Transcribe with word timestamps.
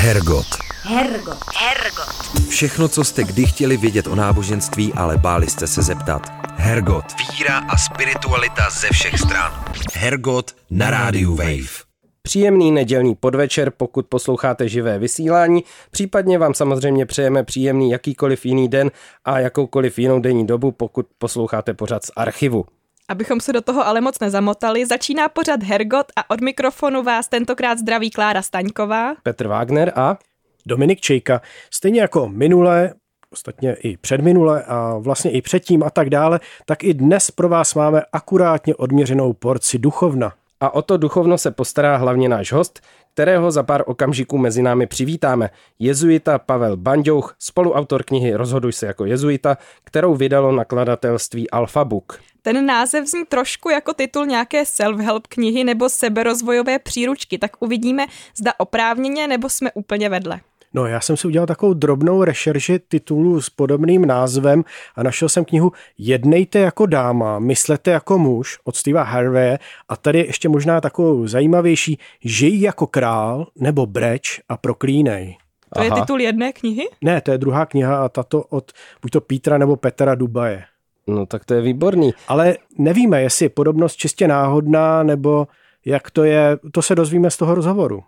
Hergot. 0.00 0.46
Hergot. 0.82 1.38
Hergot. 1.56 2.48
Všechno, 2.48 2.88
co 2.88 3.04
jste 3.04 3.24
kdy 3.24 3.46
chtěli 3.46 3.76
vědět 3.76 4.06
o 4.06 4.14
náboženství, 4.14 4.92
ale 4.92 5.18
báli 5.18 5.46
jste 5.46 5.66
se 5.66 5.82
zeptat. 5.82 6.22
Hergot. 6.56 7.04
Víra 7.32 7.58
a 7.58 7.76
spiritualita 7.76 8.70
ze 8.70 8.88
všech 8.92 9.18
stran. 9.18 9.64
Hergot 9.94 10.56
na 10.70 10.90
rádiu 10.90 11.34
Wave. 11.34 11.84
Příjemný 12.22 12.72
nedělní 12.72 13.14
podvečer, 13.14 13.72
pokud 13.76 14.06
posloucháte 14.06 14.68
živé 14.68 14.98
vysílání, 14.98 15.64
případně 15.90 16.38
vám 16.38 16.54
samozřejmě 16.54 17.06
přejeme 17.06 17.44
příjemný 17.44 17.90
jakýkoliv 17.90 18.46
jiný 18.46 18.68
den 18.68 18.90
a 19.24 19.38
jakoukoliv 19.38 19.98
jinou 19.98 20.20
denní 20.20 20.46
dobu, 20.46 20.72
pokud 20.72 21.06
posloucháte 21.18 21.74
pořad 21.74 22.04
z 22.04 22.10
archivu. 22.16 22.64
Abychom 23.10 23.40
se 23.40 23.52
do 23.52 23.60
toho 23.60 23.86
ale 23.86 24.00
moc 24.00 24.20
nezamotali, 24.20 24.86
začíná 24.86 25.28
pořad 25.28 25.62
Hergot 25.62 26.06
a 26.16 26.30
od 26.30 26.40
mikrofonu 26.40 27.02
vás 27.02 27.28
tentokrát 27.28 27.78
zdraví 27.78 28.10
Klára 28.10 28.42
Staňková, 28.42 29.14
Petr 29.22 29.46
Wagner 29.46 29.92
a 29.96 30.18
Dominik 30.66 31.00
Čejka. 31.00 31.40
Stejně 31.70 32.00
jako 32.00 32.28
minule, 32.28 32.94
ostatně 33.32 33.74
i 33.74 33.96
předminule 33.96 34.62
a 34.62 34.98
vlastně 34.98 35.30
i 35.30 35.42
předtím 35.42 35.82
a 35.82 35.90
tak 35.90 36.10
dále, 36.10 36.40
tak 36.66 36.84
i 36.84 36.94
dnes 36.94 37.30
pro 37.30 37.48
vás 37.48 37.74
máme 37.74 38.02
akurátně 38.12 38.74
odměřenou 38.74 39.32
porci 39.32 39.78
duchovna. 39.78 40.32
A 40.60 40.74
o 40.74 40.82
to 40.82 40.96
duchovno 40.96 41.38
se 41.38 41.50
postará 41.50 41.96
hlavně 41.96 42.28
náš 42.28 42.52
host, 42.52 42.80
kterého 43.14 43.50
za 43.50 43.62
pár 43.62 43.82
okamžiků 43.86 44.38
mezi 44.38 44.62
námi 44.62 44.86
přivítáme. 44.86 45.50
Jezuita 45.78 46.38
Pavel 46.38 46.76
Banďouch, 46.76 47.36
spoluautor 47.38 48.02
knihy 48.02 48.34
Rozhoduj 48.34 48.72
se 48.72 48.86
jako 48.86 49.04
jezuita, 49.04 49.58
kterou 49.84 50.14
vydalo 50.14 50.52
nakladatelství 50.52 51.46
Book. 51.84 52.20
Ten 52.42 52.66
název 52.66 53.06
zní 53.06 53.24
trošku 53.24 53.70
jako 53.70 53.94
titul 53.94 54.26
nějaké 54.26 54.62
self-help 54.62 55.22
knihy 55.28 55.64
nebo 55.64 55.88
seberozvojové 55.88 56.78
příručky, 56.78 57.38
tak 57.38 57.50
uvidíme, 57.60 58.06
zda 58.36 58.52
oprávněně 58.58 59.28
nebo 59.28 59.48
jsme 59.48 59.72
úplně 59.72 60.08
vedle. 60.08 60.40
No, 60.74 60.86
já 60.86 61.00
jsem 61.00 61.16
si 61.16 61.26
udělal 61.26 61.46
takovou 61.46 61.74
drobnou 61.74 62.24
rešerži 62.24 62.78
titulů 62.88 63.40
s 63.40 63.50
podobným 63.50 64.06
názvem 64.06 64.64
a 64.96 65.02
našel 65.02 65.28
jsem 65.28 65.44
knihu 65.44 65.72
Jednejte 65.98 66.58
jako 66.58 66.86
dáma, 66.86 67.38
myslete 67.38 67.90
jako 67.90 68.18
muž 68.18 68.58
od 68.64 68.76
Steva 68.76 69.02
Harvey 69.02 69.56
a 69.88 69.96
tady 69.96 70.18
ještě 70.18 70.48
možná 70.48 70.80
takovou 70.80 71.26
zajímavější 71.26 71.98
Žij 72.24 72.60
jako 72.60 72.86
král 72.86 73.46
nebo 73.56 73.86
Breč 73.86 74.40
a 74.48 74.56
proklínej. 74.56 75.36
To 75.74 75.80
Aha. 75.80 75.84
je 75.84 76.02
titul 76.02 76.20
jedné 76.20 76.52
knihy? 76.52 76.88
Ne, 77.00 77.20
to 77.20 77.30
je 77.30 77.38
druhá 77.38 77.66
kniha 77.66 78.04
a 78.04 78.08
tato 78.08 78.42
od 78.42 78.72
buď 79.02 79.10
to 79.10 79.20
Petra 79.20 79.58
nebo 79.58 79.76
Petra 79.76 80.14
Dubaje. 80.14 80.64
No 81.08 81.26
tak 81.26 81.44
to 81.44 81.54
je 81.54 81.60
výborný. 81.60 82.10
Ale 82.28 82.56
nevíme, 82.78 83.22
jestli 83.22 83.44
je 83.44 83.48
podobnost 83.50 83.96
čistě 83.96 84.28
náhodná 84.28 85.02
nebo 85.02 85.46
jak 85.84 86.10
to 86.10 86.24
je, 86.24 86.58
to 86.72 86.82
se 86.82 86.94
dozvíme 86.94 87.30
z 87.30 87.36
toho 87.36 87.54
rozhovoru. 87.54 88.02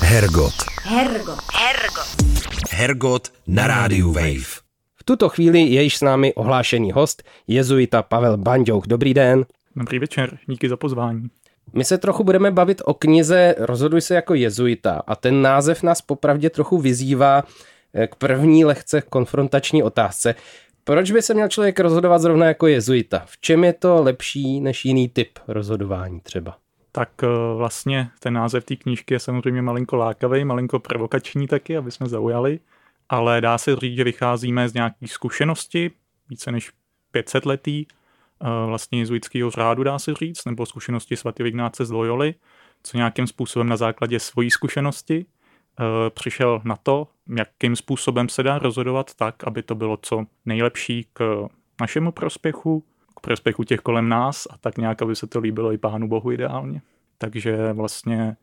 Hergot. 0.00 0.52
Hergot. 0.82 1.38
Hergot. 1.54 2.06
Hergot 2.70 3.32
na 3.46 3.66
rádiu 3.66 4.12
Wave. 4.12 4.60
V 4.96 5.04
tuto 5.04 5.28
chvíli 5.28 5.60
je 5.60 5.82
již 5.82 5.96
s 5.96 6.00
námi 6.00 6.34
ohlášený 6.34 6.92
host, 6.92 7.22
jezuita 7.46 8.02
Pavel 8.02 8.36
Banďouch. 8.36 8.86
Dobrý 8.86 9.14
den. 9.14 9.44
Dobrý 9.76 9.98
večer, 9.98 10.38
díky 10.46 10.68
za 10.68 10.76
pozvání. 10.76 11.28
My 11.72 11.84
se 11.84 11.98
trochu 11.98 12.24
budeme 12.24 12.50
bavit 12.50 12.82
o 12.84 12.94
knize 12.94 13.54
Rozhoduj 13.58 14.00
se 14.00 14.14
jako 14.14 14.34
jezuita 14.34 15.02
a 15.06 15.16
ten 15.16 15.42
název 15.42 15.82
nás 15.82 16.02
popravdě 16.02 16.50
trochu 16.50 16.78
vyzývá 16.78 17.42
eh, 17.94 18.06
k 18.06 18.14
první 18.14 18.64
lehce 18.64 19.00
konfrontační 19.00 19.82
otázce. 19.82 20.34
Proč 20.88 21.10
by 21.10 21.22
se 21.22 21.34
měl 21.34 21.48
člověk 21.48 21.80
rozhodovat 21.80 22.18
zrovna 22.18 22.46
jako 22.46 22.66
jezuita? 22.66 23.22
V 23.26 23.40
čem 23.40 23.64
je 23.64 23.72
to 23.72 24.02
lepší 24.02 24.60
než 24.60 24.84
jiný 24.84 25.08
typ 25.08 25.38
rozhodování 25.48 26.20
třeba? 26.20 26.58
Tak 26.92 27.10
eh, 27.22 27.26
vlastně 27.56 28.10
ten 28.20 28.34
název 28.34 28.64
té 28.64 28.76
knížky 28.76 29.14
je 29.14 29.18
samozřejmě 29.18 29.62
malinko 29.62 29.96
lákavý, 29.96 30.44
malinko 30.44 30.78
provokační 30.78 31.46
taky, 31.46 31.76
aby 31.76 31.90
jsme 31.90 32.08
zaujali, 32.08 32.60
ale 33.08 33.40
dá 33.40 33.58
se 33.58 33.76
říct, 33.76 33.96
že 33.96 34.04
vycházíme 34.04 34.68
z 34.68 34.74
nějakých 34.74 35.12
zkušenosti, 35.12 35.90
více 36.28 36.52
než 36.52 36.70
500 37.10 37.46
letý, 37.46 37.86
eh, 37.86 38.66
vlastně 38.66 38.98
jezuitského 38.98 39.50
řádu 39.50 39.82
dá 39.84 39.98
se 39.98 40.14
říct, 40.14 40.44
nebo 40.44 40.66
zkušenosti 40.66 41.16
svatého 41.16 41.46
Ignáce 41.46 41.84
z 41.84 41.90
Loyoli, 41.90 42.34
co 42.82 42.96
nějakým 42.96 43.26
způsobem 43.26 43.68
na 43.68 43.76
základě 43.76 44.20
svojí 44.20 44.50
zkušenosti 44.50 45.26
přišel 46.10 46.60
na 46.64 46.76
to, 46.76 47.08
jakým 47.36 47.76
způsobem 47.76 48.28
se 48.28 48.42
dá 48.42 48.58
rozhodovat 48.58 49.14
tak, 49.14 49.44
aby 49.44 49.62
to 49.62 49.74
bylo 49.74 49.98
co 50.02 50.24
nejlepší 50.46 51.06
k 51.12 51.48
našemu 51.80 52.12
prospěchu, 52.12 52.84
k 53.16 53.20
prospěchu 53.20 53.64
těch 53.64 53.80
kolem 53.80 54.08
nás 54.08 54.46
a 54.50 54.58
tak 54.58 54.78
nějak, 54.78 55.02
aby 55.02 55.16
se 55.16 55.26
to 55.26 55.40
líbilo 55.40 55.72
i 55.72 55.78
Pánu 55.78 56.08
Bohu 56.08 56.32
ideálně. 56.32 56.82
Takže 57.18 57.72
vlastně, 57.72 58.36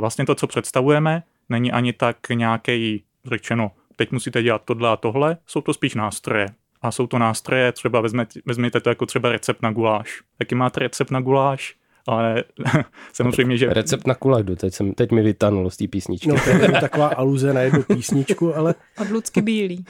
vlastně 0.00 0.26
to, 0.26 0.34
co 0.34 0.46
představujeme, 0.46 1.22
není 1.48 1.72
ani 1.72 1.92
tak 1.92 2.16
nějaký 2.28 3.04
řečeno, 3.24 3.70
teď 3.96 4.12
musíte 4.12 4.42
dělat 4.42 4.62
tohle 4.64 4.88
a 4.88 4.96
tohle, 4.96 5.36
jsou 5.46 5.60
to 5.60 5.74
spíš 5.74 5.94
nástroje. 5.94 6.46
A 6.82 6.90
jsou 6.90 7.06
to 7.06 7.18
nástroje, 7.18 7.72
třeba 7.72 8.00
vezměte, 8.00 8.40
vezměte 8.46 8.80
to 8.80 8.88
jako 8.88 9.06
třeba 9.06 9.28
recept 9.28 9.62
na 9.62 9.72
guláš. 9.72 10.22
Jaký 10.40 10.54
máte 10.54 10.80
recept 10.80 11.10
na 11.10 11.20
guláš? 11.20 11.76
Ale 12.06 12.44
samozřejmě, 13.12 13.56
že... 13.56 13.66
Recept 13.66 14.06
na 14.06 14.14
kulajdu, 14.14 14.56
teď, 14.56 14.74
jsem, 14.74 14.94
teď 14.94 15.10
mi 15.10 15.22
vytanulo 15.22 15.70
z 15.70 15.76
té 15.76 15.88
písničky. 15.88 16.28
No 16.28 16.34
to 16.44 16.50
je 16.50 16.72
taková 16.80 17.06
aluze 17.08 17.52
na 17.52 17.60
jednu 17.60 17.82
písničku, 17.82 18.56
ale... 18.56 18.74
Od 19.00 19.10
Lucky 19.10 19.42
Bílý. 19.42 19.84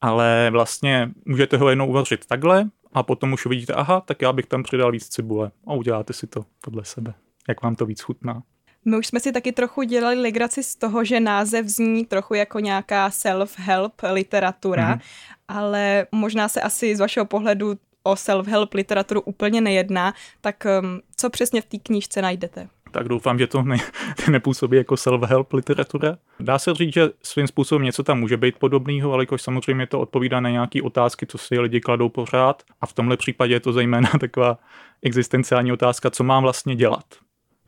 ale 0.00 0.48
vlastně 0.50 1.10
můžete 1.24 1.56
ho 1.56 1.68
jednou 1.68 1.86
uvařit 1.86 2.26
takhle 2.26 2.68
a 2.92 3.02
potom 3.02 3.32
už 3.32 3.46
uvidíte, 3.46 3.72
aha, 3.72 4.00
tak 4.00 4.22
já 4.22 4.32
bych 4.32 4.46
tam 4.46 4.62
přidal 4.62 4.92
víc 4.92 5.08
cibule 5.08 5.50
a 5.66 5.74
uděláte 5.74 6.12
si 6.12 6.26
to 6.26 6.44
podle 6.60 6.84
sebe, 6.84 7.14
jak 7.48 7.62
vám 7.62 7.74
to 7.74 7.86
víc 7.86 8.00
chutná. 8.00 8.42
My 8.84 8.98
už 8.98 9.06
jsme 9.06 9.20
si 9.20 9.32
taky 9.32 9.52
trochu 9.52 9.82
dělali 9.82 10.20
legraci 10.20 10.62
z 10.62 10.76
toho, 10.76 11.04
že 11.04 11.20
název 11.20 11.66
zní 11.66 12.04
trochu 12.04 12.34
jako 12.34 12.60
nějaká 12.60 13.08
self-help 13.08 14.12
literatura, 14.12 14.94
mm. 14.94 15.00
ale 15.48 16.06
možná 16.12 16.48
se 16.48 16.60
asi 16.60 16.96
z 16.96 17.00
vašeho 17.00 17.26
pohledu 17.26 17.74
o 18.02 18.14
self-help 18.14 18.74
literaturu 18.74 19.20
úplně 19.20 19.60
nejedná, 19.60 20.14
tak 20.40 20.66
um, 20.82 21.00
co 21.16 21.30
přesně 21.30 21.62
v 21.62 21.64
té 21.64 21.78
knížce 21.78 22.22
najdete? 22.22 22.68
Tak 22.90 23.08
doufám, 23.08 23.38
že 23.38 23.46
to 23.46 23.62
ne, 23.62 23.76
nepůsobí 24.30 24.76
jako 24.76 24.94
self-help 24.94 25.46
literatura. 25.52 26.18
Dá 26.40 26.58
se 26.58 26.74
říct, 26.74 26.94
že 26.94 27.08
svým 27.22 27.46
způsobem 27.46 27.82
něco 27.82 28.02
tam 28.02 28.20
může 28.20 28.36
být 28.36 28.58
podobného, 28.58 29.12
ale 29.12 29.22
jakož 29.22 29.42
samozřejmě 29.42 29.86
to 29.86 30.00
odpovídá 30.00 30.40
na 30.40 30.50
nějaké 30.50 30.82
otázky, 30.82 31.26
co 31.26 31.38
si 31.38 31.58
lidi 31.58 31.80
kladou 31.80 32.08
pořád. 32.08 32.62
A 32.80 32.86
v 32.86 32.92
tomhle 32.92 33.16
případě 33.16 33.54
je 33.54 33.60
to 33.60 33.72
zejména 33.72 34.10
taková 34.20 34.58
existenciální 35.02 35.72
otázka, 35.72 36.10
co 36.10 36.24
mám 36.24 36.42
vlastně 36.42 36.76
dělat 36.76 37.04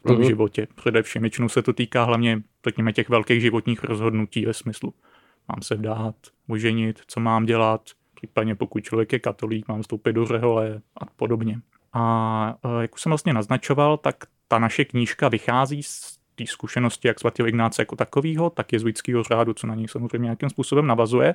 v 0.01 0.03
tom 0.09 0.17
mm-hmm. 0.17 0.27
životě. 0.27 0.67
Především 0.75 1.23
většinou 1.23 1.49
se 1.49 1.63
to 1.63 1.73
týká 1.73 2.05
hlavně, 2.05 2.43
řekněme, 2.65 2.93
těch 2.93 3.09
velkých 3.09 3.41
životních 3.41 3.85
rozhodnutí 3.85 4.47
ve 4.47 4.55
smyslu, 4.55 4.95
mám 5.49 5.63
se 5.63 5.75
vdát, 5.75 6.15
oženit, 6.49 7.01
co 7.07 7.21
mám 7.21 7.47
dělat, 7.47 7.81
případně 8.21 8.55
pokud 8.55 8.85
člověk 8.85 9.13
je 9.13 9.19
katolík, 9.19 9.69
mám 9.69 9.83
vstoupit 9.83 10.13
do 10.13 10.27
řehole 10.27 10.81
a 10.97 11.07
podobně. 11.07 11.61
A 11.93 12.55
jak 12.81 12.95
už 12.95 13.03
jsem 13.03 13.11
vlastně 13.11 13.33
naznačoval, 13.33 13.97
tak 13.97 14.25
ta 14.49 14.59
naše 14.59 14.85
knížka 14.85 15.29
vychází 15.29 15.83
z 15.83 16.19
té 16.35 16.47
zkušenosti 16.47 17.09
jak 17.09 17.21
svatého 17.21 17.49
Ignáce 17.49 17.83
jako 17.83 17.97
takového, 17.97 18.51
tak 18.51 18.73
jezuitského 18.73 19.23
řádu, 19.23 19.55
co 19.55 19.67
na 19.67 19.75
něj 19.75 19.89
samozřejmě 19.89 20.25
nějakým 20.25 20.51
způsobem 20.51 20.87
navazuje. 20.87 21.35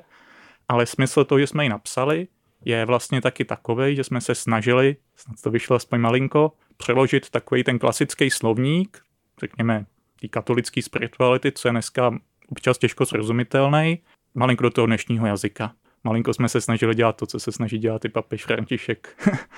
Ale 0.68 0.85
smysl 0.85 1.25
toho, 1.25 1.40
že 1.40 1.47
jsme 1.47 1.63
ji 1.63 1.69
napsali, 1.69 2.28
je 2.66 2.85
vlastně 2.85 3.22
taky 3.22 3.46
takový, 3.46 3.96
že 3.96 4.03
jsme 4.03 4.22
se 4.22 4.35
snažili, 4.35 4.96
snad 5.16 5.41
to 5.41 5.52
vyšlo 5.52 5.75
aspoň 5.75 6.00
malinko, 6.00 6.52
přeložit 6.78 7.29
takový 7.29 7.63
ten 7.63 7.79
klasický 7.79 8.29
slovník, 8.29 9.02
řekněme, 9.40 9.85
té 10.22 10.28
katolické 10.28 10.81
spirituality, 10.81 11.52
co 11.52 11.67
je 11.67 11.72
dneska 11.72 12.19
občas 12.47 12.78
těžko 12.78 13.06
srozumitelný, 13.06 14.00
malinko 14.35 14.63
do 14.63 14.69
toho 14.69 14.88
dnešního 14.88 15.28
jazyka. 15.28 15.73
Malinko 16.06 16.34
jsme 16.34 16.50
se 16.50 16.62
snažili 16.62 16.96
dělat 16.96 17.16
to, 17.16 17.26
co 17.26 17.40
se 17.40 17.52
snaží 17.52 17.78
dělat 17.78 18.06
i 18.06 18.10
papež 18.10 18.46
František, 18.46 19.08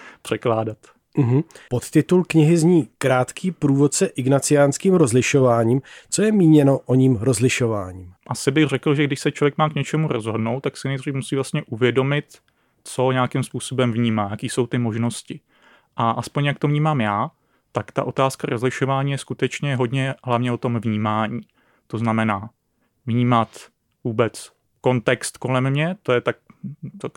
překládat. 0.22 0.78
Uhum. 1.18 1.44
Podtitul 1.70 2.24
knihy 2.24 2.58
zní 2.58 2.88
Krátký 2.98 3.52
průvodce 3.52 4.06
ignaciánským 4.06 4.94
rozlišováním. 4.94 5.82
Co 6.10 6.22
je 6.22 6.32
míněno 6.32 6.80
o 6.80 6.96
ním 6.96 7.16
rozlišováním? 7.16 8.14
Asi 8.28 8.52
bych 8.52 8.68
řekl, 8.68 8.96
že 8.96 9.04
když 9.04 9.20
se 9.20 9.32
člověk 9.32 9.58
má 9.58 9.70
k 9.70 9.76
něčemu 9.76 10.08
rozhodnout, 10.08 10.60
tak 10.60 10.78
si 10.78 10.88
nejdřív 10.88 11.14
musí 11.14 11.36
vlastně 11.36 11.64
uvědomit, 11.64 12.26
co 12.84 13.12
nějakým 13.12 13.44
způsobem 13.44 13.92
vnímá, 13.92 14.28
jaký 14.32 14.50
jsou 14.50 14.68
ty 14.68 14.78
možnosti. 14.78 15.40
A 15.96 16.12
aspoň 16.12 16.46
jak 16.46 16.60
to 16.60 16.68
vnímám 16.68 17.02
já, 17.02 17.32
tak 17.72 17.92
ta 17.92 18.04
otázka 18.04 18.48
rozlišování 18.48 19.12
je 19.12 19.18
skutečně 19.18 19.76
hodně 19.76 20.16
hlavně 20.24 20.52
o 20.52 20.58
tom 20.58 20.80
vnímání. 20.80 21.42
To 21.88 21.98
znamená 21.98 22.50
vnímat 23.06 23.50
vůbec 24.04 24.52
kontext 24.82 25.38
kolem 25.38 25.70
mě, 25.70 25.96
to 26.04 26.14
je 26.14 26.22
tak, 26.22 26.36
tak 26.98 27.12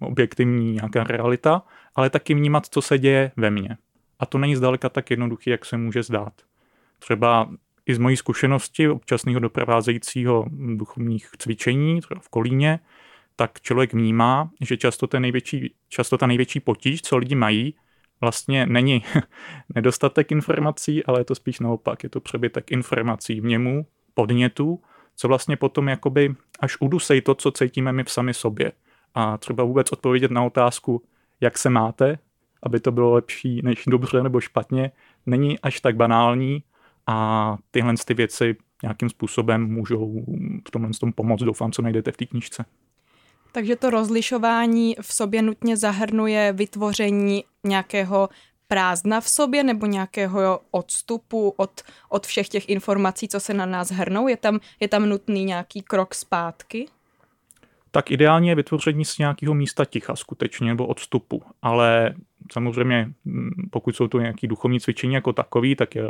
objektivní 0.00 0.72
nějaká 0.72 1.04
realita, 1.04 1.62
ale 1.94 2.10
taky 2.10 2.34
vnímat, 2.34 2.66
co 2.66 2.82
se 2.82 2.98
děje 2.98 3.32
ve 3.36 3.50
mně. 3.50 3.76
A 4.18 4.26
to 4.26 4.38
není 4.38 4.56
zdaleka 4.56 4.88
tak 4.88 5.10
jednoduché, 5.10 5.50
jak 5.50 5.64
se 5.64 5.76
může 5.76 6.02
zdát. 6.02 6.32
Třeba 6.98 7.50
i 7.86 7.94
z 7.94 7.98
mojí 7.98 8.16
zkušenosti 8.16 8.88
občasného 8.88 9.40
doprovázejícího 9.40 10.46
duchovních 10.76 11.30
cvičení, 11.38 12.00
třeba 12.00 12.20
v 12.20 12.28
Kolíně, 12.28 12.80
tak 13.36 13.60
člověk 13.60 13.92
vnímá, 13.92 14.50
že 14.60 14.76
často, 14.76 15.06
ten 15.06 15.22
největší, 15.22 15.74
často 15.88 16.18
ta 16.18 16.26
největší 16.26 16.60
potíž, 16.60 17.02
co 17.02 17.16
lidi 17.16 17.34
mají, 17.34 17.74
vlastně 18.20 18.66
není 18.66 19.04
nedostatek 19.74 20.32
informací, 20.32 21.04
ale 21.04 21.20
je 21.20 21.24
to 21.24 21.34
spíš 21.34 21.60
naopak. 21.60 22.02
Je 22.02 22.08
to 22.08 22.20
přebytek 22.20 22.72
informací 22.72 23.40
v 23.40 23.44
němu, 23.44 23.86
podnětů, 24.14 24.80
co 25.16 25.28
vlastně 25.28 25.56
potom 25.56 25.88
jakoby 25.88 26.34
až 26.60 26.76
udusej 26.80 27.20
to, 27.20 27.34
co 27.34 27.50
cítíme 27.50 27.92
my 27.92 28.04
v 28.04 28.10
sami 28.10 28.34
sobě. 28.34 28.72
A 29.14 29.38
třeba 29.38 29.64
vůbec 29.64 29.92
odpovědět 29.92 30.30
na 30.30 30.42
otázku, 30.42 31.02
jak 31.40 31.58
se 31.58 31.70
máte, 31.70 32.18
aby 32.62 32.80
to 32.80 32.92
bylo 32.92 33.12
lepší 33.12 33.60
než 33.64 33.84
dobře 33.86 34.22
nebo 34.22 34.40
špatně, 34.40 34.92
není 35.26 35.58
až 35.58 35.80
tak 35.80 35.96
banální 35.96 36.62
a 37.06 37.56
tyhle 37.70 37.94
ty 38.04 38.14
věci 38.14 38.56
nějakým 38.82 39.08
způsobem 39.08 39.72
můžou 39.72 40.24
v 40.68 40.70
tomhle 40.70 40.90
tom 41.00 41.12
pomoct. 41.12 41.42
Doufám, 41.42 41.72
co 41.72 41.82
najdete 41.82 42.12
v 42.12 42.16
té 42.16 42.26
knížce. 42.26 42.64
Takže 43.52 43.76
to 43.76 43.90
rozlišování 43.90 44.96
v 45.00 45.14
sobě 45.14 45.42
nutně 45.42 45.76
zahrnuje 45.76 46.52
vytvoření 46.52 47.44
nějakého 47.64 48.28
prázdna 48.68 49.20
v 49.20 49.28
sobě 49.28 49.64
nebo 49.64 49.86
nějakého 49.86 50.60
odstupu 50.70 51.54
od, 51.56 51.82
od 52.08 52.26
všech 52.26 52.48
těch 52.48 52.68
informací, 52.68 53.28
co 53.28 53.40
se 53.40 53.54
na 53.54 53.66
nás 53.66 53.90
hrnou? 53.90 54.28
Je 54.28 54.36
tam, 54.36 54.60
je 54.80 54.88
tam 54.88 55.08
nutný 55.08 55.44
nějaký 55.44 55.82
krok 55.82 56.14
zpátky? 56.14 56.86
Tak 57.90 58.10
ideálně 58.10 58.50
je 58.50 58.54
vytvoření 58.54 59.04
z 59.04 59.18
nějakého 59.18 59.54
místa 59.54 59.84
ticha 59.84 60.16
skutečně, 60.16 60.68
nebo 60.68 60.86
odstupu. 60.86 61.42
Ale 61.62 62.14
samozřejmě, 62.52 63.12
mm, 63.24 63.50
pokud 63.70 63.96
jsou 63.96 64.08
to 64.08 64.20
nějaké 64.20 64.46
duchovní 64.46 64.80
cvičení 64.80 65.14
jako 65.14 65.32
takový, 65.32 65.76
tak 65.76 65.94
je 65.94 66.04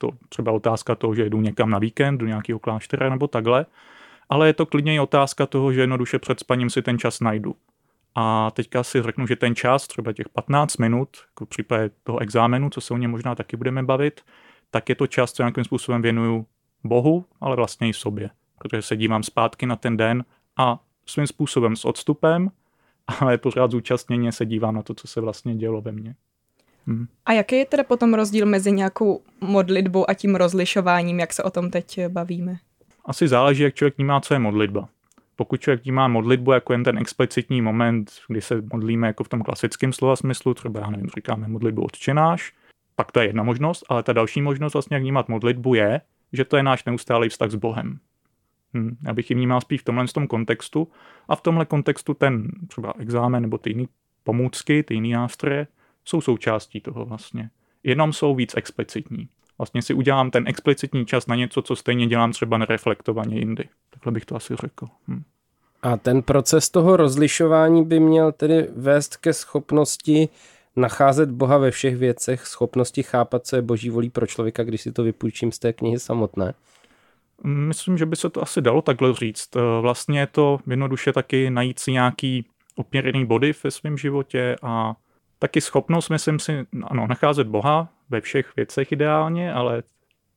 to 0.00 0.10
třeba 0.28 0.52
otázka 0.52 0.94
toho, 0.94 1.14
že 1.14 1.30
jdu 1.30 1.40
někam 1.40 1.70
na 1.70 1.78
víkend 1.78 2.18
do 2.18 2.26
nějakého 2.26 2.58
kláštera 2.58 3.10
nebo 3.10 3.26
takhle. 3.26 3.66
Ale 4.28 4.46
je 4.46 4.52
to 4.52 4.66
klidně 4.66 4.94
i 4.94 5.00
otázka 5.00 5.46
toho, 5.46 5.72
že 5.72 5.80
jednoduše 5.80 6.18
před 6.18 6.40
spaním 6.40 6.70
si 6.70 6.82
ten 6.82 6.98
čas 6.98 7.20
najdu. 7.20 7.54
A 8.14 8.50
teďka 8.50 8.82
si 8.82 9.02
řeknu, 9.02 9.26
že 9.26 9.36
ten 9.36 9.54
čas, 9.54 9.86
třeba 9.86 10.12
těch 10.12 10.28
15 10.28 10.76
minut, 10.76 11.08
jako 11.30 11.44
v 11.44 11.48
případě 11.48 11.90
toho 12.02 12.18
exámenu, 12.18 12.70
co 12.70 12.80
se 12.80 12.94
o 12.94 12.96
něm 12.96 13.10
možná 13.10 13.34
taky 13.34 13.56
budeme 13.56 13.82
bavit, 13.82 14.20
tak 14.70 14.88
je 14.88 14.94
to 14.94 15.06
čas, 15.06 15.32
co 15.32 15.42
nějakým 15.42 15.64
způsobem 15.64 16.02
věnuju 16.02 16.46
Bohu, 16.84 17.24
ale 17.40 17.56
vlastně 17.56 17.88
i 17.88 17.92
sobě. 17.92 18.30
Protože 18.58 18.82
se 18.82 18.96
dívám 18.96 19.22
zpátky 19.22 19.66
na 19.66 19.76
ten 19.76 19.96
den 19.96 20.24
a 20.56 20.78
svým 21.06 21.26
způsobem 21.26 21.76
s 21.76 21.84
odstupem, 21.84 22.50
ale 23.20 23.38
pořád 23.38 23.70
zúčastněně 23.70 24.32
se 24.32 24.46
dívám 24.46 24.74
na 24.74 24.82
to, 24.82 24.94
co 24.94 25.06
se 25.06 25.20
vlastně 25.20 25.54
dělo 25.54 25.80
ve 25.80 25.92
mně. 25.92 26.14
Hmm. 26.86 27.06
A 27.26 27.32
jaký 27.32 27.56
je 27.56 27.66
teda 27.66 27.84
potom 27.84 28.14
rozdíl 28.14 28.46
mezi 28.46 28.72
nějakou 28.72 29.22
modlitbou 29.40 30.10
a 30.10 30.14
tím 30.14 30.34
rozlišováním, 30.34 31.20
jak 31.20 31.32
se 31.32 31.42
o 31.42 31.50
tom 31.50 31.70
teď 31.70 32.00
bavíme? 32.08 32.56
Asi 33.04 33.28
záleží, 33.28 33.62
jak 33.62 33.74
člověk 33.74 33.96
vnímá, 33.96 34.20
co 34.20 34.34
je 34.34 34.40
modlitba 34.40 34.88
pokud 35.36 35.60
člověk 35.60 35.82
vnímá 35.82 36.08
modlitbu 36.08 36.52
jako 36.52 36.72
jen 36.72 36.84
ten 36.84 36.98
explicitní 36.98 37.62
moment, 37.62 38.12
kdy 38.28 38.40
se 38.40 38.62
modlíme 38.72 39.06
jako 39.06 39.24
v 39.24 39.28
tom 39.28 39.42
klasickém 39.42 39.92
slova 39.92 40.16
smyslu, 40.16 40.54
třeba 40.54 40.80
já 40.80 40.90
nevím, 40.90 41.10
říkáme 41.16 41.48
modlitbu 41.48 41.82
odčenáš, 41.84 42.52
pak 42.96 43.12
to 43.12 43.20
je 43.20 43.26
jedna 43.26 43.42
možnost, 43.42 43.84
ale 43.88 44.02
ta 44.02 44.12
další 44.12 44.42
možnost 44.42 44.72
vlastně, 44.72 44.94
jak 44.94 45.02
vnímat 45.02 45.28
modlitbu 45.28 45.74
je, 45.74 46.00
že 46.32 46.44
to 46.44 46.56
je 46.56 46.62
náš 46.62 46.84
neustálý 46.84 47.28
vztah 47.28 47.50
s 47.50 47.54
Bohem. 47.54 47.98
Hm, 48.76 48.96
já 49.06 49.12
bych 49.12 49.30
ji 49.30 49.36
vnímal 49.36 49.60
spíš 49.60 49.80
v 49.80 49.84
tomhle 49.84 50.06
tom 50.06 50.26
kontextu 50.26 50.88
a 51.28 51.36
v 51.36 51.40
tomhle 51.40 51.64
kontextu 51.64 52.14
ten 52.14 52.48
třeba 52.68 52.94
exámen 52.98 53.42
nebo 53.42 53.58
ty 53.58 53.70
jiné 53.70 53.84
pomůcky, 54.24 54.82
ty 54.82 54.94
jiné 54.94 55.16
nástroje 55.16 55.66
jsou 56.04 56.20
součástí 56.20 56.80
toho 56.80 57.04
vlastně. 57.04 57.50
Jenom 57.84 58.12
jsou 58.12 58.34
víc 58.34 58.54
explicitní. 58.56 59.28
Vlastně 59.58 59.82
si 59.82 59.94
udělám 59.94 60.30
ten 60.30 60.48
explicitní 60.48 61.06
čas 61.06 61.26
na 61.26 61.36
něco, 61.36 61.62
co 61.62 61.76
stejně 61.76 62.06
dělám 62.06 62.32
třeba 62.32 62.58
nereflektovaně 62.58 63.38
jindy. 63.38 63.68
Takhle 63.90 64.12
bych 64.12 64.24
to 64.24 64.36
asi 64.36 64.56
řekl. 64.56 64.86
Hm. 65.08 65.22
A 65.82 65.96
ten 65.96 66.22
proces 66.22 66.70
toho 66.70 66.96
rozlišování 66.96 67.84
by 67.84 68.00
měl 68.00 68.32
tedy 68.32 68.68
vést 68.76 69.16
ke 69.16 69.32
schopnosti 69.32 70.28
nacházet 70.76 71.30
Boha 71.30 71.58
ve 71.58 71.70
všech 71.70 71.96
věcech, 71.96 72.46
schopnosti 72.46 73.02
chápat, 73.02 73.46
co 73.46 73.56
je 73.56 73.62
boží 73.62 73.90
volí 73.90 74.10
pro 74.10 74.26
člověka, 74.26 74.64
když 74.64 74.80
si 74.80 74.92
to 74.92 75.02
vypůjčím 75.02 75.52
z 75.52 75.58
té 75.58 75.72
knihy 75.72 75.98
samotné? 75.98 76.54
Myslím, 77.44 77.98
že 77.98 78.06
by 78.06 78.16
se 78.16 78.30
to 78.30 78.42
asi 78.42 78.60
dalo 78.60 78.82
takhle 78.82 79.14
říct. 79.14 79.50
Vlastně 79.80 80.20
je 80.20 80.26
to 80.26 80.58
jednoduše 80.66 81.12
taky 81.12 81.50
najít 81.50 81.78
si 81.78 81.92
nějaký 81.92 82.46
opěrný 82.74 83.26
body 83.26 83.52
ve 83.64 83.70
svém 83.70 83.98
životě 83.98 84.56
a 84.62 84.94
taky 85.38 85.60
schopnost, 85.60 86.08
myslím 86.08 86.38
si, 86.38 86.66
ano, 86.82 87.06
nacházet 87.06 87.46
Boha 87.46 87.88
ve 88.08 88.20
všech 88.20 88.56
věcech 88.56 88.92
ideálně, 88.92 89.52
ale 89.52 89.82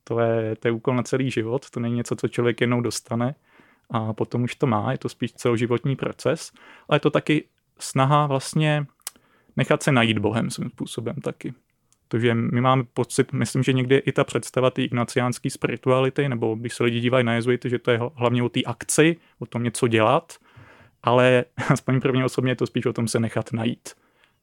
to 0.04 0.20
je, 0.20 0.56
to 0.56 0.68
je 0.68 0.72
úkol 0.72 0.96
na 0.96 1.02
celý 1.02 1.30
život, 1.30 1.70
to 1.70 1.80
není 1.80 1.94
něco, 1.94 2.16
co 2.16 2.28
člověk 2.28 2.60
jednou 2.60 2.80
dostane 2.80 3.34
a 3.90 4.12
potom 4.12 4.42
už 4.42 4.54
to 4.54 4.66
má, 4.66 4.92
je 4.92 4.98
to 4.98 5.08
spíš 5.08 5.32
celoživotní 5.32 5.96
proces, 5.96 6.52
ale 6.88 6.96
je 6.96 7.00
to 7.00 7.10
taky 7.10 7.48
snaha 7.78 8.26
vlastně 8.26 8.86
nechat 9.56 9.82
se 9.82 9.92
najít 9.92 10.18
Bohem 10.18 10.50
svým 10.50 10.70
způsobem 10.70 11.16
taky. 11.16 11.54
Protože 12.10 12.34
my 12.34 12.60
máme 12.60 12.84
pocit, 12.94 13.32
myslím, 13.32 13.62
že 13.62 13.72
někdy 13.72 13.96
i 13.96 14.12
ta 14.12 14.24
představa 14.24 14.70
té 14.70 14.82
ignaciánské 14.82 15.50
spirituality, 15.50 16.28
nebo 16.28 16.54
když 16.54 16.74
se 16.74 16.84
lidi 16.84 17.00
dívají 17.00 17.24
na 17.24 17.34
jezuity, 17.34 17.70
že 17.70 17.78
to 17.78 17.90
je 17.90 18.00
hlavně 18.14 18.42
o 18.42 18.48
té 18.48 18.60
akci, 18.62 19.16
o 19.38 19.46
tom 19.46 19.62
něco 19.62 19.88
dělat, 19.88 20.32
ale 21.02 21.44
aspoň 21.68 22.00
první 22.00 22.24
osobně 22.24 22.50
je 22.50 22.56
to 22.56 22.66
spíš 22.66 22.86
o 22.86 22.92
tom 22.92 23.08
se 23.08 23.20
nechat 23.20 23.52
najít. 23.52 23.88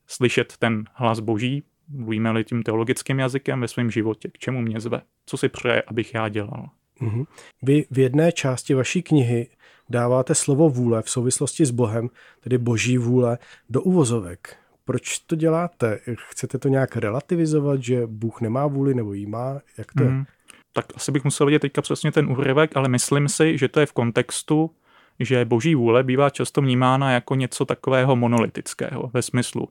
Slyšet 0.08 0.58
ten 0.58 0.84
hlas 0.94 1.20
boží, 1.20 1.64
mluvíme-li 1.90 2.44
tím 2.44 2.64
teologickým 2.64 3.20
jazykem 3.20 3.62
ve 3.62 3.68
svém 3.68 3.92
životě, 3.92 4.30
k 4.30 4.38
čemu 4.38 4.62
mě 4.62 4.80
zve, 4.80 5.02
co 5.26 5.38
si 5.38 5.50
přeje, 5.50 5.82
abych 5.82 6.14
já 6.14 6.30
dělal. 6.30 6.70
Mm-hmm. 7.02 7.26
Vy 7.62 7.86
v 7.92 8.00
jedné 8.00 8.32
části 8.32 8.74
vaší 8.74 9.04
knihy 9.04 9.48
dáváte 9.90 10.36
slovo 10.36 10.70
vůle 10.70 11.02
v 11.02 11.10
souvislosti 11.10 11.66
s 11.66 11.72
Bohem, 11.72 12.10
tedy 12.40 12.58
boží 12.58 12.98
vůle, 12.98 13.38
do 13.70 13.82
uvozovek. 13.82 14.58
Proč 14.88 15.20
to 15.20 15.36
děláte? 15.36 16.00
Chcete 16.30 16.58
to 16.58 16.68
nějak 16.68 16.96
relativizovat, 16.96 17.84
že 17.84 18.08
Bůh 18.08 18.42
nemá 18.42 18.68
vůli 18.68 18.96
nebo 18.96 19.14
jí 19.14 19.26
má? 19.26 19.60
Jak 19.78 19.94
to 19.94 20.04
mm. 20.04 20.10
je? 20.10 20.16
Mhm. 20.16 20.26
Tak 20.74 20.86
asi 20.96 21.12
bych 21.12 21.24
musel 21.24 21.46
vidět 21.46 21.60
teďka 21.60 21.82
přesně 21.82 22.12
ten 22.12 22.32
úryvek, 22.32 22.78
ale 22.78 22.90
myslím 22.90 23.28
si, 23.28 23.58
že 23.58 23.68
to 23.68 23.80
je 23.80 23.86
v 23.86 23.94
kontextu, 23.94 24.72
že 25.20 25.46
boží 25.46 25.76
vůle 25.76 26.04
bývá 26.04 26.30
často 26.30 26.62
vnímána 26.62 27.12
jako 27.12 27.36
něco 27.36 27.66
takového 27.66 28.16
monolitického, 28.16 29.12
ve 29.14 29.22
smyslu 29.22 29.70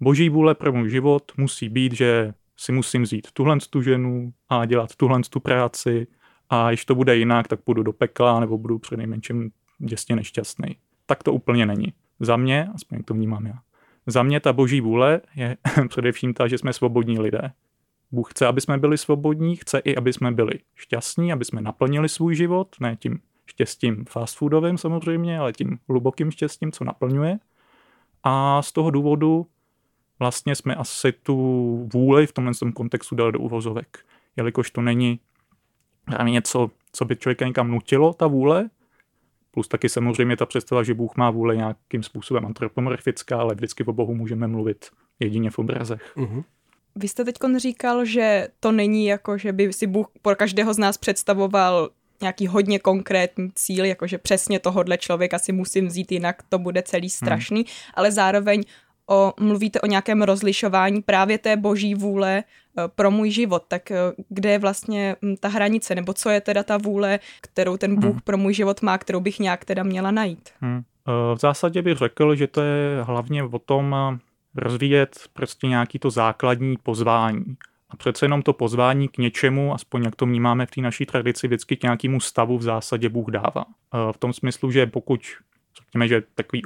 boží 0.00 0.28
vůle 0.28 0.54
pro 0.54 0.72
můj 0.72 0.90
život 0.90 1.32
musí 1.36 1.68
být, 1.68 1.92
že 1.92 2.34
si 2.56 2.72
musím 2.72 3.02
vzít 3.02 3.32
tuhle 3.32 3.58
tu 3.70 3.82
ženu 3.82 4.32
a 4.48 4.64
dělat 4.64 4.96
tuhle 4.96 5.20
tu 5.30 5.40
práci 5.40 6.06
a 6.50 6.70
když 6.70 6.84
to 6.84 6.94
bude 6.94 7.16
jinak, 7.16 7.48
tak 7.48 7.60
půjdu 7.60 7.82
do 7.82 7.92
pekla 7.92 8.40
nebo 8.40 8.58
budu 8.58 8.78
při 8.78 8.96
nejmenším 8.96 9.50
děsně 9.78 10.16
nešťastný. 10.16 10.76
Tak 11.06 11.22
to 11.22 11.32
úplně 11.32 11.66
není. 11.66 11.92
Za 12.20 12.36
mě, 12.36 12.68
aspoň 12.74 13.02
to 13.02 13.14
vnímám 13.14 13.46
já, 13.46 13.58
za 14.06 14.22
mě 14.22 14.40
ta 14.40 14.52
boží 14.52 14.80
vůle 14.80 15.20
je 15.36 15.56
především 15.88 16.34
ta, 16.34 16.48
že 16.48 16.58
jsme 16.58 16.72
svobodní 16.72 17.18
lidé. 17.18 17.52
Bůh 18.12 18.30
chce, 18.30 18.46
aby 18.46 18.60
jsme 18.60 18.78
byli 18.78 18.98
svobodní, 18.98 19.56
chce 19.56 19.78
i, 19.78 19.96
aby 19.96 20.12
jsme 20.12 20.32
byli 20.32 20.52
šťastní, 20.74 21.32
aby 21.32 21.44
jsme 21.44 21.60
naplnili 21.60 22.08
svůj 22.08 22.34
život, 22.34 22.76
ne 22.80 22.96
tím 22.96 23.20
štěstím 23.46 24.04
fast 24.08 24.36
foodovým 24.36 24.78
samozřejmě, 24.78 25.38
ale 25.38 25.52
tím 25.52 25.78
hlubokým 25.88 26.30
štěstím, 26.30 26.72
co 26.72 26.84
naplňuje. 26.84 27.38
A 28.22 28.62
z 28.62 28.72
toho 28.72 28.90
důvodu 28.90 29.46
vlastně 30.18 30.54
jsme 30.54 30.74
asi 30.74 31.12
tu 31.12 31.36
vůli 31.92 32.26
v 32.26 32.32
tomhle 32.32 32.52
kontextu 32.74 33.14
dali 33.14 33.32
do 33.32 33.38
uvozovek. 33.38 33.98
Jelikož 34.36 34.70
to 34.70 34.82
není 34.82 35.20
něco, 36.24 36.70
co 36.92 37.04
by 37.04 37.16
člověka 37.16 37.46
někam 37.46 37.70
nutilo, 37.70 38.12
ta 38.12 38.26
vůle, 38.26 38.70
plus 39.56 39.68
taky 39.68 39.88
samozřejmě 39.88 40.36
ta 40.36 40.46
představa, 40.46 40.82
že 40.82 40.94
Bůh 40.94 41.16
má 41.16 41.30
vůli 41.30 41.56
nějakým 41.56 42.02
způsobem 42.02 42.46
antropomorfická, 42.46 43.38
ale 43.40 43.54
vždycky 43.54 43.84
o 43.84 43.92
Bohu 43.92 44.14
můžeme 44.14 44.46
mluvit 44.46 44.86
jedině 45.20 45.50
v 45.50 45.58
obrazech. 45.58 46.16
Uh-huh. 46.16 46.44
Vy 46.96 47.08
jste 47.08 47.24
teď 47.24 47.36
říkal, 47.56 48.04
že 48.04 48.48
to 48.60 48.72
není 48.72 49.06
jako, 49.06 49.38
že 49.38 49.52
by 49.52 49.72
si 49.72 49.86
Bůh 49.86 50.06
pro 50.22 50.36
každého 50.36 50.74
z 50.74 50.78
nás 50.78 50.98
představoval 50.98 51.90
nějaký 52.20 52.46
hodně 52.46 52.78
konkrétní 52.78 53.50
cíl, 53.54 53.84
jakože 53.84 54.18
přesně 54.18 54.58
tohodle 54.58 54.98
člověka 54.98 55.38
si 55.38 55.52
musím 55.52 55.86
vzít, 55.86 56.12
jinak 56.12 56.42
to 56.48 56.58
bude 56.58 56.82
celý 56.82 57.10
strašný, 57.10 57.60
hmm. 57.60 57.92
ale 57.94 58.12
zároveň 58.12 58.62
o, 59.10 59.32
mluvíte 59.40 59.80
o 59.80 59.86
nějakém 59.86 60.22
rozlišování 60.22 61.02
právě 61.02 61.38
té 61.38 61.56
boží 61.56 61.94
vůle 61.94 62.38
e, 62.38 62.44
pro 62.94 63.10
můj 63.10 63.30
život, 63.30 63.64
tak 63.68 63.90
e, 63.90 63.96
kde 64.28 64.50
je 64.50 64.58
vlastně 64.58 65.16
ta 65.40 65.48
hranice, 65.48 65.94
nebo 65.94 66.12
co 66.12 66.30
je 66.30 66.40
teda 66.40 66.62
ta 66.62 66.76
vůle, 66.76 67.18
kterou 67.40 67.76
ten 67.76 67.94
Bůh 67.94 68.10
hmm. 68.10 68.20
pro 68.24 68.36
můj 68.36 68.54
život 68.54 68.82
má, 68.82 68.98
kterou 68.98 69.20
bych 69.20 69.38
nějak 69.38 69.64
teda 69.64 69.82
měla 69.82 70.10
najít? 70.10 70.50
Hmm. 70.60 70.78
E, 70.78 71.34
v 71.34 71.38
zásadě 71.40 71.82
bych 71.82 71.98
řekl, 71.98 72.34
že 72.34 72.46
to 72.46 72.60
je 72.62 73.02
hlavně 73.02 73.44
o 73.44 73.58
tom 73.58 73.96
rozvíjet 74.54 75.20
prostě 75.32 75.66
nějaký 75.66 75.98
to 75.98 76.10
základní 76.10 76.76
pozvání. 76.82 77.44
A 77.90 77.96
přece 77.96 78.24
jenom 78.24 78.42
to 78.42 78.52
pozvání 78.52 79.08
k 79.08 79.18
něčemu, 79.18 79.74
aspoň 79.74 80.02
jak 80.02 80.16
to 80.16 80.26
vnímáme 80.26 80.66
v 80.66 80.70
té 80.70 80.80
naší 80.80 81.06
tradici, 81.06 81.46
vždycky 81.46 81.76
k 81.76 81.82
nějakému 81.82 82.20
stavu 82.20 82.58
v 82.58 82.62
zásadě 82.62 83.08
Bůh 83.08 83.30
dává. 83.30 83.64
V 84.12 84.16
tom 84.18 84.32
smyslu, 84.32 84.70
že 84.70 84.86
pokud 84.86 85.20
řekněme, 85.76 86.08
že 86.08 86.22
takový 86.34 86.62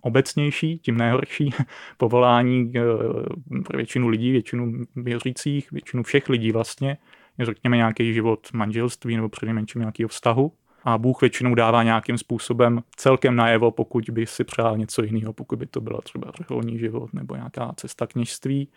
obecnější, 0.00 0.78
tím 0.78 0.96
nejhorší 0.96 1.50
povolání 1.96 2.72
eh, 2.76 2.80
pro 3.64 3.76
většinu 3.76 4.08
lidí, 4.08 4.32
většinu 4.32 4.72
věřících, 4.96 5.72
většinu 5.72 6.02
všech 6.02 6.28
lidí 6.28 6.52
vlastně, 6.52 6.98
je 7.38 7.44
řekněme 7.44 7.76
nějaký 7.76 8.14
život 8.14 8.48
manželství 8.52 9.16
nebo 9.16 9.28
přednejmenším 9.28 9.80
nějakého 9.80 10.08
vztahu. 10.08 10.52
A 10.84 10.98
Bůh 10.98 11.20
většinou 11.20 11.54
dává 11.54 11.82
nějakým 11.82 12.18
způsobem 12.18 12.82
celkem 12.96 13.36
najevo, 13.36 13.70
pokud 13.70 14.10
by 14.10 14.26
si 14.26 14.44
přál 14.44 14.76
něco 14.76 15.02
jiného, 15.02 15.32
pokud 15.32 15.58
by 15.58 15.66
to 15.66 15.80
bylo 15.80 16.00
třeba 16.00 16.32
řeholní 16.38 16.78
život 16.78 17.12
nebo 17.12 17.36
nějaká 17.36 17.72
cesta 17.76 18.06
kněžství, 18.06 18.68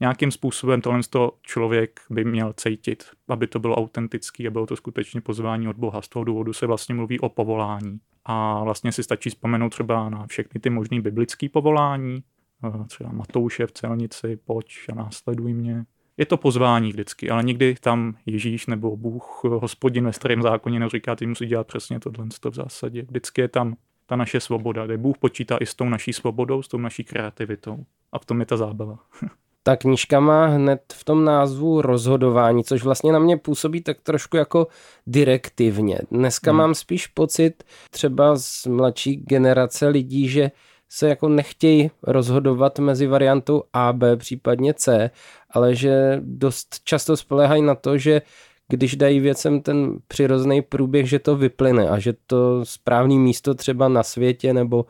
nějakým 0.00 0.30
způsobem 0.30 0.80
tohle 0.80 1.00
člověk 1.42 2.00
by 2.10 2.24
měl 2.24 2.52
cítit, 2.52 3.04
aby 3.28 3.46
to 3.46 3.58
bylo 3.58 3.76
autentický 3.76 4.46
a 4.46 4.50
bylo 4.50 4.66
to 4.66 4.76
skutečně 4.76 5.20
pozvání 5.20 5.68
od 5.68 5.76
Boha. 5.76 6.02
Z 6.02 6.08
toho 6.08 6.24
důvodu 6.24 6.52
se 6.52 6.66
vlastně 6.66 6.94
mluví 6.94 7.20
o 7.20 7.28
povolání. 7.28 8.00
A 8.24 8.64
vlastně 8.64 8.92
si 8.92 9.02
stačí 9.02 9.30
vzpomenout 9.30 9.70
třeba 9.70 10.08
na 10.08 10.26
všechny 10.26 10.60
ty 10.60 10.70
možný 10.70 11.00
biblické 11.00 11.48
povolání, 11.48 12.22
eh, 12.64 12.84
třeba 12.84 13.12
Matouše 13.12 13.66
v 13.66 13.72
celnici, 13.72 14.38
pojď 14.44 14.74
a 14.92 14.94
následuj 14.94 15.54
mě. 15.54 15.84
Je 16.16 16.26
to 16.26 16.36
pozvání 16.36 16.90
vždycky, 16.90 17.30
ale 17.30 17.42
nikdy 17.42 17.74
tam 17.80 18.16
Ježíš 18.26 18.66
nebo 18.66 18.96
Bůh, 18.96 19.40
hospodin 19.44 20.04
ve 20.04 20.12
starém 20.12 20.42
zákoně 20.42 20.80
neříká, 20.80 21.16
ty 21.16 21.26
musí 21.26 21.46
dělat 21.46 21.66
přesně 21.66 22.00
tohle 22.00 22.26
v 22.50 22.54
zásadě. 22.54 23.02
Vždycky 23.02 23.40
je 23.40 23.48
tam 23.48 23.76
ta 24.06 24.16
naše 24.16 24.40
svoboda, 24.40 24.86
kde 24.86 24.98
Bůh 24.98 25.18
počítá 25.18 25.56
i 25.60 25.66
s 25.66 25.74
tou 25.74 25.84
naší 25.84 26.12
svobodou, 26.12 26.62
s 26.62 26.68
tou 26.68 26.78
naší 26.78 27.04
kreativitou. 27.04 27.84
A 28.12 28.18
v 28.18 28.24
tom 28.24 28.40
je 28.40 28.46
ta 28.46 28.56
zábava. 28.56 28.98
Ta 29.68 29.76
knížka 29.76 30.20
má 30.20 30.46
hned 30.46 30.80
v 30.92 31.04
tom 31.04 31.24
názvu 31.24 31.82
rozhodování, 31.82 32.64
což 32.64 32.84
vlastně 32.84 33.12
na 33.12 33.18
mě 33.18 33.36
působí 33.36 33.80
tak 33.80 34.00
trošku 34.00 34.36
jako 34.36 34.66
direktivně. 35.06 35.98
Dneska 36.10 36.50
hmm. 36.50 36.58
mám 36.58 36.74
spíš 36.74 37.06
pocit 37.06 37.64
třeba 37.90 38.36
z 38.36 38.66
mladší 38.66 39.16
generace 39.16 39.88
lidí, 39.88 40.28
že 40.28 40.50
se 40.88 41.08
jako 41.08 41.28
nechtějí 41.28 41.90
rozhodovat 42.02 42.78
mezi 42.78 43.06
variantou 43.06 43.62
A, 43.72 43.92
B, 43.92 44.16
případně 44.16 44.74
C, 44.74 45.10
ale 45.50 45.74
že 45.74 46.20
dost 46.22 46.80
často 46.84 47.16
spolehají 47.16 47.62
na 47.62 47.74
to, 47.74 47.98
že 47.98 48.22
když 48.68 48.96
dají 48.96 49.20
věcem 49.20 49.60
ten 49.60 49.98
přirozený 50.08 50.62
průběh, 50.62 51.08
že 51.08 51.18
to 51.18 51.36
vyplyne 51.36 51.88
a 51.88 51.98
že 51.98 52.14
to 52.26 52.64
správný 52.64 53.18
místo 53.18 53.54
třeba 53.54 53.88
na 53.88 54.02
světě 54.02 54.52
nebo 54.52 54.84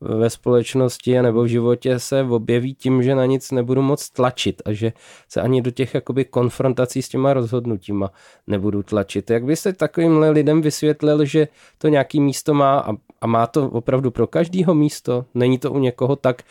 ve 0.00 0.30
společnosti 0.30 1.22
nebo 1.22 1.42
v 1.42 1.46
životě 1.46 1.98
se 1.98 2.22
objeví 2.22 2.74
tím, 2.74 3.02
že 3.02 3.14
na 3.14 3.26
nic 3.26 3.50
nebudu 3.50 3.82
moc 3.82 4.10
tlačit 4.10 4.62
a 4.64 4.72
že 4.72 4.92
se 5.28 5.40
ani 5.40 5.62
do 5.62 5.70
těch 5.70 5.94
jakoby 5.94 6.24
konfrontací 6.24 7.02
s 7.02 7.08
těma 7.08 7.34
rozhodnutíma 7.34 8.10
nebudu 8.46 8.82
tlačit. 8.82 9.30
Jak 9.30 9.44
byste 9.44 9.72
takovým 9.72 10.18
lidem 10.18 10.62
vysvětlil, 10.62 11.24
že 11.24 11.48
to 11.78 11.88
nějaký 11.88 12.20
místo 12.20 12.54
má 12.54 12.78
a, 12.78 12.92
a 13.20 13.26
má 13.26 13.46
to 13.46 13.70
opravdu 13.70 14.10
pro 14.10 14.26
každýho 14.26 14.74
místo? 14.74 15.24
Není 15.34 15.58
to 15.58 15.72
u 15.72 15.78
někoho 15.78 16.16
tak, 16.16 16.42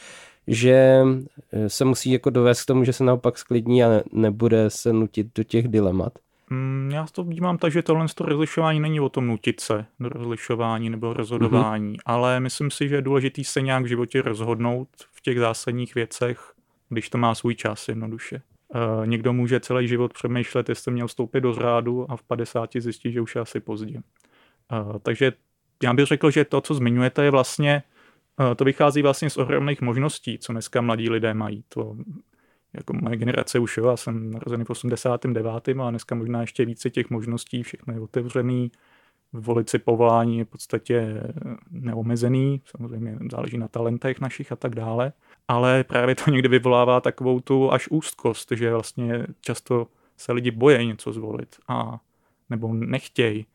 že 0.47 1.03
se 1.67 1.85
musí 1.85 2.11
jako 2.11 2.29
dovést 2.29 2.63
k 2.63 2.65
tomu, 2.65 2.83
že 2.83 2.93
se 2.93 3.03
naopak 3.03 3.37
sklidní 3.37 3.83
a 3.83 3.89
ne, 3.89 4.03
nebude 4.11 4.69
se 4.69 4.93
nutit 4.93 5.27
do 5.35 5.43
těch 5.43 5.67
dilemat? 5.67 6.13
Mm, 6.53 6.91
já 6.93 7.05
to 7.11 7.23
vnímám 7.23 7.57
tak, 7.57 7.71
že 7.71 7.81
tohle 7.81 8.05
to 8.15 8.25
rozlišování 8.25 8.79
není 8.79 8.99
o 8.99 9.09
tom 9.09 9.27
nutit 9.27 9.59
se 9.59 9.85
do 9.99 10.09
rozlišování 10.09 10.89
nebo 10.89 11.13
rozhodování, 11.13 11.93
mm-hmm. 11.93 12.01
ale 12.05 12.39
myslím 12.39 12.71
si, 12.71 12.89
že 12.89 12.95
je 12.95 13.01
důležitý 13.01 13.43
se 13.43 13.61
nějak 13.61 13.83
v 13.83 13.87
životě 13.87 14.21
rozhodnout 14.21 14.87
v 15.11 15.21
těch 15.21 15.39
zásadních 15.39 15.95
věcech, 15.95 16.53
když 16.89 17.09
to 17.09 17.17
má 17.17 17.35
svůj 17.35 17.55
čas 17.55 17.87
jednoduše. 17.87 18.41
Uh, 18.67 19.07
někdo 19.07 19.33
může 19.33 19.59
celý 19.59 19.87
život 19.87 20.13
přemýšlet, 20.13 20.69
jestli 20.69 20.91
měl 20.91 21.07
vstoupit 21.07 21.41
do 21.41 21.53
řádu 21.53 22.11
a 22.11 22.15
v 22.15 22.23
50 22.23 22.69
zjistí, 22.77 23.11
že 23.11 23.21
už 23.21 23.35
je 23.35 23.41
asi 23.41 23.59
pozdě. 23.59 23.95
Uh, 24.71 24.97
takže 25.03 25.33
já 25.83 25.93
bych 25.93 26.05
řekl, 26.05 26.31
že 26.31 26.45
to, 26.45 26.61
co 26.61 26.73
zmiňujete, 26.73 27.23
je 27.23 27.31
vlastně, 27.31 27.83
uh, 28.39 28.53
to 28.55 28.63
vychází 28.63 29.01
vlastně 29.01 29.29
z 29.29 29.37
ohromných 29.37 29.81
možností, 29.81 30.37
co 30.37 30.51
dneska 30.51 30.81
mladí 30.81 31.09
lidé 31.09 31.33
mají. 31.33 31.63
To 31.69 31.95
jako 32.73 32.93
moje 32.93 33.17
generace 33.17 33.59
už, 33.59 33.77
jo, 33.77 33.89
já 33.89 33.97
jsem 33.97 34.31
narozený 34.31 34.65
v 34.65 34.69
89. 34.69 35.69
a 35.81 35.89
dneska 35.89 36.15
možná 36.15 36.41
ještě 36.41 36.65
více 36.65 36.89
těch 36.89 37.09
možností, 37.09 37.63
všechno 37.63 37.93
je 37.93 37.99
otevřený, 37.99 38.71
volit 39.33 39.69
si 39.69 39.79
povolání 39.79 40.37
je 40.37 40.45
v 40.45 40.47
podstatě 40.47 41.23
neomezený, 41.71 42.61
samozřejmě 42.65 43.17
záleží 43.31 43.57
na 43.57 43.67
talentech 43.67 44.21
našich 44.21 44.51
a 44.51 44.55
tak 44.55 44.75
dále, 44.75 45.13
ale 45.47 45.83
právě 45.83 46.15
to 46.15 46.31
někdy 46.31 46.47
vyvolává 46.47 47.01
takovou 47.01 47.39
tu 47.39 47.71
až 47.71 47.87
úzkost, 47.87 48.51
že 48.51 48.71
vlastně 48.71 49.27
často 49.41 49.87
se 50.17 50.31
lidi 50.31 50.51
bojí 50.51 50.87
něco 50.87 51.13
zvolit 51.13 51.55
a 51.67 51.99
nebo 52.49 52.73
nechtějí 52.73 53.45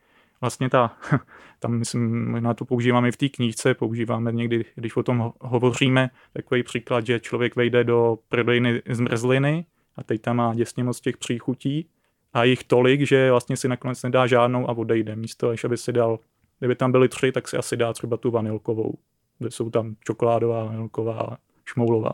vlastně 0.41 0.69
ta, 0.69 0.97
tam 1.59 1.77
myslím, 1.77 2.31
možná 2.31 2.53
to 2.53 2.65
používáme 2.65 3.11
v 3.11 3.17
té 3.17 3.29
knížce, 3.29 3.73
používáme 3.73 4.31
někdy, 4.31 4.65
když 4.75 4.95
o 4.95 5.03
tom 5.03 5.33
hovoříme, 5.41 6.09
takový 6.33 6.63
příklad, 6.63 7.05
že 7.05 7.19
člověk 7.19 7.55
vejde 7.55 7.83
do 7.83 8.19
prodejny 8.29 8.81
zmrzliny 8.89 9.65
a 9.95 10.03
teď 10.03 10.21
tam 10.21 10.35
má 10.35 10.55
děsně 10.55 10.83
moc 10.83 11.01
těch 11.01 11.17
příchutí 11.17 11.89
a 12.33 12.43
jich 12.43 12.63
tolik, 12.63 13.01
že 13.01 13.31
vlastně 13.31 13.57
si 13.57 13.67
nakonec 13.67 14.03
nedá 14.03 14.27
žádnou 14.27 14.69
a 14.69 14.73
odejde. 14.73 15.15
Místo, 15.15 15.49
než 15.49 15.63
aby 15.63 15.77
si 15.77 15.93
dal, 15.93 16.19
kdyby 16.59 16.75
tam 16.75 16.91
byly 16.91 17.09
tři, 17.09 17.31
tak 17.31 17.47
si 17.47 17.57
asi 17.57 17.77
dá 17.77 17.93
třeba 17.93 18.17
tu 18.17 18.31
vanilkovou, 18.31 18.93
kde 19.39 19.51
jsou 19.51 19.69
tam 19.69 19.95
čokoládová, 20.03 20.63
vanilková, 20.63 21.37
šmoulová. 21.65 22.13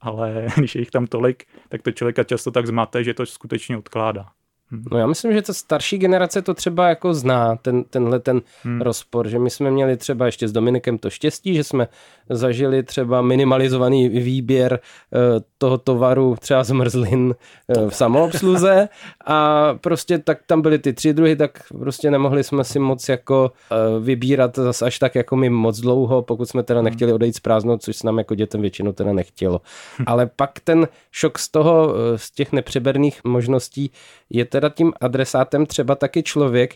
Ale 0.00 0.46
když 0.56 0.74
je 0.74 0.80
jich 0.80 0.90
tam 0.90 1.06
tolik, 1.06 1.44
tak 1.68 1.82
to 1.82 1.92
člověka 1.92 2.24
často 2.24 2.50
tak 2.50 2.66
zmate, 2.66 3.04
že 3.04 3.14
to 3.14 3.26
skutečně 3.26 3.78
odkládá. 3.78 4.26
Hmm. 4.70 4.84
No 4.92 4.98
já 4.98 5.06
myslím, 5.06 5.32
že 5.32 5.42
ta 5.42 5.52
starší 5.52 5.98
generace 5.98 6.42
to 6.42 6.54
třeba 6.54 6.88
jako 6.88 7.14
zná, 7.14 7.56
ten, 7.56 7.84
tenhle 7.84 8.20
ten 8.20 8.42
hmm. 8.62 8.80
rozpor, 8.80 9.28
že 9.28 9.38
my 9.38 9.50
jsme 9.50 9.70
měli 9.70 9.96
třeba 9.96 10.26
ještě 10.26 10.48
s 10.48 10.52
Dominikem 10.52 10.98
to 10.98 11.10
štěstí, 11.10 11.54
že 11.54 11.64
jsme 11.64 11.88
zažili 12.30 12.82
třeba 12.82 13.22
minimalizovaný 13.22 14.08
výběr 14.08 14.80
eh, 15.14 15.18
toho 15.58 15.78
tovaru 15.78 16.36
třeba 16.40 16.64
zmrzlin 16.64 17.34
eh, 17.68 17.90
v 17.90 17.96
samoobsluze 17.96 18.88
a 19.26 19.68
prostě 19.74 20.18
tak 20.18 20.38
tam 20.46 20.62
byly 20.62 20.78
ty 20.78 20.92
tři 20.92 21.12
druhy, 21.12 21.36
tak 21.36 21.62
prostě 21.78 22.10
nemohli 22.10 22.44
jsme 22.44 22.64
si 22.64 22.78
moc 22.78 23.08
jako 23.08 23.52
eh, 23.72 24.00
vybírat 24.00 24.56
zas 24.56 24.82
až 24.82 24.98
tak 24.98 25.14
jako 25.14 25.36
my 25.36 25.50
moc 25.50 25.80
dlouho, 25.80 26.22
pokud 26.22 26.48
jsme 26.48 26.62
teda 26.62 26.80
hmm. 26.80 26.84
nechtěli 26.84 27.12
odejít 27.12 27.36
z 27.36 27.40
prázdnou, 27.40 27.76
což 27.78 27.96
se 27.96 28.06
nám 28.06 28.18
jako 28.18 28.34
dětem 28.34 28.60
většinou 28.60 28.92
teda 28.92 29.12
nechtělo. 29.12 29.60
Hmm. 29.96 30.04
Ale 30.08 30.30
pak 30.36 30.60
ten 30.60 30.88
šok 31.10 31.38
z 31.38 31.48
toho, 31.48 31.94
z 32.16 32.30
těch 32.30 32.52
nepřeberných 32.52 33.24
možností 33.24 33.90
je 34.30 34.44
teda 34.54 34.68
tím 34.68 34.92
adresátem 35.00 35.66
třeba 35.66 35.94
taky 35.94 36.22
člověk, 36.22 36.74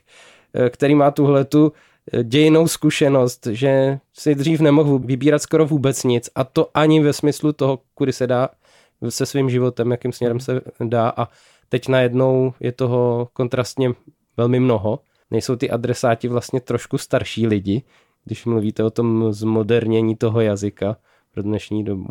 eh, 0.55 0.71
který 0.71 0.95
má 0.95 1.11
tuhle 1.11 1.45
tu 1.45 1.73
eh, 2.13 2.25
dějinou 2.25 2.69
zkušenost, 2.69 3.47
že 3.47 3.99
si 4.13 4.35
dřív 4.35 4.61
nemohl 4.61 4.99
vybírat 4.99 5.39
skoro 5.39 5.67
vůbec 5.67 6.05
nic 6.05 6.31
a 6.35 6.45
to 6.45 6.71
ani 6.75 7.01
ve 7.01 7.13
smyslu 7.13 7.53
toho, 7.53 7.79
kudy 7.95 8.13
se 8.13 8.27
dá 8.27 8.49
se 9.09 9.27
svým 9.27 9.51
životem, 9.51 9.91
jakým 9.91 10.13
směrem 10.13 10.41
se 10.41 10.61
dá 10.85 11.13
a 11.17 11.29
teď 11.69 11.89
najednou 11.89 12.53
je 12.61 12.73
toho 12.73 13.29
kontrastně 13.33 13.93
velmi 14.37 14.61
mnoho. 14.61 14.99
Nejsou 15.31 15.57
ty 15.57 15.71
adresáti 15.71 16.29
vlastně 16.29 16.61
trošku 16.61 16.99
starší 16.99 17.47
lidi, 17.47 17.83
když 18.25 18.45
mluvíte 18.45 18.85
o 18.85 18.91
tom 18.91 19.33
zmodernění 19.33 20.17
toho 20.17 20.41
jazyka 20.41 20.97
pro 21.35 21.43
dnešní 21.43 21.85
dobu? 21.85 22.09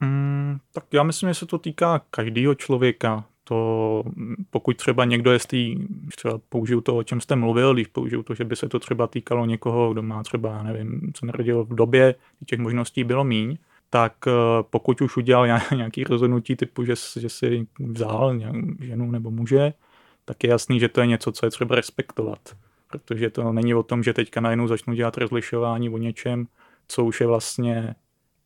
Mm, 0.00 0.58
tak 0.72 0.84
já 0.92 1.02
myslím, 1.02 1.30
že 1.30 1.34
se 1.34 1.46
to 1.46 1.58
týká 1.58 2.00
každého 2.10 2.54
člověka 2.54 3.24
to, 3.52 4.04
pokud 4.50 4.76
třeba 4.76 5.04
někdo 5.04 5.32
je 5.32 5.38
z 5.38 5.46
tý, 5.46 5.76
třeba 6.16 6.40
použiju 6.48 6.80
to, 6.80 6.96
o 6.96 7.02
čem 7.02 7.20
jste 7.20 7.36
mluvil, 7.36 7.74
když 7.74 7.86
použiju 7.86 8.22
to, 8.22 8.34
že 8.34 8.44
by 8.44 8.56
se 8.56 8.68
to 8.68 8.78
třeba 8.78 9.06
týkalo 9.06 9.46
někoho, 9.46 9.92
kdo 9.92 10.02
má 10.02 10.22
třeba, 10.22 10.62
nevím, 10.62 11.12
co 11.14 11.26
narodil 11.26 11.64
v 11.64 11.74
době, 11.74 12.14
těch 12.46 12.58
možností 12.58 13.04
bylo 13.04 13.24
míň, 13.24 13.58
tak 13.90 14.12
eh, 14.26 14.32
pokud 14.70 15.00
už 15.00 15.16
udělal 15.16 15.46
nějaký 15.76 16.04
rozhodnutí 16.04 16.56
typu, 16.56 16.84
že, 16.84 16.94
že 17.20 17.28
si 17.28 17.66
vzal 17.78 18.40
ženu 18.80 19.10
nebo 19.10 19.30
muže, 19.30 19.72
tak 20.24 20.44
je 20.44 20.50
jasný, 20.50 20.80
že 20.80 20.88
to 20.88 21.00
je 21.00 21.06
něco, 21.06 21.32
co 21.32 21.46
je 21.46 21.50
třeba 21.50 21.74
respektovat. 21.74 22.38
Protože 22.90 23.30
to 23.30 23.52
není 23.52 23.74
o 23.74 23.82
tom, 23.82 24.02
že 24.02 24.12
teďka 24.12 24.40
najednou 24.40 24.68
začnu 24.68 24.94
dělat 24.94 25.18
rozlišování 25.18 25.90
o 25.90 25.98
něčem, 25.98 26.46
co 26.88 27.04
už 27.04 27.20
je 27.20 27.26
vlastně 27.26 27.94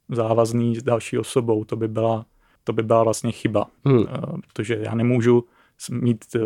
závazný 0.08 0.76
s 0.76 0.82
další 0.82 1.18
osobou. 1.18 1.64
To 1.64 1.76
by 1.76 1.88
byla 1.88 2.26
to 2.66 2.72
by 2.72 2.82
byla 2.82 3.04
vlastně 3.04 3.32
chyba, 3.32 3.66
hmm. 3.84 4.06
Eh, 4.08 4.20
protože 4.46 4.78
já 4.80 4.94
nemůžu 4.94 5.44
mít, 5.90 6.24
eh, 6.36 6.40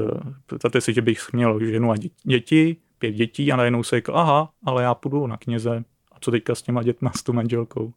představte 0.47 0.81
si, 0.81 0.93
že 0.93 1.03
bych 1.03 1.33
měl 1.33 1.65
ženu 1.65 1.91
a 1.91 1.95
děti, 2.25 2.77
pět 2.99 3.13
dětí 3.13 3.53
a 3.53 3.57
najednou 3.57 3.83
se 3.83 3.97
řekl, 3.97 4.17
aha, 4.17 4.51
ale 4.65 4.83
já 4.83 4.95
půjdu 4.95 5.27
na 5.27 5.37
kněze 5.37 5.85
a 6.13 6.17
co 6.21 6.31
teďka 6.31 6.55
s 6.55 6.63
těma 6.63 6.83
dětma, 6.83 7.11
s 7.17 7.23
tou 7.23 7.33
manželkou. 7.33 7.93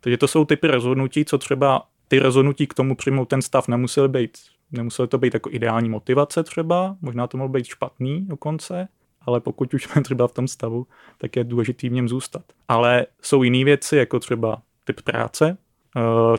Takže 0.00 0.16
to 0.16 0.28
jsou 0.28 0.44
typy 0.44 0.66
rozhodnutí, 0.66 1.24
co 1.24 1.38
třeba 1.38 1.82
ty 2.08 2.18
rozhodnutí 2.18 2.66
k 2.66 2.74
tomu 2.74 2.96
přijmout 2.96 3.28
ten 3.28 3.42
stav 3.42 3.68
nemusely 3.68 4.08
být, 4.08 4.38
nemusely 4.72 5.08
to 5.08 5.18
být 5.18 5.34
jako 5.34 5.50
ideální 5.52 5.88
motivace 5.88 6.42
třeba, 6.42 6.96
možná 7.00 7.26
to 7.26 7.38
mohlo 7.38 7.48
být 7.48 7.66
špatný 7.66 8.26
dokonce, 8.26 8.88
ale 9.20 9.40
pokud 9.40 9.74
už 9.74 9.84
jsme 9.84 10.02
třeba 10.02 10.28
v 10.28 10.32
tom 10.32 10.48
stavu, 10.48 10.86
tak 11.18 11.36
je 11.36 11.44
důležitý 11.44 11.88
v 11.88 11.92
něm 11.92 12.08
zůstat. 12.08 12.42
Ale 12.68 13.06
jsou 13.22 13.42
jiné 13.42 13.64
věci, 13.64 13.96
jako 13.96 14.20
třeba 14.20 14.62
typ 14.84 15.02
práce, 15.02 15.56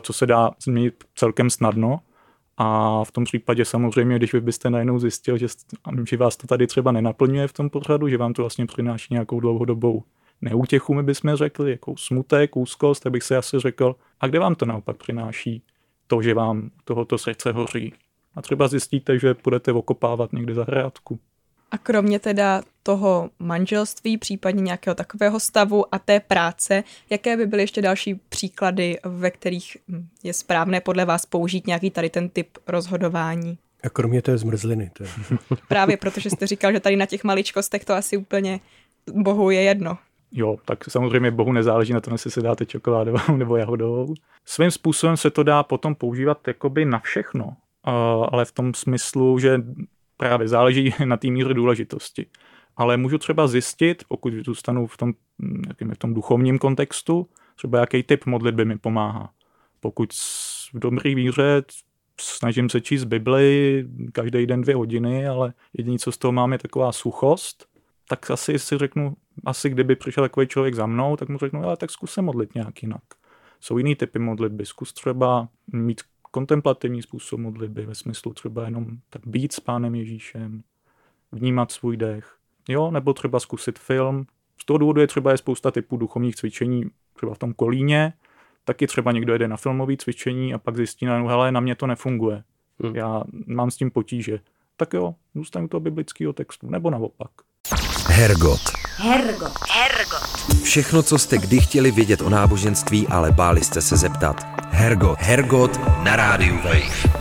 co 0.00 0.12
se 0.12 0.26
dá 0.26 0.50
změnit 0.62 1.04
celkem 1.14 1.50
snadno. 1.50 2.00
A 2.56 3.04
v 3.04 3.12
tom 3.12 3.24
případě 3.24 3.64
samozřejmě, 3.64 4.16
když 4.16 4.32
vy 4.32 4.40
byste 4.40 4.70
najednou 4.70 4.98
zjistil, 4.98 5.38
že, 5.38 5.46
že 6.08 6.16
vás 6.16 6.36
to 6.36 6.46
tady 6.46 6.66
třeba 6.66 6.92
nenaplňuje 6.92 7.48
v 7.48 7.52
tom 7.52 7.70
pořadu, 7.70 8.08
že 8.08 8.16
vám 8.16 8.32
to 8.32 8.42
vlastně 8.42 8.66
přináší 8.66 9.14
nějakou 9.14 9.40
dlouhodobou 9.40 10.02
neútěchu, 10.40 10.94
my 10.94 11.02
bychom 11.02 11.36
řekli, 11.36 11.70
jako 11.70 11.94
smutek, 11.96 12.56
úzkost, 12.56 13.02
tak 13.02 13.12
bych 13.12 13.22
se 13.22 13.36
asi 13.36 13.58
řekl, 13.58 13.96
a 14.20 14.26
kde 14.26 14.38
vám 14.38 14.54
to 14.54 14.66
naopak 14.66 14.96
přináší 14.96 15.62
to, 16.06 16.22
že 16.22 16.34
vám 16.34 16.70
tohoto 16.84 17.18
srdce 17.18 17.52
hoří. 17.52 17.94
A 18.34 18.42
třeba 18.42 18.68
zjistíte, 18.68 19.18
že 19.18 19.36
budete 19.44 19.72
okopávat 19.72 20.32
někde 20.32 20.54
za 20.54 20.64
hrádku. 20.64 21.18
A 21.70 21.78
kromě 21.78 22.18
teda 22.18 22.62
toho 22.82 23.30
manželství, 23.38 24.18
případně 24.18 24.62
nějakého 24.62 24.94
takového 24.94 25.40
stavu 25.40 25.94
a 25.94 25.98
té 25.98 26.20
práce, 26.20 26.84
jaké 27.10 27.36
by 27.36 27.46
byly 27.46 27.62
ještě 27.62 27.82
další 27.82 28.14
příklady, 28.14 28.98
ve 29.04 29.30
kterých 29.30 29.76
hm, 29.88 30.08
je 30.22 30.32
správné 30.32 30.80
podle 30.80 31.04
vás 31.04 31.26
použít 31.26 31.66
nějaký 31.66 31.90
tady 31.90 32.10
ten 32.10 32.28
typ 32.28 32.58
rozhodování? 32.66 33.58
A 33.84 33.88
kromě 33.88 34.22
té 34.22 34.38
zmrzliny. 34.38 34.90
To 34.92 35.04
je. 35.04 35.10
Právě 35.68 35.96
protože 35.96 36.30
jste 36.30 36.46
říkal, 36.46 36.72
že 36.72 36.80
tady 36.80 36.96
na 36.96 37.06
těch 37.06 37.24
maličkostech 37.24 37.84
to 37.84 37.94
asi 37.94 38.16
úplně 38.16 38.60
bohu 39.12 39.50
je 39.50 39.62
jedno. 39.62 39.98
Jo, 40.32 40.56
tak 40.64 40.84
samozřejmě 40.90 41.30
bohu 41.30 41.52
nezáleží 41.52 41.92
na 41.92 42.00
tom, 42.00 42.14
jestli 42.14 42.30
se 42.30 42.42
dáte 42.42 42.66
čokoládovou 42.66 43.36
nebo 43.36 43.56
jahodovou. 43.56 44.14
Svým 44.44 44.70
způsobem 44.70 45.16
se 45.16 45.30
to 45.30 45.42
dá 45.42 45.62
potom 45.62 45.94
používat 45.94 46.48
jakoby 46.48 46.84
na 46.84 46.98
všechno, 46.98 47.56
ale 48.32 48.44
v 48.44 48.52
tom 48.52 48.74
smyslu, 48.74 49.38
že 49.38 49.60
právě 50.18 50.48
záleží 50.48 50.94
na 51.04 51.16
té 51.16 51.28
míře 51.28 51.54
důležitosti. 51.54 52.26
Ale 52.76 52.96
můžu 52.96 53.18
třeba 53.18 53.46
zjistit, 53.46 54.04
pokud 54.08 54.32
zůstanu 54.46 54.86
v 54.86 54.96
tom, 54.96 55.12
jakým, 55.68 55.94
v 55.94 55.98
tom 55.98 56.14
duchovním 56.14 56.58
kontextu, 56.58 57.28
třeba 57.56 57.78
jaký 57.78 58.02
typ 58.02 58.26
modlitby 58.26 58.64
mi 58.64 58.78
pomáhá. 58.78 59.30
Pokud 59.80 60.12
v 60.74 60.78
dobrý 60.78 61.14
víře 61.14 61.62
snažím 62.20 62.68
se 62.68 62.80
číst 62.80 63.04
Bibli 63.04 63.84
každý 64.12 64.46
den 64.46 64.60
dvě 64.60 64.74
hodiny, 64.74 65.28
ale 65.28 65.52
jediné, 65.78 65.98
co 65.98 66.12
z 66.12 66.18
toho 66.18 66.32
mám, 66.32 66.52
je 66.52 66.58
taková 66.58 66.92
suchost, 66.92 67.66
tak 68.08 68.30
asi 68.30 68.58
si 68.58 68.78
řeknu, 68.78 69.16
asi 69.44 69.70
kdyby 69.70 69.96
přišel 69.96 70.24
takový 70.24 70.46
člověk 70.46 70.74
za 70.74 70.86
mnou, 70.86 71.16
tak 71.16 71.28
mu 71.28 71.38
řeknu, 71.38 71.64
ale 71.64 71.76
tak 71.76 71.90
zkus 71.90 72.12
se 72.12 72.22
modlit 72.22 72.54
nějak 72.54 72.82
jinak. 72.82 73.02
Jsou 73.60 73.78
jiný 73.78 73.94
typy 73.94 74.18
modlitby, 74.18 74.66
zkus 74.66 74.92
třeba 74.92 75.48
mít 75.72 76.00
kontemplativní 76.30 77.02
způsob 77.02 77.40
modlitby 77.40 77.86
ve 77.86 77.94
smyslu 77.94 78.34
třeba 78.34 78.64
jenom 78.64 78.86
tak 79.10 79.26
být 79.26 79.52
s 79.52 79.60
Pánem 79.60 79.94
Ježíšem, 79.94 80.62
vnímat 81.32 81.72
svůj 81.72 81.96
dech, 81.96 82.36
jo, 82.68 82.90
nebo 82.90 83.12
třeba 83.12 83.40
zkusit 83.40 83.78
film. 83.78 84.26
Z 84.60 84.64
toho 84.64 84.78
důvodu 84.78 85.00
je 85.00 85.06
třeba 85.06 85.30
je 85.30 85.38
spousta 85.38 85.70
typů 85.70 85.96
duchovních 85.96 86.36
cvičení, 86.36 86.84
třeba 87.14 87.34
v 87.34 87.38
tom 87.38 87.52
kolíně, 87.52 88.12
taky 88.64 88.86
třeba 88.86 89.12
někdo 89.12 89.32
jede 89.32 89.48
na 89.48 89.56
filmové 89.56 89.96
cvičení 89.96 90.54
a 90.54 90.58
pak 90.58 90.76
zjistí, 90.76 91.06
no 91.06 91.28
hele, 91.28 91.52
na 91.52 91.60
mě 91.60 91.74
to 91.74 91.86
nefunguje. 91.86 92.44
Hmm. 92.82 92.96
Já 92.96 93.22
mám 93.46 93.70
s 93.70 93.76
tím 93.76 93.90
potíže. 93.90 94.40
Tak 94.76 94.92
jo, 94.92 95.14
zůstanu 95.34 95.68
toho 95.68 95.80
biblického 95.80 96.32
textu, 96.32 96.70
nebo 96.70 96.90
naopak. 96.90 97.30
Hergot. 98.10 98.60
Hergot. 98.96 99.52
Hergot. 99.70 100.62
Všechno, 100.62 101.02
co 101.02 101.18
jste 101.18 101.38
kdy 101.38 101.60
chtěli 101.60 101.90
vědět 101.90 102.20
o 102.20 102.28
náboženství, 102.28 103.08
ale 103.08 103.32
báli 103.32 103.64
jste 103.64 103.82
se 103.82 103.96
zeptat. 103.96 104.46
Hergot. 104.70 105.18
Hergot 105.18 105.80
na 106.04 106.16
rádiu 106.16 106.56
Wave. 106.56 107.20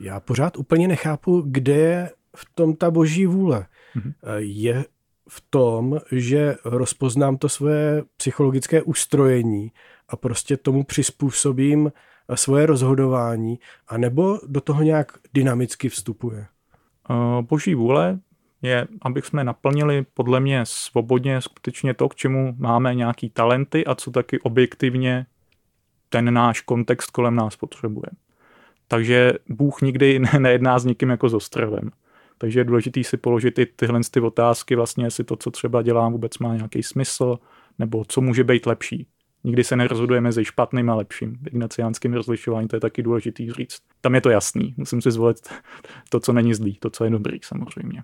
Já 0.00 0.20
pořád 0.20 0.56
úplně 0.56 0.88
nechápu, 0.88 1.42
kde 1.46 1.72
je 1.72 2.10
v 2.36 2.46
tom 2.54 2.76
ta 2.76 2.90
boží 2.90 3.26
vůle. 3.26 3.66
Mm-hmm. 3.96 4.14
Je 4.36 4.84
v 5.28 5.44
tom, 5.50 6.00
že 6.12 6.56
rozpoznám 6.64 7.36
to 7.36 7.48
svoje 7.48 8.02
psychologické 8.16 8.82
ustrojení 8.82 9.72
a 10.08 10.16
prostě 10.16 10.56
tomu 10.56 10.84
přizpůsobím 10.84 11.92
svoje 12.34 12.66
rozhodování, 12.66 13.58
anebo 13.88 14.38
do 14.46 14.60
toho 14.60 14.82
nějak 14.82 15.12
dynamicky 15.34 15.88
vstupuje? 15.88 16.46
Eh, 17.10 17.42
boží 17.42 17.74
vůle 17.74 18.18
je, 18.64 18.86
abych 19.02 19.26
jsme 19.26 19.44
naplnili 19.44 20.06
podle 20.14 20.40
mě 20.40 20.60
svobodně 20.64 21.40
skutečně 21.40 21.94
to, 21.94 22.08
k 22.08 22.14
čemu 22.14 22.54
máme 22.58 22.94
nějaký 22.94 23.30
talenty 23.30 23.84
a 23.84 23.94
co 23.94 24.10
taky 24.10 24.40
objektivně 24.40 25.26
ten 26.08 26.34
náš 26.34 26.60
kontext 26.60 27.10
kolem 27.10 27.36
nás 27.36 27.56
potřebuje. 27.56 28.06
Takže 28.88 29.32
Bůh 29.48 29.82
nikdy 29.82 30.20
nejedná 30.38 30.78
s 30.78 30.84
nikým 30.84 31.10
jako 31.10 31.28
s 31.28 31.34
ostrovem. 31.34 31.90
Takže 32.38 32.60
je 32.60 32.64
důležité 32.64 33.04
si 33.04 33.16
položit 33.16 33.58
i 33.58 33.66
tyhle 33.66 34.00
ty 34.10 34.20
otázky, 34.20 34.76
vlastně 34.76 35.04
jestli 35.04 35.24
to, 35.24 35.36
co 35.36 35.50
třeba 35.50 35.82
dělám, 35.82 36.12
vůbec 36.12 36.38
má 36.38 36.54
nějaký 36.54 36.82
smysl, 36.82 37.38
nebo 37.78 38.04
co 38.08 38.20
může 38.20 38.44
být 38.44 38.66
lepší. 38.66 39.06
Nikdy 39.44 39.64
se 39.64 39.76
nerozhoduje 39.76 40.20
mezi 40.20 40.44
špatným 40.44 40.90
a 40.90 40.94
lepším. 40.94 41.36
V 41.42 41.46
ignaciánském 41.46 42.12
rozlišování 42.12 42.68
to 42.68 42.76
je 42.76 42.80
taky 42.80 43.02
důležitý 43.02 43.52
říct. 43.52 43.78
Tam 44.00 44.14
je 44.14 44.20
to 44.20 44.30
jasný. 44.30 44.74
Musím 44.76 45.02
si 45.02 45.10
zvolit 45.10 45.36
to, 46.08 46.20
co 46.20 46.32
není 46.32 46.54
zlý, 46.54 46.76
to, 46.80 46.90
co 46.90 47.04
je 47.04 47.10
dobrý 47.10 47.38
samozřejmě. 47.42 48.02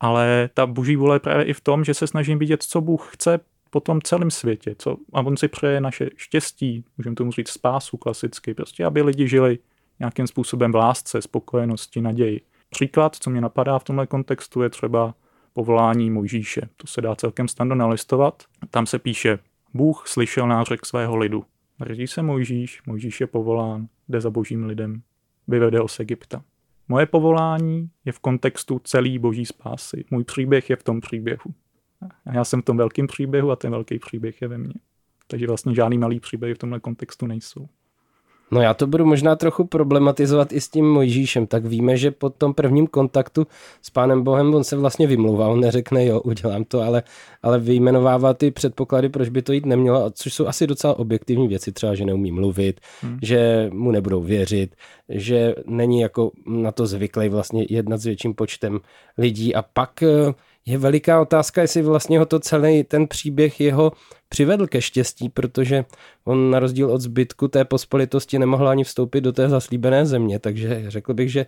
Ale 0.00 0.50
ta 0.54 0.66
boží 0.66 0.96
vůle 0.96 1.16
je 1.16 1.20
právě 1.20 1.44
i 1.44 1.52
v 1.52 1.60
tom, 1.60 1.84
že 1.84 1.94
se 1.94 2.06
snažím 2.06 2.38
vidět, 2.38 2.62
co 2.62 2.80
Bůh 2.80 3.08
chce 3.12 3.40
po 3.70 3.80
tom 3.80 4.02
celém 4.02 4.30
světě. 4.30 4.74
Co, 4.78 4.96
a 5.12 5.20
on 5.20 5.36
si 5.36 5.48
přeje 5.48 5.80
naše 5.80 6.10
štěstí, 6.16 6.84
můžeme 6.98 7.16
tomu 7.16 7.32
říct 7.32 7.48
spásu 7.48 7.96
klasicky, 7.96 8.54
prostě 8.54 8.84
aby 8.84 9.02
lidi 9.02 9.28
žili 9.28 9.58
nějakým 9.98 10.26
způsobem 10.26 10.72
v 10.72 10.76
lásce, 10.76 11.22
spokojenosti, 11.22 12.00
naději. 12.00 12.40
Příklad, 12.70 13.16
co 13.16 13.30
mě 13.30 13.40
napadá 13.40 13.78
v 13.78 13.84
tomhle 13.84 14.06
kontextu, 14.06 14.62
je 14.62 14.70
třeba 14.70 15.14
povolání 15.52 16.10
Mojžíše. 16.10 16.60
To 16.76 16.86
se 16.86 17.00
dá 17.00 17.14
celkem 17.14 17.48
snadno 17.48 17.74
nalistovat. 17.74 18.42
Tam 18.70 18.86
se 18.86 18.98
píše, 18.98 19.38
Bůh 19.74 20.04
slyšel 20.08 20.48
nářek 20.48 20.86
svého 20.86 21.16
lidu. 21.16 21.44
Narodí 21.80 22.06
se 22.06 22.22
Mojžíš, 22.22 22.82
Mojžíš 22.86 23.20
je 23.20 23.26
povolán, 23.26 23.88
jde 24.08 24.20
za 24.20 24.30
božím 24.30 24.64
lidem, 24.64 25.02
vyvede 25.48 25.78
ho 25.78 25.88
z 25.88 26.00
Egypta. 26.00 26.42
Moje 26.88 27.06
povolání 27.06 27.90
je 28.04 28.12
v 28.12 28.18
kontextu 28.18 28.78
celý 28.78 29.18
boží 29.18 29.46
spásy. 29.46 30.04
Můj 30.10 30.24
příběh 30.24 30.70
je 30.70 30.76
v 30.76 30.82
tom 30.82 31.00
příběhu. 31.00 31.54
A 32.26 32.34
já 32.34 32.44
jsem 32.44 32.62
v 32.62 32.64
tom 32.64 32.76
velkém 32.76 33.06
příběhu 33.06 33.50
a 33.50 33.56
ten 33.56 33.70
velký 33.70 33.98
příběh 33.98 34.42
je 34.42 34.48
ve 34.48 34.58
mně. 34.58 34.74
Takže 35.26 35.46
vlastně 35.46 35.74
žádný 35.74 35.98
malý 35.98 36.20
příběh 36.20 36.54
v 36.54 36.58
tomhle 36.58 36.80
kontextu 36.80 37.26
nejsou. 37.26 37.68
No 38.50 38.60
já 38.60 38.74
to 38.74 38.86
budu 38.86 39.06
možná 39.06 39.36
trochu 39.36 39.64
problematizovat 39.64 40.52
i 40.52 40.60
s 40.60 40.68
tím 40.68 40.90
Mojžíšem. 40.90 41.46
Tak 41.46 41.64
víme, 41.64 41.96
že 41.96 42.10
po 42.10 42.30
tom 42.30 42.54
prvním 42.54 42.86
kontaktu 42.86 43.46
s 43.82 43.90
Pánem 43.90 44.22
Bohem 44.22 44.54
on 44.54 44.64
se 44.64 44.76
vlastně 44.76 45.06
vymlouvá. 45.06 45.48
On 45.48 45.60
neřekne, 45.60 46.06
jo, 46.06 46.20
udělám 46.20 46.64
to, 46.64 46.80
ale, 46.80 47.02
ale 47.42 47.58
vyjmenovává 47.58 48.34
ty 48.34 48.50
předpoklady, 48.50 49.08
proč 49.08 49.28
by 49.28 49.42
to 49.42 49.52
jít 49.52 49.66
nemělo, 49.66 50.10
což 50.10 50.34
jsou 50.34 50.46
asi 50.46 50.66
docela 50.66 50.98
objektivní 50.98 51.48
věci, 51.48 51.72
třeba, 51.72 51.94
že 51.94 52.04
neumí 52.04 52.32
mluvit, 52.32 52.80
hmm. 53.02 53.18
že 53.22 53.70
mu 53.72 53.90
nebudou 53.90 54.22
věřit, 54.22 54.76
že 55.08 55.54
není 55.66 56.00
jako 56.00 56.30
na 56.46 56.72
to 56.72 56.86
zvyklý 56.86 57.28
vlastně 57.28 57.66
jednat 57.68 57.98
s 58.00 58.04
větším 58.04 58.34
počtem 58.34 58.80
lidí 59.18 59.54
a 59.54 59.62
pak 59.62 60.02
eh, 60.02 60.34
je 60.68 60.78
veliká 60.78 61.20
otázka, 61.20 61.60
jestli 61.62 61.82
vlastně 61.82 62.18
ho 62.18 62.26
to 62.26 62.40
celý 62.40 62.84
ten 62.84 63.06
příběh 63.06 63.60
jeho 63.60 63.92
přivedl 64.28 64.66
ke 64.66 64.82
štěstí, 64.82 65.28
protože 65.28 65.84
on 66.24 66.50
na 66.50 66.58
rozdíl 66.58 66.92
od 66.92 67.00
zbytku 67.00 67.48
té 67.48 67.64
pospolitosti 67.64 68.38
nemohl 68.38 68.68
ani 68.68 68.84
vstoupit 68.84 69.20
do 69.20 69.32
té 69.32 69.48
zaslíbené 69.48 70.06
země, 70.06 70.38
takže 70.38 70.84
řekl 70.88 71.14
bych, 71.14 71.32
že 71.32 71.46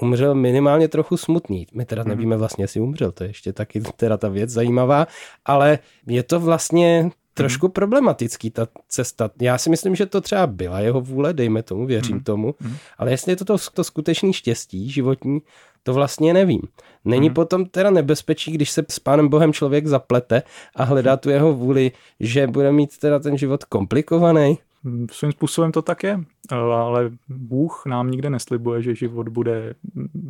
umřel 0.00 0.34
minimálně 0.34 0.88
trochu 0.88 1.16
smutný. 1.16 1.66
My 1.74 1.84
teda 1.84 2.02
mhm. 2.02 2.08
nevíme 2.08 2.36
vlastně, 2.36 2.64
jestli 2.64 2.80
umřel, 2.80 3.12
to 3.12 3.24
je 3.24 3.30
ještě 3.30 3.52
taky 3.52 3.80
teda 3.96 4.16
ta 4.16 4.28
věc 4.28 4.50
zajímavá, 4.50 5.06
ale 5.44 5.78
je 6.06 6.22
to 6.22 6.40
vlastně 6.40 7.10
trošku 7.36 7.68
problematický 7.68 8.50
ta 8.50 8.66
cesta. 8.88 9.30
Já 9.40 9.58
si 9.58 9.70
myslím, 9.70 9.94
že 9.94 10.06
to 10.06 10.20
třeba 10.20 10.46
byla 10.46 10.80
jeho 10.80 11.00
vůle, 11.00 11.32
dejme 11.32 11.62
tomu, 11.62 11.86
věřím 11.86 12.20
tomu, 12.20 12.54
ale 12.98 13.10
jestli 13.10 13.32
je 13.32 13.36
to 13.36 13.44
to, 13.44 13.56
to 13.74 13.84
skutečný 13.84 14.32
štěstí 14.32 14.90
životní, 14.90 15.40
to 15.82 15.94
vlastně 15.94 16.34
nevím. 16.34 16.60
Není 17.04 17.26
hmm. 17.28 17.34
potom 17.34 17.64
teda 17.64 17.90
nebezpečí, 17.90 18.52
když 18.52 18.70
se 18.70 18.84
s 18.90 18.98
Pánem 18.98 19.28
Bohem 19.28 19.52
člověk 19.52 19.86
zaplete 19.86 20.42
a 20.74 20.84
hledá 20.84 21.16
tu 21.16 21.30
jeho 21.30 21.54
vůli, 21.54 21.92
že 22.20 22.46
bude 22.46 22.72
mít 22.72 22.98
teda 22.98 23.18
ten 23.18 23.38
život 23.38 23.64
komplikovaný? 23.64 24.58
Svým 25.10 25.32
způsobem 25.32 25.72
to 25.72 25.82
tak 25.82 26.02
je, 26.02 26.20
ale 26.50 27.10
Bůh 27.28 27.82
nám 27.86 28.10
nikde 28.10 28.30
neslibuje, 28.30 28.82
že 28.82 28.94
život 28.94 29.28
bude 29.28 29.74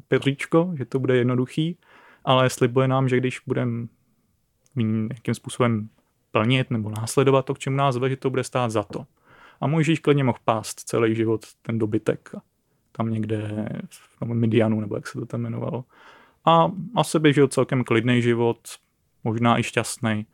peříčko, 0.08 0.72
že 0.78 0.84
to 0.84 0.98
bude 0.98 1.16
jednoduchý, 1.16 1.76
ale 2.24 2.50
slibuje 2.50 2.88
nám, 2.88 3.08
že 3.08 3.16
když 3.16 3.40
budeme 3.46 3.86
nějakým 4.76 5.34
způsobem 5.34 5.88
plnit 6.36 6.70
nebo 6.70 6.90
následovat 6.90 7.44
to, 7.44 7.54
k 7.54 7.58
čemu 7.58 7.76
nás 7.76 7.96
ve, 7.96 8.10
že 8.10 8.16
to 8.16 8.30
bude 8.30 8.44
stát 8.44 8.70
za 8.70 8.82
to. 8.82 9.06
A 9.60 9.66
můj 9.66 9.80
Ježíš 9.80 9.98
klidně 9.98 10.24
mohl 10.24 10.38
pást 10.44 10.80
celý 10.80 11.14
život 11.14 11.46
ten 11.62 11.78
dobytek 11.78 12.30
tam 12.96 13.10
někde 13.10 13.68
v 14.20 14.34
Midianu, 14.34 14.80
nebo 14.80 14.96
jak 14.96 15.06
se 15.06 15.18
to 15.18 15.26
tam 15.26 15.40
jmenovalo. 15.40 15.84
A 16.44 16.72
asi 16.94 17.18
by 17.18 17.32
žil 17.32 17.48
celkem 17.48 17.84
klidný 17.84 18.22
život, 18.22 18.58
možná 19.24 19.58
i 19.58 19.62
šťastný. 19.62 20.26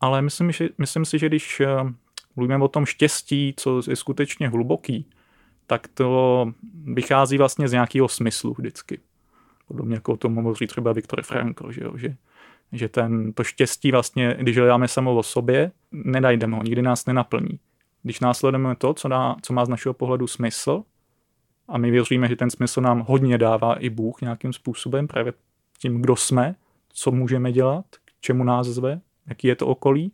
Ale 0.00 0.22
myslím, 0.22 0.52
že, 0.52 0.68
myslím 0.78 1.04
si, 1.04 1.18
že 1.18 1.26
když 1.26 1.60
eh, 1.60 1.66
mluvíme 2.36 2.64
o 2.64 2.68
tom 2.68 2.86
štěstí, 2.86 3.54
co 3.56 3.82
je 3.90 3.96
skutečně 3.96 4.48
hluboký, 4.48 5.06
tak 5.66 5.88
to 5.88 6.52
vychází 6.84 7.38
vlastně 7.38 7.68
z 7.68 7.72
nějakého 7.72 8.08
smyslu 8.08 8.54
vždycky. 8.58 9.00
Podobně 9.68 9.94
jako 9.94 10.12
o 10.12 10.16
tom 10.16 10.34
hovoří 10.34 10.66
třeba 10.66 10.92
Viktor 10.92 11.22
Frankl, 11.22 11.72
že, 11.72 11.84
jo? 11.84 11.92
že, 11.96 12.16
že 12.72 12.88
ten, 12.88 13.32
to 13.32 13.44
štěstí 13.44 13.90
vlastně, 13.90 14.36
když 14.38 14.58
hledáme 14.58 14.88
samo 14.88 15.16
o 15.16 15.22
sobě, 15.22 15.70
nenajdeme 15.92 16.56
ho, 16.56 16.62
nikdy 16.62 16.82
nás 16.82 17.06
nenaplní. 17.06 17.58
Když 18.02 18.20
následujeme 18.20 18.76
to, 18.76 18.94
co, 18.94 19.08
dá, 19.08 19.36
co 19.42 19.52
má 19.52 19.64
z 19.64 19.68
našeho 19.68 19.94
pohledu 19.94 20.26
smysl, 20.26 20.82
a 21.68 21.78
my 21.78 21.90
věříme, 21.90 22.28
že 22.28 22.36
ten 22.36 22.50
smysl 22.50 22.80
nám 22.80 23.04
hodně 23.08 23.38
dává 23.38 23.74
i 23.74 23.90
Bůh 23.90 24.20
nějakým 24.20 24.52
způsobem, 24.52 25.06
právě 25.06 25.32
tím, 25.78 26.02
kdo 26.02 26.16
jsme, 26.16 26.54
co 26.92 27.10
můžeme 27.10 27.52
dělat, 27.52 27.84
k 28.04 28.20
čemu 28.20 28.44
nás 28.44 28.66
zve, 28.66 29.00
jaký 29.26 29.46
je 29.46 29.56
to 29.56 29.66
okolí, 29.66 30.12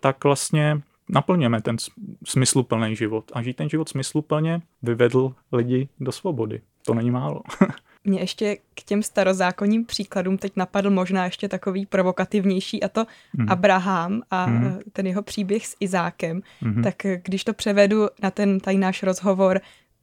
tak 0.00 0.24
vlastně 0.24 0.82
naplněme 1.08 1.62
ten 1.62 1.76
smysluplný 2.24 2.96
život. 2.96 3.32
A 3.34 3.42
žít 3.42 3.56
ten 3.56 3.68
život 3.68 3.88
smysluplně 3.88 4.62
vyvedl 4.82 5.34
lidi 5.52 5.88
do 6.00 6.12
svobody. 6.12 6.60
To 6.86 6.94
není 6.94 7.10
málo. 7.10 7.42
mě 8.06 8.20
ještě 8.20 8.56
k 8.74 8.82
těm 8.82 9.02
starozákonním 9.02 9.84
příkladům 9.84 10.38
teď 10.38 10.52
napadl 10.56 10.90
možná 10.90 11.24
ještě 11.24 11.48
takový 11.48 11.86
provokativnější 11.86 12.82
a 12.82 12.88
to 12.88 13.06
mm. 13.32 13.46
Abraham 13.48 14.22
a 14.30 14.46
mm. 14.46 14.78
ten 14.92 15.06
jeho 15.06 15.22
příběh 15.22 15.66
s 15.66 15.76
Izákem. 15.80 16.42
Mm. 16.60 16.82
Tak 16.82 16.94
když 17.22 17.44
to 17.44 17.52
převedu 17.52 18.08
na 18.22 18.30
ten 18.30 18.60
tady 18.60 18.78
náš 18.78 19.02
rozhovor, 19.02 19.60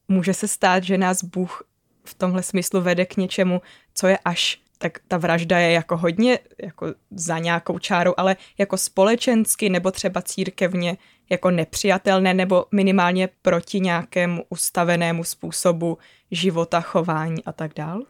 může 0.08 0.34
se 0.34 0.48
stát, 0.48 0.84
že 0.84 0.98
nás 0.98 1.24
Bůh 1.24 1.64
v 2.06 2.14
tomhle 2.14 2.44
smyslu 2.44 2.82
vede 2.82 3.06
k 3.06 3.18
něčemu, 3.18 3.62
co 3.94 4.08
je 4.08 4.18
až 4.26 4.63
tak 4.84 5.00
ta 5.08 5.18
vražda 5.18 5.60
je 5.60 5.72
jako 5.72 5.98
hodně 5.98 6.40
jako 6.64 6.94
za 7.12 7.40
nějakou 7.40 7.80
čárou, 7.80 8.14
ale 8.18 8.36
jako 8.58 8.78
společensky 8.78 9.70
nebo 9.70 9.92
třeba 9.92 10.22
církevně 10.22 10.98
jako 11.30 11.52
nepřijatelné 11.52 12.34
nebo 12.34 12.66
minimálně 12.72 13.30
proti 13.42 13.80
nějakému 13.80 14.44
ustavenému 14.50 15.24
způsobu 15.24 15.98
života, 16.32 16.82
chování 16.82 17.44
a 17.44 17.52
tak 17.52 17.72
dál? 17.76 18.04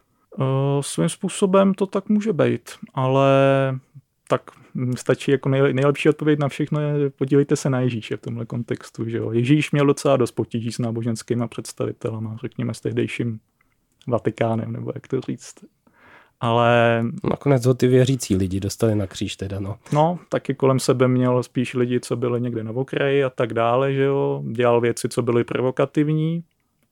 Svým 0.82 1.10
způsobem 1.10 1.74
to 1.74 1.86
tak 1.86 2.10
může 2.10 2.34
být, 2.34 2.70
ale 2.94 3.30
tak 4.28 4.42
stačí 4.98 5.32
jako 5.32 5.50
nejlepší 5.50 6.10
odpověď 6.10 6.40
na 6.40 6.48
všechno 6.48 6.80
je 6.80 7.10
podívejte 7.10 7.56
se 7.56 7.70
na 7.70 7.80
Ježíše 7.80 8.18
v 8.18 8.22
tomhle 8.22 8.46
kontextu. 8.46 9.10
Že 9.10 9.18
jo? 9.18 9.32
Ježíš 9.32 9.72
měl 9.72 9.86
docela 9.86 10.18
dost 10.18 10.32
potíží 10.32 10.72
s 10.72 10.80
náboženskými 10.80 11.48
představitelama, 11.48 12.38
řekněme 12.42 12.74
s 12.74 12.82
tehdejším 12.82 13.40
Vatikánem, 14.08 14.72
nebo 14.72 14.92
jak 14.96 15.08
to 15.08 15.22
říct 15.22 15.56
ale... 16.44 17.04
Nakonec 17.30 17.66
ho 17.66 17.74
ty 17.74 17.88
věřící 17.88 18.36
lidi 18.36 18.60
dostali 18.60 18.96
na 18.96 19.08
kříž 19.08 19.36
teda, 19.36 19.60
no. 19.60 19.78
No, 19.94 20.20
taky 20.30 20.56
kolem 20.56 20.80
sebe 20.80 21.08
měl 21.08 21.44
spíš 21.44 21.74
lidi, 21.74 22.00
co 22.00 22.16
byli 22.16 22.42
někde 22.42 22.64
na 22.64 22.72
okraji 22.72 23.24
a 23.24 23.30
tak 23.30 23.54
dále, 23.54 23.94
že 23.94 24.04
jo. 24.04 24.44
Dělal 24.52 24.82
věci, 24.82 25.10
co 25.10 25.22
byly 25.22 25.44
provokativní, 25.44 26.44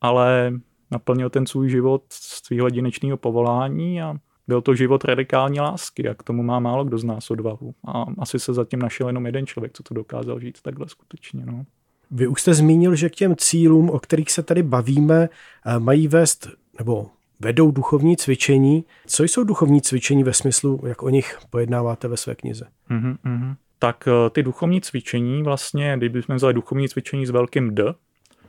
ale 0.01 0.53
naplnil 0.91 1.29
ten 1.29 1.45
svůj 1.45 1.69
život 1.69 2.03
svého 2.09 2.67
jedinečného 2.67 3.17
povolání 3.17 4.01
a 4.01 4.15
byl 4.47 4.61
to 4.61 4.75
život 4.75 5.05
radikální 5.05 5.59
lásky 5.59 6.09
a 6.09 6.13
k 6.13 6.23
tomu 6.23 6.43
má 6.43 6.59
málo 6.59 6.85
kdo 6.85 6.97
z 6.97 7.03
nás 7.03 7.31
odvahu. 7.31 7.73
A 7.87 8.05
asi 8.19 8.39
se 8.39 8.53
zatím 8.53 8.79
našel 8.79 9.07
jenom 9.07 9.25
jeden 9.25 9.45
člověk, 9.45 9.73
co 9.73 9.83
to 9.83 9.93
dokázal 9.93 10.39
žít 10.39 10.61
takhle 10.61 10.89
skutečně. 10.89 11.45
No. 11.45 11.65
Vy 12.11 12.27
už 12.27 12.41
jste 12.41 12.53
zmínil, 12.53 12.95
že 12.95 13.09
k 13.09 13.15
těm 13.15 13.35
cílům, 13.35 13.89
o 13.89 13.99
kterých 13.99 14.31
se 14.31 14.43
tady 14.43 14.63
bavíme, 14.63 15.29
eh, 15.65 15.79
mají 15.79 16.07
vést, 16.07 16.47
nebo 16.79 17.09
vedou 17.41 17.71
duchovní 17.71 18.17
cvičení. 18.17 18.86
Co 19.08 19.23
jsou 19.23 19.43
duchovní 19.43 19.82
cvičení 19.82 20.23
ve 20.23 20.34
smyslu, 20.34 20.82
jak 20.86 21.04
o 21.04 21.10
nich 21.10 21.38
pojednáváte 21.49 22.08
ve 22.08 22.17
své 22.17 22.36
knize? 22.36 22.65
Mm-hmm. 22.89 23.56
Tak 23.80 24.08
eh, 24.08 24.30
ty 24.30 24.43
duchovní 24.43 24.82
cvičení 24.82 25.43
vlastně, 25.43 25.93
kdybychom 25.97 26.36
vzali 26.36 26.54
duchovní 26.54 26.89
cvičení 26.89 27.25
s 27.25 27.30
velkým 27.30 27.75
D, 27.75 27.93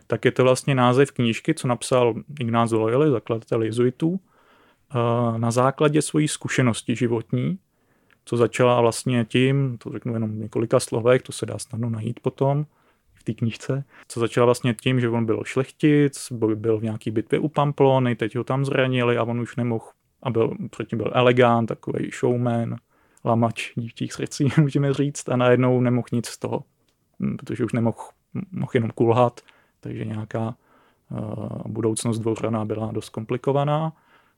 tak 0.06 0.24
je 0.24 0.32
to 0.32 0.42
vlastně 0.42 0.74
název 0.74 1.12
knížky, 1.12 1.54
co 1.54 1.68
napsal 1.68 2.14
Ignác 2.40 2.70
Loyola, 2.70 3.10
zakladatel 3.10 3.62
jezuitů, 3.62 4.20
eh, 4.20 5.38
na 5.38 5.50
základě 5.50 6.02
svojí 6.02 6.28
zkušenosti 6.28 6.96
životní, 6.96 7.58
co 8.24 8.36
začala 8.36 8.80
vlastně 8.80 9.24
tím, 9.24 9.78
to 9.78 9.92
řeknu 9.92 10.14
jenom 10.14 10.38
několika 10.38 10.80
slovech, 10.80 11.22
to 11.22 11.32
se 11.32 11.46
dá 11.46 11.58
snadno 11.58 11.90
najít 11.90 12.20
potom, 12.20 12.66
v 13.22 13.24
té 13.24 13.34
knížce, 13.34 13.84
co 14.08 14.20
začala 14.20 14.44
vlastně 14.44 14.74
tím, 14.74 15.00
že 15.00 15.08
on 15.08 15.26
byl 15.26 15.42
šlechtic, 15.44 16.32
byl 16.54 16.78
v 16.78 16.82
nějaký 16.82 17.10
bitvě 17.10 17.38
u 17.38 17.48
Pamplony, 17.48 18.16
teď 18.16 18.36
ho 18.36 18.44
tam 18.44 18.64
zranili 18.64 19.18
a 19.18 19.22
on 19.22 19.40
už 19.40 19.56
nemohl, 19.56 19.84
a 20.22 20.30
byl, 20.30 20.56
předtím 20.70 20.98
byl 20.98 21.10
elegant, 21.14 21.68
takový 21.68 22.10
showman, 22.20 22.76
lamač 23.24 23.72
dívčích 23.76 24.12
srdcí, 24.12 24.48
můžeme 24.60 24.94
říct, 24.94 25.28
a 25.28 25.36
najednou 25.36 25.80
nemohl 25.80 26.06
nic 26.12 26.26
z 26.26 26.38
toho, 26.38 26.64
hm, 27.20 27.36
protože 27.36 27.64
už 27.64 27.72
nemohl 27.72 27.98
mohl 28.52 28.70
jenom 28.74 28.90
kulhat, 28.90 29.40
takže 29.80 30.04
nějaká 30.04 30.54
uh, 31.10 31.62
budoucnost 31.66 32.18
dvořana 32.18 32.64
byla 32.64 32.92
dost 32.92 33.08
komplikovaná. 33.08 33.92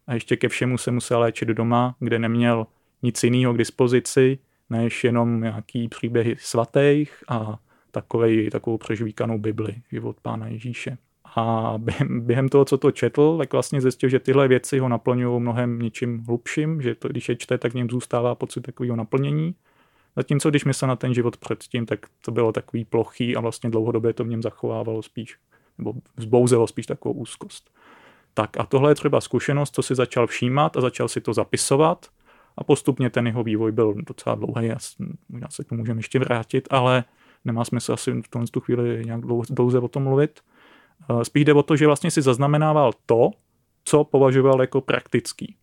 A 0.06 0.14
ještě 0.14 0.36
ke 0.36 0.48
všemu 0.48 0.78
se 0.78 0.90
musel 0.90 1.20
léčit 1.20 1.48
doma, 1.48 1.96
kde 1.98 2.18
neměl 2.18 2.66
nic 3.02 3.22
jiného 3.22 3.54
k 3.54 3.58
dispozici, 3.58 4.38
než 4.70 5.04
jenom 5.04 5.40
nějaký 5.40 5.88
příběhy 5.88 6.36
svatých 6.38 7.24
a 7.28 7.58
takovej, 7.94 8.50
takovou 8.50 8.78
přežvíkanou 8.78 9.38
Bibli, 9.38 9.74
život 9.92 10.16
Pána 10.22 10.46
Ježíše. 10.46 10.98
A 11.36 11.74
během, 11.78 12.20
během 12.20 12.48
toho, 12.48 12.64
co 12.64 12.78
to 12.78 12.90
četl, 12.90 13.38
tak 13.38 13.52
vlastně 13.52 13.80
zjistil, 13.80 14.08
že 14.08 14.20
tyhle 14.20 14.48
věci 14.48 14.78
ho 14.78 14.88
naplňují 14.88 15.40
mnohem 15.40 15.78
něčím 15.78 16.24
hlubším, 16.26 16.82
že 16.82 16.94
to, 16.94 17.08
když 17.08 17.28
je 17.28 17.36
čte, 17.36 17.58
tak 17.58 17.72
v 17.72 17.74
něm 17.74 17.90
zůstává 17.90 18.34
pocit 18.34 18.60
takového 18.60 18.96
naplnění. 18.96 19.54
Zatímco 20.16 20.50
když 20.50 20.64
myslel 20.64 20.88
na 20.88 20.96
ten 20.96 21.14
život 21.14 21.36
předtím, 21.36 21.86
tak 21.86 22.06
to 22.24 22.30
bylo 22.32 22.52
takový 22.52 22.84
plochý 22.84 23.36
a 23.36 23.40
vlastně 23.40 23.70
dlouhodobě 23.70 24.12
to 24.12 24.24
v 24.24 24.28
něm 24.28 24.42
zachovávalo 24.42 25.02
spíš, 25.02 25.36
nebo 25.78 25.94
zbouzelo 26.16 26.66
spíš 26.66 26.86
takovou 26.86 27.14
úzkost. 27.14 27.70
Tak 28.34 28.60
a 28.60 28.66
tohle 28.66 28.90
je 28.90 28.94
třeba 28.94 29.20
zkušenost, 29.20 29.74
co 29.74 29.82
si 29.82 29.94
začal 29.94 30.26
všímat 30.26 30.76
a 30.76 30.80
začal 30.80 31.08
si 31.08 31.20
to 31.20 31.34
zapisovat 31.34 32.06
a 32.56 32.64
postupně 32.64 33.10
ten 33.10 33.26
jeho 33.26 33.42
vývoj 33.42 33.72
byl 33.72 33.94
docela 34.06 34.34
dlouhý, 34.34 34.70
možná 35.28 35.48
se 35.50 35.64
k 35.64 35.68
tomu 35.68 35.78
můžeme 35.78 35.98
ještě 35.98 36.18
vrátit, 36.18 36.68
ale 36.70 37.04
nemá 37.44 37.64
smysl 37.64 37.92
asi 37.92 38.22
v 38.22 38.28
tomhle 38.28 38.48
tu 38.48 38.60
chvíli 38.60 39.02
nějak 39.04 39.20
dlouze 39.50 39.78
o 39.78 39.88
tom 39.88 40.02
mluvit. 40.02 40.40
Eh, 41.10 41.24
spíš 41.24 41.44
jde 41.44 41.52
o 41.52 41.62
to, 41.62 41.76
že 41.76 41.86
vlastně 41.86 42.10
si 42.10 42.22
zaznamenával 42.22 42.92
to, 43.06 43.30
co 43.84 44.04
považoval 44.04 44.60
jako 44.60 44.80
praktický. 44.80 45.56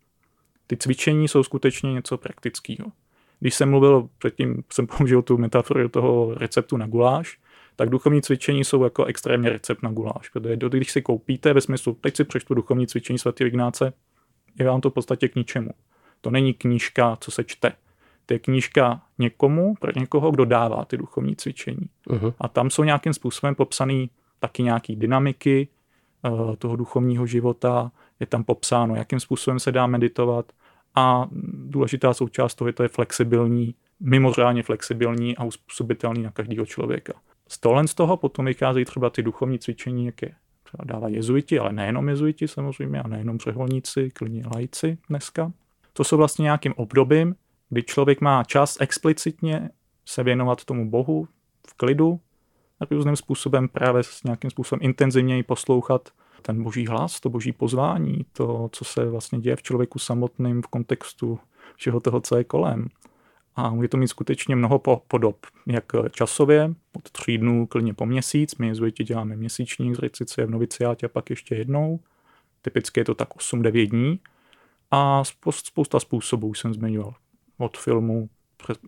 Ty 0.67 0.77
cvičení 0.77 1.27
jsou 1.27 1.43
skutečně 1.43 1.93
něco 1.93 2.17
praktického. 2.17 2.91
Když 3.39 3.55
jsem 3.55 3.69
mluvil, 3.69 4.09
předtím 4.17 4.63
jsem 4.73 4.87
použil 4.97 5.21
tu 5.21 5.37
metaforu 5.37 5.89
toho 5.89 6.35
receptu 6.35 6.77
na 6.77 6.87
guláš, 6.87 7.39
tak 7.75 7.89
duchovní 7.89 8.21
cvičení 8.21 8.63
jsou 8.63 8.83
jako 8.83 9.05
extrémně 9.05 9.49
recept 9.49 9.83
na 9.83 9.91
guláš. 9.91 10.29
Protože 10.29 10.55
když 10.55 10.91
si 10.91 11.01
koupíte 11.01 11.53
ve 11.53 11.61
smyslu, 11.61 11.93
teď 12.01 12.15
si 12.15 12.23
přečtu 12.23 12.53
duchovní 12.53 12.87
cvičení 12.87 13.19
svatého 13.19 13.47
Ignáce, 13.47 13.93
je 14.59 14.65
vám 14.65 14.81
to 14.81 14.89
v 14.89 14.93
podstatě 14.93 15.27
k 15.27 15.35
ničemu. 15.35 15.69
To 16.21 16.29
není 16.29 16.53
knížka, 16.53 17.17
co 17.21 17.31
se 17.31 17.43
čte 17.43 17.73
to 18.25 18.33
je 18.33 18.39
knížka 18.39 19.01
někomu, 19.17 19.75
pro 19.79 19.91
někoho, 19.95 20.31
kdo 20.31 20.45
dává 20.45 20.85
ty 20.85 20.97
duchovní 20.97 21.35
cvičení. 21.35 21.89
Uh-huh. 22.09 22.33
A 22.39 22.47
tam 22.47 22.69
jsou 22.69 22.83
nějakým 22.83 23.13
způsobem 23.13 23.55
popsané 23.55 24.05
taky 24.39 24.63
nějaké 24.63 24.95
dynamiky 24.95 25.67
uh, 26.29 26.55
toho 26.55 26.75
duchovního 26.75 27.25
života, 27.25 27.91
je 28.19 28.25
tam 28.25 28.43
popsáno, 28.43 28.95
jakým 28.95 29.19
způsobem 29.19 29.59
se 29.59 29.71
dá 29.71 29.87
meditovat 29.87 30.51
a 30.95 31.27
důležitá 31.53 32.13
součást 32.13 32.55
toho 32.55 32.69
je, 32.69 32.73
to 32.73 32.83
je 32.83 32.89
flexibilní, 32.89 33.75
mimořádně 33.99 34.63
flexibilní 34.63 35.37
a 35.37 35.43
uspůsobitelný 35.43 36.23
na 36.23 36.31
každého 36.31 36.65
člověka. 36.65 37.13
Z 37.47 37.59
tohle 37.59 37.87
z 37.87 37.93
toho 37.93 38.17
potom 38.17 38.45
vycházejí 38.45 38.85
třeba 38.85 39.09
ty 39.09 39.23
duchovní 39.23 39.59
cvičení, 39.59 40.05
jak 40.05 40.21
je 40.21 40.31
třeba 40.63 40.83
dává 40.85 41.07
jezuiti, 41.07 41.59
ale 41.59 41.73
nejenom 41.73 42.09
jezuiti 42.09 42.47
samozřejmě 42.47 43.01
a 43.01 43.07
nejenom 43.07 43.37
přeholníci, 43.37 44.09
klidně 44.09 44.43
lajci 44.55 44.97
dneska. 45.09 45.51
To 45.93 46.03
jsou 46.03 46.17
vlastně 46.17 46.43
nějakým 46.43 46.73
obdobím, 46.77 47.35
kdy 47.71 47.83
člověk 47.83 48.21
má 48.21 48.43
čas 48.43 48.77
explicitně 48.79 49.69
se 50.05 50.23
věnovat 50.23 50.65
tomu 50.65 50.89
Bohu 50.89 51.27
v 51.67 51.73
klidu, 51.73 52.19
a 52.79 52.85
různým 52.91 53.15
způsobem 53.15 53.67
právě 53.67 54.03
s 54.03 54.23
nějakým 54.23 54.49
způsobem 54.49 54.79
intenzivněji 54.83 55.43
poslouchat 55.43 56.09
ten 56.41 56.63
boží 56.63 56.87
hlas, 56.87 57.19
to 57.19 57.29
boží 57.29 57.51
pozvání, 57.51 58.25
to, 58.33 58.69
co 58.71 58.85
se 58.85 59.05
vlastně 59.05 59.39
děje 59.39 59.55
v 59.55 59.61
člověku 59.61 59.99
samotným 59.99 60.61
v 60.61 60.67
kontextu 60.67 61.39
všeho 61.75 61.99
toho, 61.99 62.21
co 62.21 62.37
je 62.37 62.43
kolem. 62.43 62.87
A 63.55 63.69
může 63.69 63.87
to 63.87 63.97
mít 63.97 64.07
skutečně 64.07 64.55
mnoho 64.55 64.79
podob, 65.07 65.45
jak 65.67 65.85
časově, 66.11 66.73
od 66.93 67.11
tří 67.11 67.37
dnů 67.37 67.67
klidně 67.67 67.93
po 67.93 68.05
měsíc, 68.05 68.55
my 68.55 68.67
jezuiti 68.67 69.03
děláme 69.03 69.35
měsíční 69.35 69.89
exercice 69.89 70.45
v 70.45 70.49
noviciátě 70.49 71.05
a 71.05 71.09
pak 71.09 71.29
ještě 71.29 71.55
jednou, 71.55 71.99
typicky 72.61 72.99
je 72.99 73.05
to 73.05 73.15
tak 73.15 73.35
8-9 73.35 73.89
dní. 73.89 74.19
A 74.91 75.23
spousta 75.49 75.99
způsobů 75.99 76.53
jsem 76.53 76.73
zmiňoval 76.73 77.13
od 77.61 77.77
filmu. 77.77 78.29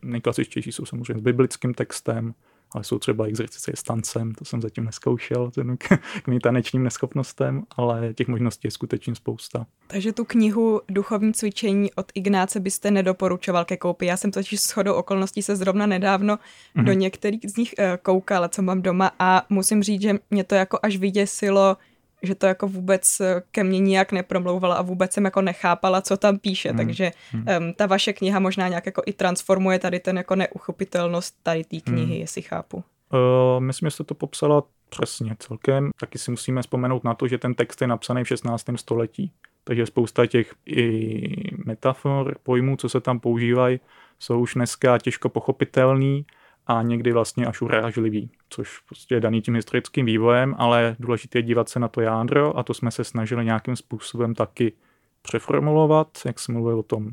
Nejklasičtější 0.04 0.72
jsou 0.72 0.86
samozřejmě 0.86 1.20
s 1.20 1.24
biblickým 1.24 1.74
textem, 1.74 2.34
ale 2.74 2.84
jsou 2.84 3.00
třeba 3.00 3.26
exercice 3.26 3.72
s 3.76 3.84
tancem, 3.84 4.34
to 4.34 4.46
jsem 4.46 4.62
zatím 4.62 4.86
neskoušel, 4.86 5.52
k, 5.78 5.98
k 6.24 6.28
mým 6.28 6.40
tanečním 6.40 6.84
neschopnostem, 6.84 7.64
ale 7.78 8.14
těch 8.14 8.28
možností 8.28 8.68
je 8.68 8.72
skutečně 8.72 9.16
spousta. 9.16 9.66
Takže 9.88 10.14
tu 10.14 10.26
knihu 10.26 10.82
Duchovní 10.90 11.34
cvičení 11.34 11.94
od 11.94 12.12
Ignáce 12.14 12.60
byste 12.60 12.92
nedoporučoval 12.92 13.66
ke 13.66 13.78
koupi. 13.78 14.06
Já 14.06 14.18
jsem 14.18 14.32
totiž 14.32 14.62
s 14.62 14.72
chodou 14.72 14.94
okolností 14.94 15.42
se 15.42 15.56
zrovna 15.56 15.86
nedávno 15.86 16.36
mm-hmm. 16.36 16.84
do 16.84 16.94
některých 16.94 17.42
z 17.52 17.58
nich 17.58 17.74
uh, 17.80 17.86
koukala, 18.02 18.50
co 18.50 18.62
mám 18.62 18.82
doma 18.82 19.12
a 19.20 19.46
musím 19.50 19.84
říct, 19.84 20.02
že 20.02 20.16
mě 20.30 20.44
to 20.44 20.56
jako 20.56 20.80
až 20.84 20.98
vyděsilo, 20.98 21.78
že 22.24 22.36
to 22.36 22.46
jako 22.46 22.68
vůbec 22.68 23.20
eh, 23.20 23.42
ke 23.52 23.64
mně 23.64 23.80
nijak 23.80 24.12
nepromlouvala 24.12 24.76
a 24.76 24.82
vůbec 24.82 25.14
jsem 25.14 25.26
jako 25.26 25.42
nechápala, 25.42 26.02
co 26.02 26.18
tam 26.18 26.40
píše, 26.40 26.70
hmm. 26.70 26.78
takže 26.78 27.12
um, 27.34 27.74
ta 27.74 27.86
vaše 27.86 28.14
kniha 28.14 28.40
možná 28.40 28.68
nějak 28.68 28.86
jako 28.86 29.02
i 29.06 29.14
transformuje 29.14 29.80
tady 29.80 30.00
ten 30.00 30.18
jako 30.18 30.36
neuchopitelnost 30.36 31.36
tady 31.44 31.64
té 31.64 31.80
knihy, 31.80 32.06
hmm. 32.06 32.22
jestli 32.22 32.42
chápu. 32.42 32.78
Uh, 32.78 33.60
myslím, 33.60 33.88
že 33.88 33.92
jste 33.92 34.04
to 34.04 34.16
popsala 34.16 34.64
přesně 34.90 35.36
celkem. 35.40 35.92
Taky 36.00 36.18
si 36.18 36.32
musíme 36.32 36.62
vzpomenout 36.62 37.04
na 37.04 37.14
to, 37.14 37.28
že 37.28 37.38
ten 37.38 37.54
text 37.54 37.82
je 37.82 37.88
napsaný 37.88 38.24
v 38.24 38.28
16. 38.28 38.66
století. 38.76 39.32
Takže 39.64 39.86
spousta 39.86 40.26
těch 40.26 40.54
i 40.66 41.22
metafor, 41.66 42.36
pojmů, 42.44 42.78
co 42.78 42.90
se 42.90 43.02
tam 43.02 43.20
používají, 43.20 43.80
jsou 44.20 44.40
už 44.40 44.54
dneska 44.54 44.98
těžko 44.98 45.30
pochopitelný 45.30 46.26
a 46.68 46.82
někdy 46.82 47.12
vlastně 47.12 47.46
až 47.46 47.62
urážlivý, 47.62 48.30
což 48.50 48.80
prostě 48.80 49.16
je 49.16 49.22
daný 49.22 49.42
tím 49.42 49.56
historickým 49.56 50.06
vývojem, 50.06 50.56
ale 50.58 50.96
důležité 51.00 51.38
je 51.38 51.44
dívat 51.44 51.70
se 51.70 51.80
na 51.80 51.88
to 51.88 52.02
jádro 52.02 52.58
a 52.58 52.64
to 52.64 52.74
jsme 52.74 52.92
se 52.92 53.04
snažili 53.04 53.46
nějakým 53.46 53.76
způsobem 53.76 54.36
taky 54.36 54.74
přeformulovat, 55.22 56.08
jak 56.26 56.40
jsem 56.40 56.56
mluvil 56.56 56.80
o 56.80 56.84
tom 56.84 57.10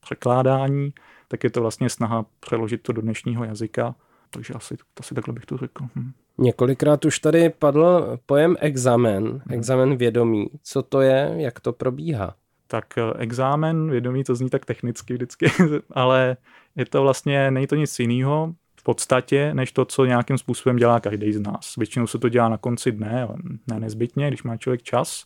překládání, 0.00 0.94
tak 1.28 1.44
je 1.44 1.50
to 1.50 1.60
vlastně 1.60 1.90
snaha 1.90 2.26
přeložit 2.40 2.82
to 2.82 2.92
do 2.92 3.02
dnešního 3.02 3.44
jazyka. 3.44 3.94
Takže 4.30 4.54
asi, 4.54 4.76
asi 5.00 5.14
takhle 5.14 5.34
bych 5.34 5.46
to 5.46 5.56
řekl. 5.56 5.84
Hm. 5.96 6.12
Několikrát 6.38 7.04
už 7.04 7.18
tady 7.18 7.50
padl 7.50 8.18
pojem 8.26 8.56
examen, 8.60 9.24
hmm. 9.24 9.40
examen 9.50 9.96
vědomí. 9.96 10.46
Co 10.62 10.82
to 10.82 11.00
je, 11.00 11.34
jak 11.36 11.60
to 11.60 11.72
probíhá? 11.72 12.34
Tak 12.66 12.98
eh, 12.98 13.02
examen 13.18 13.90
vědomí, 13.90 14.24
to 14.24 14.34
zní 14.34 14.50
tak 14.50 14.64
technicky 14.64 15.14
vždycky, 15.14 15.46
ale 15.92 16.36
je 16.76 16.86
to 16.86 17.02
vlastně, 17.02 17.50
není 17.50 17.66
to 17.66 17.74
nic 17.74 17.98
jiného 17.98 18.54
v 18.80 18.82
podstatě, 18.82 19.54
než 19.54 19.72
to, 19.72 19.84
co 19.84 20.04
nějakým 20.04 20.38
způsobem 20.38 20.76
dělá 20.76 21.00
každý 21.00 21.32
z 21.32 21.40
nás. 21.40 21.76
Většinou 21.76 22.06
se 22.06 22.18
to 22.18 22.28
dělá 22.28 22.48
na 22.48 22.56
konci 22.58 22.92
dne, 22.92 23.22
ale 23.22 23.36
ne 23.66 23.80
nezbytně, 23.80 24.28
když 24.28 24.42
má 24.42 24.56
člověk 24.56 24.82
čas. 24.82 25.24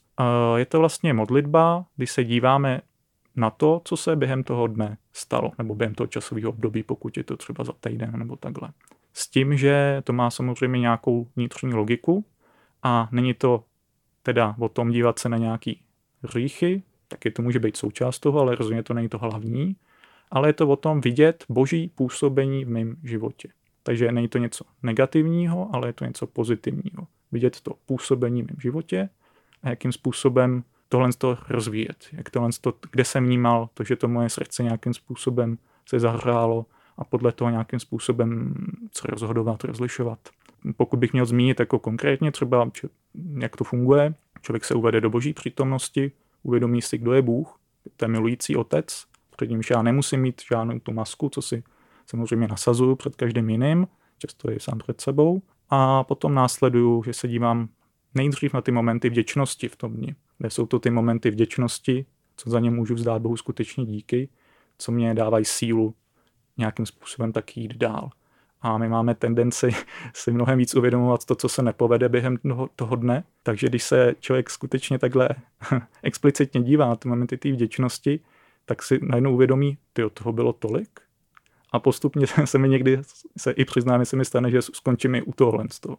Je 0.57 0.67
to 0.67 0.79
vlastně 0.79 1.14
modlitba, 1.14 1.85
kdy 1.97 2.07
se 2.07 2.25
díváme 2.25 2.81
na 3.37 3.51
to, 3.51 3.81
co 3.85 3.97
se 3.97 4.17
během 4.17 4.45
toho 4.45 4.67
dne 4.67 4.99
stalo, 5.12 5.53
nebo 5.59 5.75
během 5.75 5.95
toho 5.95 6.07
časového 6.07 6.51
období, 6.51 6.83
pokud 6.83 7.17
je 7.17 7.25
to 7.25 7.37
třeba 7.37 7.64
za 7.64 7.73
týden 7.81 8.19
nebo 8.19 8.37
takhle. 8.37 8.69
S 9.12 9.31
tím, 9.31 9.57
že 9.57 10.03
to 10.05 10.12
má 10.12 10.31
samozřejmě 10.31 10.81
nějakou 10.81 11.29
vnitřní 11.37 11.75
logiku 11.75 12.25
a 12.83 13.09
není 13.12 13.35
to 13.35 13.64
teda 14.23 14.55
o 14.59 14.69
tom 14.69 14.90
dívat 14.90 15.19
se 15.19 15.29
na 15.29 15.37
nějaký 15.37 15.81
říchy, 16.25 16.83
taky 17.09 17.31
to 17.31 17.43
může 17.43 17.59
být 17.59 17.77
součást 17.77 18.19
toho, 18.19 18.40
ale 18.40 18.55
rozhodně 18.55 18.83
to 18.83 18.95
není 18.95 19.09
to 19.09 19.19
hlavní, 19.19 19.77
ale 20.35 20.49
je 20.49 20.53
to 20.53 20.68
o 20.68 20.77
tom 20.77 21.01
vidět 21.01 21.44
boží 21.49 21.90
působení 21.94 22.64
v 22.64 22.68
mém 22.68 22.97
životě. 23.03 23.49
Takže 23.83 24.12
není 24.12 24.29
to 24.29 24.38
něco 24.38 24.64
negativního, 24.83 25.68
ale 25.73 25.88
je 25.88 25.92
to 25.92 26.05
něco 26.05 26.27
pozitivního. 26.27 27.07
Vidět 27.33 27.61
to 27.61 27.75
působení 27.87 28.42
v 28.42 28.47
mém 28.47 28.57
životě 28.61 29.09
a 29.62 29.68
jakým 29.68 29.92
způsobem 29.92 30.64
tohle 30.88 31.11
to 31.18 31.38
rozvíjet. 31.49 32.09
Jak 32.12 32.31
tohle 32.31 32.51
to, 32.61 32.75
kde 32.90 33.05
jsem 33.05 33.25
vnímal 33.25 33.68
to, 33.75 33.85
že 33.85 33.97
to 33.97 34.09
moje 34.09 34.29
srdce 34.29 34.62
nějakým 34.62 34.94
způsobem 34.94 35.59
se 35.88 36.01
zahrálo 36.01 36.66
a 36.97 37.05
podle 37.05 37.33
toho 37.33 37.51
nějakým 37.51 37.81
způsobem 37.81 38.55
co 38.90 39.07
rozhodovat, 39.07 39.64
rozlišovat. 39.64 40.18
Pokud 40.77 40.97
bych 40.97 41.12
měl 41.12 41.27
zmínit 41.27 41.61
jako 41.61 41.79
konkrétně 41.79 42.33
třeba, 42.33 42.70
jak 43.38 43.57
to 43.57 43.64
funguje, 43.64 44.14
člověk 44.42 44.64
se 44.64 44.75
uvede 44.75 45.01
do 45.01 45.11
boží 45.11 45.33
přítomnosti, 45.33 46.12
uvědomí 46.42 46.83
si, 46.83 46.99
kdo 46.99 47.12
je 47.12 47.23
Bůh, 47.23 47.59
to 47.97 48.05
je 48.05 48.09
milující 48.09 48.57
otec, 48.57 49.07
před 49.37 49.51
nímž 49.51 49.70
já 49.70 49.83
nemusím 49.83 50.20
mít 50.20 50.42
žádnou 50.49 50.79
tu 50.79 50.92
masku, 50.92 51.29
co 51.29 51.42
si 51.42 51.62
samozřejmě 52.07 52.49
nasazuju 52.49 52.97
před 52.97 53.16
každým 53.16 53.51
jiným, 53.51 53.87
často 54.18 54.51
je 54.51 54.61
sám 54.61 54.79
před 54.79 55.01
sebou. 55.01 55.42
A 55.70 56.05
potom 56.05 56.35
následuju, 56.35 57.03
že 57.03 57.12
se 57.12 57.29
dívám 57.29 57.68
nejdřív 58.14 58.55
na 58.55 58.61
ty 58.61 58.73
momenty 58.73 59.11
vděčnosti 59.11 59.68
v 59.68 59.77
tom 59.77 59.92
dni, 59.94 60.14
kde 60.38 60.51
jsou 60.51 60.66
to 60.66 60.79
ty 60.79 60.90
momenty 60.90 61.31
vděčnosti, 61.31 62.07
co 62.37 62.51
za 62.51 62.61
ně 62.61 62.70
můžu 62.70 62.94
vzdát 62.94 63.23
Bohu 63.23 63.37
skutečně 63.37 63.85
díky, 63.85 64.29
co 64.79 64.92
mě 64.92 65.14
dávají 65.14 65.44
sílu 65.44 65.94
nějakým 66.57 66.87
způsobem 66.87 67.33
tak 67.33 67.57
jít 67.57 67.77
dál. 67.77 68.11
A 68.61 68.79
my 68.79 68.88
máme 68.88 69.14
tendenci 69.14 69.70
si 70.14 70.33
mnohem 70.33 70.59
víc 70.59 70.75
uvědomovat 70.75 71.25
to, 71.25 71.35
co 71.35 71.49
se 71.49 71.62
nepovede 71.62 72.09
během 72.09 72.37
toho, 72.37 72.68
toho 72.77 72.97
dne. 72.97 73.25
Takže 73.42 73.68
když 73.68 73.85
se 73.85 74.14
člověk 74.20 74.51
skutečně 74.51 74.99
takhle 74.99 75.29
explicitně 76.03 76.62
dívá 76.62 76.88
na 76.88 76.97
ty 76.97 77.09
momenty 77.09 77.37
té 77.37 77.53
vděčnosti, 77.53 78.20
tak 78.64 78.83
si 78.83 78.98
najednou 79.03 79.35
uvědomí, 79.35 79.79
ty 79.92 80.05
od 80.05 80.12
toho 80.12 80.33
bylo 80.33 80.53
tolik. 80.53 81.00
A 81.72 81.79
postupně 81.79 82.27
se 82.44 82.59
mi 82.59 82.68
někdy, 82.68 82.98
se 83.37 83.50
i 83.50 83.64
přiznám, 83.64 84.05
se 84.05 84.16
mi 84.16 84.24
stane, 84.24 84.50
že 84.50 84.62
skončím 84.62 85.14
i 85.14 85.22
u 85.22 85.33
tohohle 85.33 85.64
z 85.70 85.81
toho. 85.81 85.96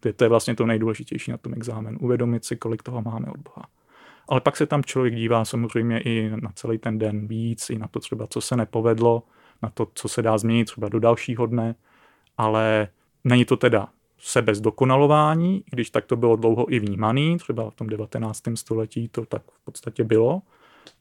To, 0.00 0.12
to 0.12 0.24
je 0.24 0.28
vlastně 0.28 0.54
to 0.54 0.66
nejdůležitější 0.66 1.30
na 1.30 1.36
tom 1.36 1.54
exámenu. 1.54 1.98
Uvědomit 1.98 2.44
si, 2.44 2.56
kolik 2.56 2.82
toho 2.82 3.02
máme 3.02 3.26
od 3.26 3.38
Boha. 3.38 3.66
Ale 4.28 4.40
pak 4.40 4.56
se 4.56 4.66
tam 4.66 4.84
člověk 4.84 5.14
dívá 5.14 5.44
samozřejmě 5.44 6.00
i 6.00 6.30
na 6.42 6.50
celý 6.54 6.78
ten 6.78 6.98
den 6.98 7.26
víc, 7.26 7.70
i 7.70 7.78
na 7.78 7.88
to 7.88 8.00
třeba, 8.00 8.26
co 8.26 8.40
se 8.40 8.56
nepovedlo, 8.56 9.22
na 9.62 9.70
to, 9.70 9.88
co 9.94 10.08
se 10.08 10.22
dá 10.22 10.38
změnit 10.38 10.64
třeba 10.64 10.88
do 10.88 11.00
dalšího 11.00 11.46
dne, 11.46 11.74
ale 12.38 12.88
není 13.24 13.44
to 13.44 13.56
teda 13.56 13.88
sebe 14.18 14.54
zdokonalování, 14.54 15.64
když 15.70 15.90
tak 15.90 16.06
to 16.06 16.16
bylo 16.16 16.36
dlouho 16.36 16.72
i 16.72 16.78
vnímaný, 16.78 17.38
třeba 17.38 17.70
v 17.70 17.74
tom 17.74 17.86
19. 17.86 18.42
století 18.54 19.08
to 19.08 19.26
tak 19.26 19.42
v 19.42 19.64
podstatě 19.64 20.04
bylo, 20.04 20.42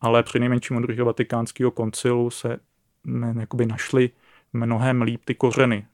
ale 0.02 0.24
při 0.24 0.40
nejmenším 0.40 0.78
od 0.78 1.00
vatikánského 1.00 1.72
koncilu 1.72 2.30
se 2.30 2.58
jakoby 3.40 3.66
našly 3.66 4.10
mnohem 4.54 5.02
líp 5.02 5.22
ty 5.26 5.36
kořeny. 5.36 5.86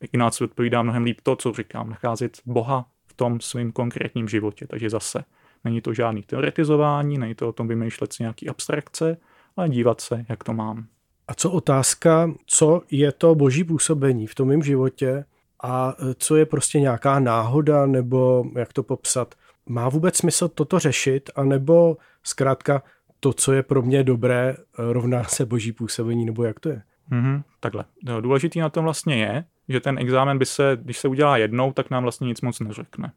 Ignáci 0.00 0.44
odpovídá 0.44 0.82
mnohem 0.82 1.04
líp 1.04 1.20
to, 1.22 1.36
co 1.36 1.52
říkám, 1.52 1.90
nacházet 1.90 2.38
Boha 2.46 2.86
v 3.06 3.14
tom 3.14 3.40
svém 3.40 3.72
konkrétním 3.72 4.28
životě. 4.28 4.66
Takže 4.66 4.90
zase 4.90 5.24
není 5.64 5.80
to 5.80 5.94
žádný 5.94 6.22
teoretizování, 6.22 7.18
není 7.18 7.34
to 7.34 7.48
o 7.48 7.52
tom 7.52 7.68
vymýšlet 7.68 8.12
si 8.12 8.22
nějaký 8.22 8.48
abstrakce, 8.48 9.16
ale 9.56 9.68
dívat 9.68 10.00
se, 10.00 10.24
jak 10.28 10.44
to 10.44 10.52
mám. 10.52 10.86
A 11.28 11.34
co 11.34 11.50
otázka, 11.50 12.32
co 12.46 12.82
je 12.90 13.12
to 13.12 13.34
boží 13.34 13.64
působení 13.64 14.26
v 14.26 14.34
tom 14.34 14.48
mém 14.48 14.62
životě 14.62 15.24
a 15.62 15.96
co 16.16 16.36
je 16.36 16.46
prostě 16.46 16.80
nějaká 16.80 17.18
náhoda, 17.18 17.86
nebo 17.86 18.44
jak 18.54 18.72
to 18.72 18.82
popsat? 18.82 19.34
Má 19.66 19.88
vůbec 19.88 20.16
smysl 20.16 20.48
toto 20.48 20.78
řešit, 20.78 21.30
anebo 21.36 21.96
zkrátka 22.22 22.82
to, 23.24 23.32
co 23.32 23.52
je 23.52 23.62
pro 23.62 23.82
mě 23.82 24.04
dobré, 24.04 24.56
rovná 24.78 25.24
se 25.24 25.46
boží 25.46 25.72
působení, 25.72 26.24
nebo 26.24 26.44
jak 26.44 26.60
to 26.60 26.68
je? 26.68 26.82
Mm-hmm, 27.10 27.42
takhle. 27.60 27.84
No, 28.04 28.20
důležitý 28.20 28.60
na 28.60 28.68
tom 28.68 28.84
vlastně 28.84 29.16
je, 29.16 29.44
že 29.68 29.80
ten 29.80 29.98
exámen 29.98 30.38
by 30.38 30.46
se, 30.46 30.78
když 30.82 30.98
se 30.98 31.08
udělá 31.08 31.36
jednou, 31.36 31.72
tak 31.72 31.90
nám 31.90 32.02
vlastně 32.02 32.26
nic 32.26 32.40
moc 32.40 32.60
neřekne. 32.60 33.12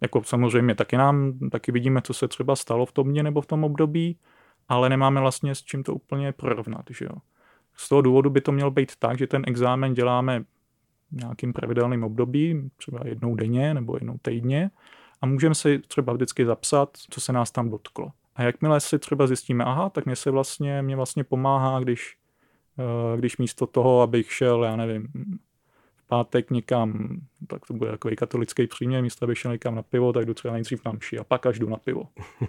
Jako 0.00 0.22
samozřejmě 0.24 0.74
taky 0.74 0.96
nám, 0.96 1.38
taky 1.52 1.72
vidíme, 1.72 2.02
co 2.02 2.14
se 2.14 2.28
třeba 2.28 2.56
stalo 2.56 2.86
v 2.86 2.92
tom 2.92 3.10
dně 3.10 3.22
nebo 3.22 3.40
v 3.40 3.46
tom 3.46 3.64
období, 3.64 4.18
ale 4.68 4.88
nemáme 4.88 5.20
vlastně 5.20 5.54
s 5.54 5.62
čím 5.62 5.82
to 5.82 5.94
úplně 5.94 6.32
porovnat, 6.32 6.84
že 6.90 7.04
jo. 7.04 7.16
Z 7.74 7.88
toho 7.88 8.02
důvodu 8.02 8.30
by 8.30 8.40
to 8.40 8.52
mělo 8.52 8.70
být 8.70 8.96
tak, 8.98 9.18
že 9.18 9.26
ten 9.26 9.42
exámen 9.46 9.94
děláme 9.94 10.44
nějakým 11.12 11.52
pravidelným 11.52 12.04
období, 12.04 12.70
třeba 12.76 13.00
jednou 13.04 13.34
denně 13.34 13.74
nebo 13.74 13.96
jednou 13.96 14.18
týdně 14.22 14.70
a 15.20 15.26
můžeme 15.26 15.54
si 15.54 15.78
třeba 15.78 16.12
vždycky 16.12 16.44
zapsat, 16.44 16.90
co 17.10 17.20
se 17.20 17.32
nás 17.32 17.50
tam 17.50 17.70
dotklo. 17.70 18.12
A 18.36 18.42
jakmile 18.42 18.80
si 18.80 18.98
třeba 18.98 19.26
zjistíme, 19.26 19.64
aha, 19.64 19.90
tak 19.90 20.06
mě 20.06 20.16
se 20.16 20.30
vlastně, 20.30 20.82
mě 20.82 20.96
vlastně 20.96 21.24
pomáhá, 21.24 21.80
když, 21.80 22.16
eh, 22.78 23.16
když 23.16 23.36
místo 23.36 23.66
toho, 23.66 24.02
abych 24.02 24.32
šel, 24.32 24.64
já 24.64 24.76
nevím, 24.76 25.08
v 25.96 26.06
pátek 26.06 26.50
někam, 26.50 27.20
tak 27.46 27.66
to 27.66 27.74
bude 27.74 27.90
takový 27.90 28.16
katolický 28.16 28.66
příměr, 28.66 29.02
místo 29.02 29.24
abych 29.24 29.38
šel 29.38 29.52
někam 29.52 29.74
na 29.74 29.82
pivo, 29.82 30.12
tak 30.12 30.26
jdu 30.26 30.34
třeba 30.34 30.54
nejdřív 30.54 30.84
na 30.84 30.92
mši 30.92 31.18
a 31.18 31.24
pak 31.24 31.46
až 31.46 31.58
jdu 31.58 31.68
na 31.68 31.76
pivo. 31.76 32.08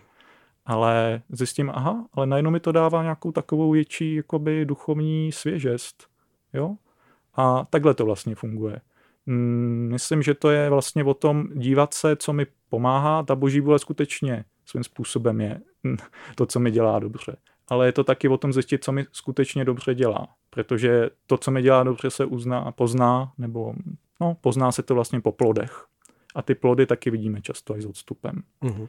ale 0.65 1.21
zjistím, 1.29 1.71
aha, 1.73 2.07
ale 2.13 2.25
najednou 2.25 2.51
mi 2.51 2.59
to 2.59 2.71
dává 2.71 3.03
nějakou 3.03 3.31
takovou 3.31 3.71
větší 3.71 4.15
jakoby 4.15 4.65
duchovní 4.65 5.31
svěžest. 5.31 6.07
Jo? 6.53 6.75
A 7.33 7.65
takhle 7.69 7.93
to 7.93 8.05
vlastně 8.05 8.35
funguje. 8.35 8.81
Mm, 9.25 9.89
myslím, 9.91 10.21
že 10.21 10.33
to 10.33 10.49
je 10.49 10.69
vlastně 10.69 11.03
o 11.03 11.13
tom 11.13 11.47
dívat 11.53 11.93
se, 11.93 12.15
co 12.15 12.33
mi 12.33 12.45
pomáhá. 12.69 13.23
Ta 13.23 13.35
boží 13.35 13.59
vůle 13.59 13.79
skutečně 13.79 14.45
svým 14.65 14.83
způsobem 14.83 15.41
je 15.41 15.61
to, 16.35 16.45
co 16.45 16.59
mi 16.59 16.71
dělá 16.71 16.99
dobře. 16.99 17.37
Ale 17.67 17.85
je 17.85 17.91
to 17.91 18.03
taky 18.03 18.27
o 18.27 18.37
tom 18.37 18.53
zjistit, 18.53 18.83
co 18.83 18.91
mi 18.91 19.05
skutečně 19.11 19.65
dobře 19.65 19.95
dělá. 19.95 20.27
Protože 20.49 21.09
to, 21.27 21.37
co 21.37 21.51
mi 21.51 21.61
dělá 21.61 21.83
dobře, 21.83 22.09
se 22.09 22.25
uzná 22.25 22.59
a 22.59 22.71
pozná, 22.71 23.31
nebo 23.37 23.73
no, 24.21 24.37
pozná 24.41 24.71
se 24.71 24.83
to 24.83 24.95
vlastně 24.95 25.21
po 25.21 25.31
plodech. 25.31 25.85
A 26.35 26.41
ty 26.41 26.55
plody 26.55 26.85
taky 26.85 27.09
vidíme 27.09 27.41
často 27.41 27.73
až 27.73 27.83
s 27.83 27.85
odstupem. 27.85 28.43
Uh-huh. 28.61 28.87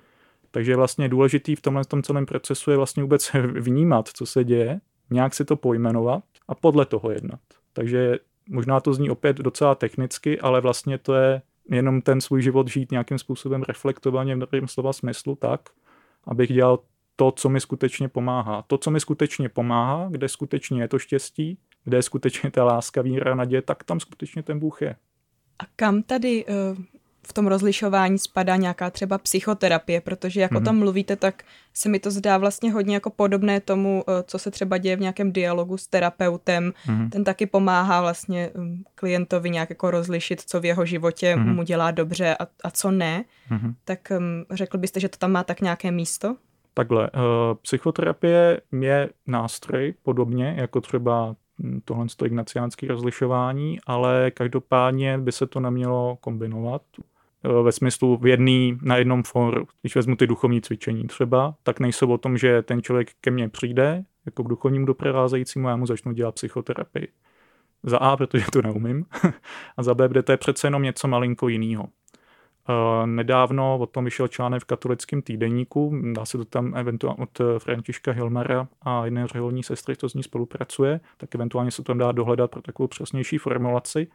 Takže 0.50 0.76
vlastně 0.76 1.08
důležitý 1.08 1.56
v 1.56 1.60
tomhle 1.60 1.84
tom 1.84 2.02
celém 2.02 2.26
procesu 2.26 2.70
je 2.70 2.76
vlastně 2.76 3.02
vůbec 3.02 3.30
vnímat, 3.60 4.08
co 4.08 4.26
se 4.26 4.44
děje, 4.44 4.80
nějak 5.10 5.34
si 5.34 5.44
to 5.44 5.56
pojmenovat 5.56 6.24
a 6.48 6.54
podle 6.54 6.86
toho 6.86 7.10
jednat. 7.10 7.40
Takže 7.72 8.18
možná 8.48 8.80
to 8.80 8.94
zní 8.94 9.10
opět 9.10 9.36
docela 9.36 9.74
technicky, 9.74 10.40
ale 10.40 10.60
vlastně 10.60 10.98
to 10.98 11.14
je 11.14 11.42
jenom 11.70 12.02
ten 12.02 12.20
svůj 12.20 12.42
život 12.42 12.68
žít 12.68 12.90
nějakým 12.90 13.18
způsobem 13.18 13.62
reflektovaně 13.62 14.36
v 14.36 14.38
dobrém 14.38 14.68
slova 14.68 14.92
smyslu 14.92 15.36
tak, 15.36 15.60
abych 16.24 16.52
dělal 16.52 16.78
to, 17.16 17.32
co 17.32 17.48
mi 17.48 17.60
skutečně 17.60 18.08
pomáhá. 18.08 18.62
To, 18.62 18.78
co 18.78 18.90
mi 18.90 19.00
skutečně 19.00 19.48
pomáhá, 19.48 20.08
kde 20.10 20.28
skutečně 20.28 20.82
je 20.82 20.88
to 20.88 20.98
štěstí, 20.98 21.58
kde 21.84 21.98
je 21.98 22.02
skutečně 22.02 22.50
ta 22.50 22.64
láska, 22.64 23.02
víra, 23.02 23.34
naděje, 23.34 23.62
tak 23.62 23.84
tam 23.84 24.00
skutečně 24.00 24.42
ten 24.42 24.58
Bůh 24.58 24.82
je. 24.82 24.96
A 25.58 25.62
kam 25.76 26.02
tady 26.02 26.44
uh, 26.44 26.54
v 27.28 27.32
tom 27.32 27.46
rozlišování 27.46 28.18
spadá 28.18 28.56
nějaká 28.56 28.90
třeba 28.90 29.18
psychoterapie, 29.18 30.00
protože 30.00 30.40
jak 30.40 30.52
mm-hmm. 30.52 30.56
o 30.56 30.60
tom 30.60 30.78
mluvíte, 30.78 31.16
tak 31.16 31.42
se 31.74 31.88
mi 31.88 31.98
to 31.98 32.10
zdá 32.10 32.38
vlastně 32.38 32.72
hodně 32.72 32.94
jako 32.94 33.10
podobné 33.10 33.60
tomu, 33.60 34.04
eh, 34.08 34.22
co 34.26 34.38
se 34.38 34.50
třeba 34.50 34.78
děje 34.78 34.96
v 34.96 35.00
nějakém 35.00 35.32
dialogu 35.32 35.76
s 35.76 35.86
terapeutem. 35.86 36.72
Mm-hmm. 36.86 37.10
Ten 37.10 37.24
taky 37.24 37.46
pomáhá 37.46 38.00
vlastně 38.00 38.50
hm, 38.56 38.82
klientovi 38.94 39.50
nějak 39.50 39.70
jako 39.70 39.90
rozlišit, 39.90 40.40
co 40.40 40.60
v 40.60 40.64
jeho 40.64 40.86
životě 40.86 41.34
mm-hmm. 41.34 41.54
mu 41.54 41.62
dělá 41.62 41.90
dobře 41.90 42.36
a, 42.36 42.46
a 42.64 42.70
co 42.70 42.90
ne. 42.90 43.24
Mm-hmm. 43.50 43.74
Tak 43.84 44.12
um, 44.18 44.44
řekl 44.50 44.78
byste, 44.78 45.00
že 45.00 45.08
to 45.08 45.18
tam 45.18 45.32
má 45.32 45.44
tak 45.44 45.60
nějaké 45.60 45.90
místo? 45.90 46.36
Takhle, 46.74 47.10
uh, 47.10 47.20
psychoterapie 47.62 48.60
je 48.80 49.10
nástroj 49.26 49.94
podobně 50.02 50.54
jako 50.58 50.80
třeba 50.80 51.36
hm, 51.62 51.80
tohle 51.84 52.06
ignaciánské 52.24 52.86
rozlišování, 52.86 53.78
ale 53.86 54.30
každopádně 54.30 55.18
by 55.18 55.32
se 55.32 55.46
to 55.46 55.60
nemělo 55.60 56.18
kombinovat. 56.20 56.82
Eh, 57.46 57.62
ve 57.62 57.72
smyslu 57.72 58.16
v 58.16 58.26
jedný, 58.26 58.78
na 58.82 58.96
jednom 58.96 59.22
fóru. 59.22 59.66
Když 59.82 59.96
vezmu 59.96 60.16
ty 60.16 60.26
duchovní 60.26 60.60
cvičení 60.60 61.06
třeba, 61.06 61.54
tak 61.62 61.80
nejsou 61.80 62.12
o 62.12 62.18
tom, 62.18 62.38
že 62.38 62.62
ten 62.62 62.82
člověk 62.82 63.10
ke 63.20 63.30
mně 63.30 63.48
přijde, 63.48 64.04
jako 64.26 64.42
k 64.42 64.48
duchovnímu 64.48 64.86
doprovázejícímu 64.86 65.66
a 65.66 65.70
já 65.70 65.76
mu 65.76 65.86
začnu 65.86 66.12
dělat 66.12 66.34
psychoterapii. 66.34 67.08
Za 67.82 67.98
A, 67.98 68.16
protože 68.16 68.44
to 68.52 68.62
neumím, 68.62 69.04
a 69.76 69.82
za 69.82 69.94
B, 69.94 70.08
kde 70.08 70.22
to 70.22 70.32
je 70.32 70.36
přece 70.36 70.66
jenom 70.66 70.82
něco 70.82 71.08
malinko 71.08 71.48
jiného. 71.48 71.88
Nedávno 73.04 73.78
o 73.78 73.86
tom 73.86 74.04
vyšel 74.04 74.28
článek 74.28 74.62
v 74.62 74.64
katolickém 74.64 75.22
týdeníku, 75.22 76.00
dá 76.12 76.24
se 76.24 76.38
to 76.38 76.44
tam 76.44 76.74
eventuálně 76.76 77.22
od 77.22 77.40
Františka 77.58 78.12
Hilmera 78.12 78.68
a 78.82 79.04
jedné 79.04 79.26
řeholní 79.26 79.62
sestry, 79.62 79.96
co 79.96 80.08
s 80.08 80.14
ní 80.14 80.22
spolupracuje, 80.22 81.00
tak 81.16 81.34
eventuálně 81.34 81.70
se 81.70 81.82
tam 81.82 81.98
dá 81.98 82.12
dohledat 82.12 82.50
pro 82.50 82.62
takovou 82.62 82.86
přesnější 82.86 83.38
formulaci. 83.38 84.08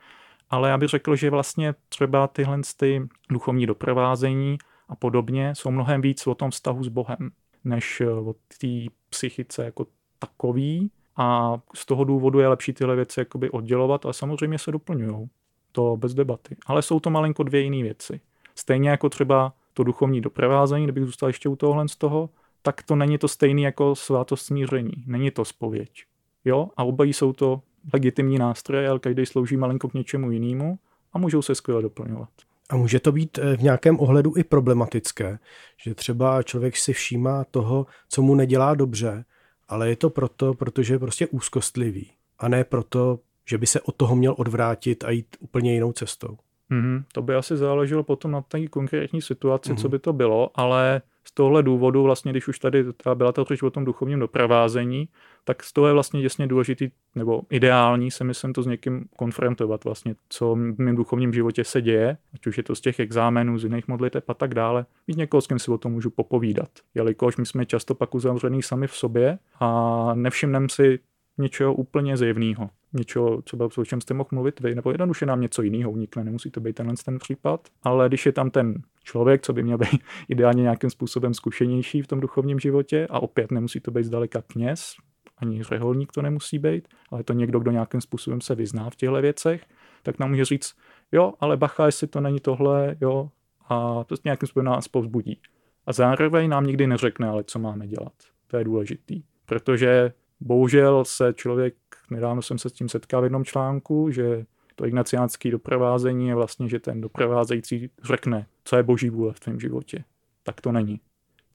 Ale 0.52 0.70
já 0.70 0.78
bych 0.78 0.90
řekl, 0.90 1.16
že 1.16 1.30
vlastně 1.30 1.76
třeba 1.90 2.28
tyhle 2.28 2.60
ty 2.78 3.08
duchovní 3.30 3.66
doprovázení 3.66 4.58
a 4.90 4.96
podobně 4.96 5.56
jsou 5.56 5.72
mnohem 5.72 6.02
víc 6.02 6.28
o 6.28 6.36
tom 6.36 6.52
vztahu 6.52 6.84
s 6.84 6.88
Bohem, 6.88 7.32
než 7.64 8.02
o 8.02 8.34
té 8.62 8.68
psychice 9.10 9.66
jako 9.66 9.86
takový. 10.20 10.92
A 11.18 11.58
z 11.76 11.86
toho 11.86 12.04
důvodu 12.04 12.40
je 12.40 12.48
lepší 12.48 12.74
tyhle 12.74 12.96
věci 12.96 13.20
jakoby 13.20 13.50
oddělovat, 13.50 14.06
ale 14.06 14.14
samozřejmě 14.14 14.58
se 14.60 14.72
doplňují. 14.72 15.30
To 15.72 15.98
bez 15.98 16.14
debaty. 16.14 16.56
Ale 16.66 16.82
jsou 16.82 17.00
to 17.00 17.10
malinko 17.10 17.44
dvě 17.44 17.62
jiné 17.62 17.84
věci. 17.84 18.22
Stejně 18.56 18.90
jako 18.90 19.10
třeba 19.10 19.54
to 19.74 19.84
duchovní 19.84 20.22
doprovázení, 20.22 20.84
kdybych 20.84 21.06
zůstal 21.06 21.30
ještě 21.30 21.50
u 21.50 21.56
tohohle 21.56 21.88
z 21.88 21.96
toho, 21.96 22.30
tak 22.62 22.84
to 22.84 22.96
není 22.96 23.18
to 23.18 23.28
stejné 23.28 23.62
jako 23.62 23.96
svátost 23.96 24.46
smíření. 24.46 24.92
Není 25.06 25.32
to 25.32 25.46
spověď. 25.46 26.04
Jo? 26.46 26.70
A 26.78 26.84
obojí 26.84 27.14
jsou 27.14 27.34
to 27.34 27.62
legitimní 27.94 28.38
nástroje, 28.38 28.90
ale 28.90 29.00
každý 29.00 29.26
slouží 29.26 29.58
malinko 29.58 29.90
k 29.90 29.94
něčemu 29.94 30.32
jinému 30.32 30.80
a 31.14 31.18
můžou 31.18 31.42
se 31.42 31.56
skvěle 31.56 31.82
doplňovat. 31.82 32.30
A 32.70 32.76
může 32.76 33.00
to 33.00 33.12
být 33.12 33.38
eh, 33.38 33.58
v 33.58 33.62
nějakém 33.62 34.00
ohledu 34.00 34.34
i 34.38 34.44
problematické, 34.44 35.40
že 35.84 35.96
třeba 35.96 36.44
člověk 36.44 36.78
si 36.78 36.94
všímá 36.94 37.44
toho, 37.44 37.86
co 38.10 38.22
mu 38.22 38.36
nedělá 38.36 38.76
dobře, 38.76 39.26
ale 39.68 39.90
je 39.90 39.96
to 39.96 40.10
proto, 40.10 40.54
protože 40.54 40.94
je 40.94 41.00
prostě 41.00 41.28
úzkostlivý 41.28 42.12
a 42.40 42.48
ne 42.48 42.64
proto, 42.64 43.20
že 43.46 43.58
by 43.58 43.68
se 43.68 43.82
od 43.82 43.96
toho 43.96 44.16
měl 44.16 44.36
odvrátit 44.38 45.04
a 45.04 45.12
jít 45.12 45.38
úplně 45.40 45.74
jinou 45.74 45.92
cestou. 45.92 46.38
Mm-hmm. 46.72 47.04
To 47.12 47.22
by 47.22 47.36
asi 47.36 47.58
záleželo 47.58 48.04
potom 48.04 48.32
na 48.32 48.42
té 48.42 48.68
konkrétní 48.68 49.22
situaci, 49.22 49.72
mm-hmm. 49.72 49.82
co 49.82 49.90
by 49.90 50.00
to 50.00 50.14
bylo, 50.14 50.52
ale 50.56 51.02
z 51.24 51.34
tohle 51.34 51.64
důvodu, 51.64 52.04
vlastně, 52.04 52.32
když 52.32 52.48
už 52.48 52.60
tady 52.60 52.86
byla 53.16 53.32
ta 53.32 53.44
řeč 53.44 53.64
o 53.64 53.70
tom 53.70 53.86
duchovním 53.86 54.20
doprovázení, 54.20 55.10
tak 55.44 55.64
z 55.64 55.74
toho 55.74 55.88
je 55.88 55.94
vlastně 55.94 56.22
děsně 56.22 56.48
důležitý, 56.48 56.90
nebo 57.16 57.42
ideální 57.50 58.12
se 58.12 58.24
myslím 58.24 58.54
to 58.54 58.64
s 58.64 58.68
někým 58.68 59.06
konfrontovat 59.18 59.84
vlastně, 59.84 60.16
co 60.30 60.56
v 60.56 60.76
mém 60.78 60.96
duchovním 60.96 61.34
životě 61.34 61.64
se 61.64 61.82
děje, 61.82 62.18
ať 62.34 62.48
už 62.48 62.58
je 62.58 62.64
to 62.64 62.76
z 62.76 62.82
těch 62.82 63.00
exámenů, 63.00 63.58
z 63.58 63.64
jiných 63.64 63.88
modliteb 63.88 64.30
a 64.30 64.34
tak 64.34 64.54
dále. 64.54 64.86
Mít 65.08 65.18
někoho, 65.18 65.42
s 65.42 65.48
kým 65.48 65.60
si 65.60 65.72
o 65.72 65.78
tom 65.78 65.92
můžu 65.92 66.10
popovídat. 66.10 66.70
Jelikož 66.96 67.38
my 67.38 67.46
jsme 67.46 67.66
často 67.66 67.96
pak 67.96 68.16
uzavřený 68.16 68.64
sami 68.64 68.88
v 68.88 68.96
sobě 68.96 69.40
a 69.60 70.12
nevšimneme 70.16 70.70
si 70.70 71.00
něčeho 71.38 71.74
úplně 71.74 72.18
zjevného 72.18 72.70
něčeho, 72.94 73.42
třeba 73.42 73.70
o 73.78 73.86
čem 73.86 74.02
jste 74.02 74.14
mohl 74.14 74.30
mluvit 74.32 74.60
vy, 74.60 74.76
nebo 74.76 74.92
jednoduše 74.92 75.26
nám 75.26 75.42
něco 75.42 75.62
jiného 75.62 75.92
unikne, 75.92 76.24
nemusí 76.24 76.52
to 76.52 76.60
být 76.60 76.76
tenhle 76.76 76.96
ten 77.06 77.20
případ, 77.20 77.68
ale 77.84 78.08
když 78.08 78.26
je 78.26 78.32
tam 78.32 78.52
ten 78.52 78.82
člověk, 79.04 79.42
co 79.42 79.54
by 79.54 79.64
měl 79.64 79.78
být 79.78 80.02
ideálně 80.30 80.62
nějakým 80.62 80.90
způsobem 80.90 81.34
zkušenější 81.34 82.02
v 82.02 82.08
tom 82.08 82.20
duchovním 82.20 82.60
životě 82.60 83.08
a 83.10 83.20
opět 83.20 83.52
nemusí 83.52 83.80
to 83.80 83.92
být 83.92 84.04
zdaleka 84.04 84.42
kněz, 84.48 84.96
ani 85.38 85.64
řeholník 85.64 86.12
to 86.12 86.22
nemusí 86.22 86.60
být, 86.60 86.88
ale 87.10 87.24
to 87.24 87.34
někdo, 87.34 87.60
kdo 87.60 87.72
nějakým 87.72 88.02
způsobem 88.02 88.42
se 88.42 88.56
vyzná 88.56 88.90
v 88.90 88.96
těchto 88.96 89.22
věcech, 89.22 89.66
tak 90.04 90.20
nám 90.20 90.30
může 90.30 90.46
říct, 90.46 90.76
jo, 91.12 91.34
ale 91.40 91.58
bacha, 91.58 91.86
jestli 91.86 92.08
to 92.08 92.22
není 92.22 92.40
tohle, 92.40 92.96
jo, 93.02 93.30
a 93.70 94.04
to 94.04 94.16
nějakým 94.26 94.48
způsobem 94.48 94.66
nás 94.66 94.88
povzbudí. 94.88 95.40
A 95.86 95.94
zároveň 95.94 96.50
nám 96.50 96.66
nikdy 96.66 96.88
neřekne, 96.88 97.28
ale 97.28 97.44
co 97.44 97.60
máme 97.60 97.88
dělat. 97.88 98.14
To 98.48 98.58
je 98.58 98.64
důležitý, 98.64 99.24
protože 99.46 100.14
bohužel 100.40 101.06
se 101.06 101.34
člověk 101.34 101.76
Nedávno 102.12 102.42
jsem 102.42 102.58
se 102.58 102.70
s 102.70 102.74
tím 102.74 102.90
setkal 102.90 103.22
v 103.22 103.24
jednom 103.24 103.46
článku, 103.46 104.12
že 104.12 104.46
to 104.76 104.86
ignaciánské 104.86 105.52
doprovázení 105.52 106.28
je 106.28 106.36
vlastně, 106.36 106.70
že 106.70 106.80
ten 106.80 107.02
doprovázející 107.02 107.90
řekne, 108.04 108.46
co 108.64 108.78
je 108.78 108.84
boží 108.84 109.10
vůle 109.10 109.34
v 109.34 109.40
tvém 109.40 109.60
životě. 109.60 110.04
Tak 110.44 110.62
to 110.62 110.72
není. 110.72 111.00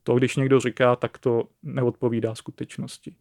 To, 0.02 0.14
když 0.14 0.36
někdo 0.36 0.60
říká, 0.60 0.96
tak 0.96 1.18
to 1.18 1.48
neodpovídá 1.62 2.34
skutečnosti. 2.34 3.16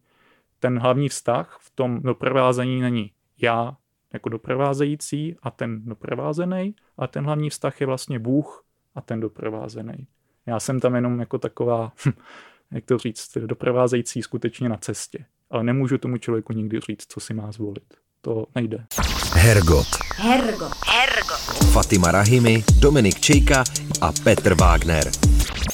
Ten 0.60 0.78
hlavní 0.78 1.08
vztah 1.08 1.58
v 1.60 1.70
tom 1.70 2.00
doprovázení 2.02 2.80
není 2.80 3.12
já 3.42 3.76
jako 4.12 4.28
doprovázející 4.28 5.36
a 5.42 5.50
ten 5.50 5.84
doprovázený, 5.84 6.74
ale 6.96 7.08
ten 7.08 7.24
hlavní 7.24 7.50
vztah 7.50 7.80
je 7.80 7.86
vlastně 7.86 8.18
Bůh 8.18 8.64
a 8.94 9.00
ten 9.00 9.20
doprovázený. 9.20 10.06
Já 10.46 10.60
jsem 10.60 10.80
tam 10.80 10.94
jenom 10.94 11.20
jako 11.20 11.38
taková, 11.38 11.92
jak 12.70 12.84
to 12.84 12.98
říct, 12.98 13.36
doprovázející 13.36 14.22
skutečně 14.22 14.68
na 14.68 14.76
cestě 14.76 15.26
ale 15.50 15.64
nemůžu 15.64 15.98
tomu 15.98 16.18
člověku 16.18 16.52
nikdy 16.52 16.80
říct, 16.80 17.06
co 17.08 17.20
si 17.20 17.34
má 17.34 17.52
zvolit. 17.52 17.94
To 18.20 18.46
nejde. 18.54 18.86
Hergot. 19.32 19.86
Hergot. 20.16 20.72
Hergot. 20.86 21.72
Fatima 21.72 22.12
Rahimi, 22.12 22.64
Dominik 22.80 23.20
Čejka 23.20 23.64
a 24.00 24.12
Petr 24.24 24.54
Wagner. 24.54 25.10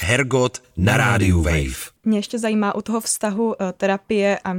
Hergot 0.00 0.62
na 0.76 0.96
rádiu 0.96 1.42
Wave. 1.42 1.92
Mě 2.04 2.18
ještě 2.18 2.38
zajímá 2.38 2.74
u 2.74 2.82
toho 2.82 3.00
vztahu 3.00 3.54
eh, 3.62 3.72
terapie 3.72 4.38
a 4.44 4.54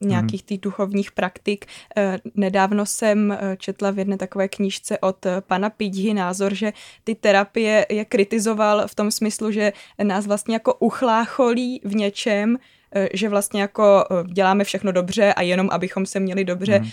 nějakých 0.00 0.42
těch 0.42 0.60
duchovních 0.60 1.12
praktik. 1.12 1.66
Eh, 1.96 2.18
nedávno 2.34 2.86
jsem 2.86 3.32
eh, 3.32 3.56
četla 3.56 3.90
v 3.90 3.98
jedné 3.98 4.16
takové 4.16 4.48
knížce 4.48 4.98
od 4.98 5.26
pana 5.40 5.70
Pidži 5.70 6.14
názor, 6.14 6.54
že 6.54 6.72
ty 7.04 7.14
terapie 7.14 7.86
je 7.90 8.04
kritizoval 8.04 8.88
v 8.88 8.94
tom 8.94 9.10
smyslu, 9.10 9.50
že 9.50 9.72
nás 10.02 10.26
vlastně 10.26 10.54
jako 10.54 10.74
uchlácholí 10.74 11.80
v 11.84 11.94
něčem, 11.94 12.58
že 13.14 13.28
vlastně 13.28 13.60
jako 13.60 14.04
eh, 14.10 14.24
děláme 14.32 14.64
všechno 14.64 14.92
dobře 14.92 15.34
a 15.34 15.42
jenom 15.42 15.68
abychom 15.72 16.06
se 16.06 16.20
měli 16.20 16.44
dobře, 16.44 16.78
mm. 16.78 16.88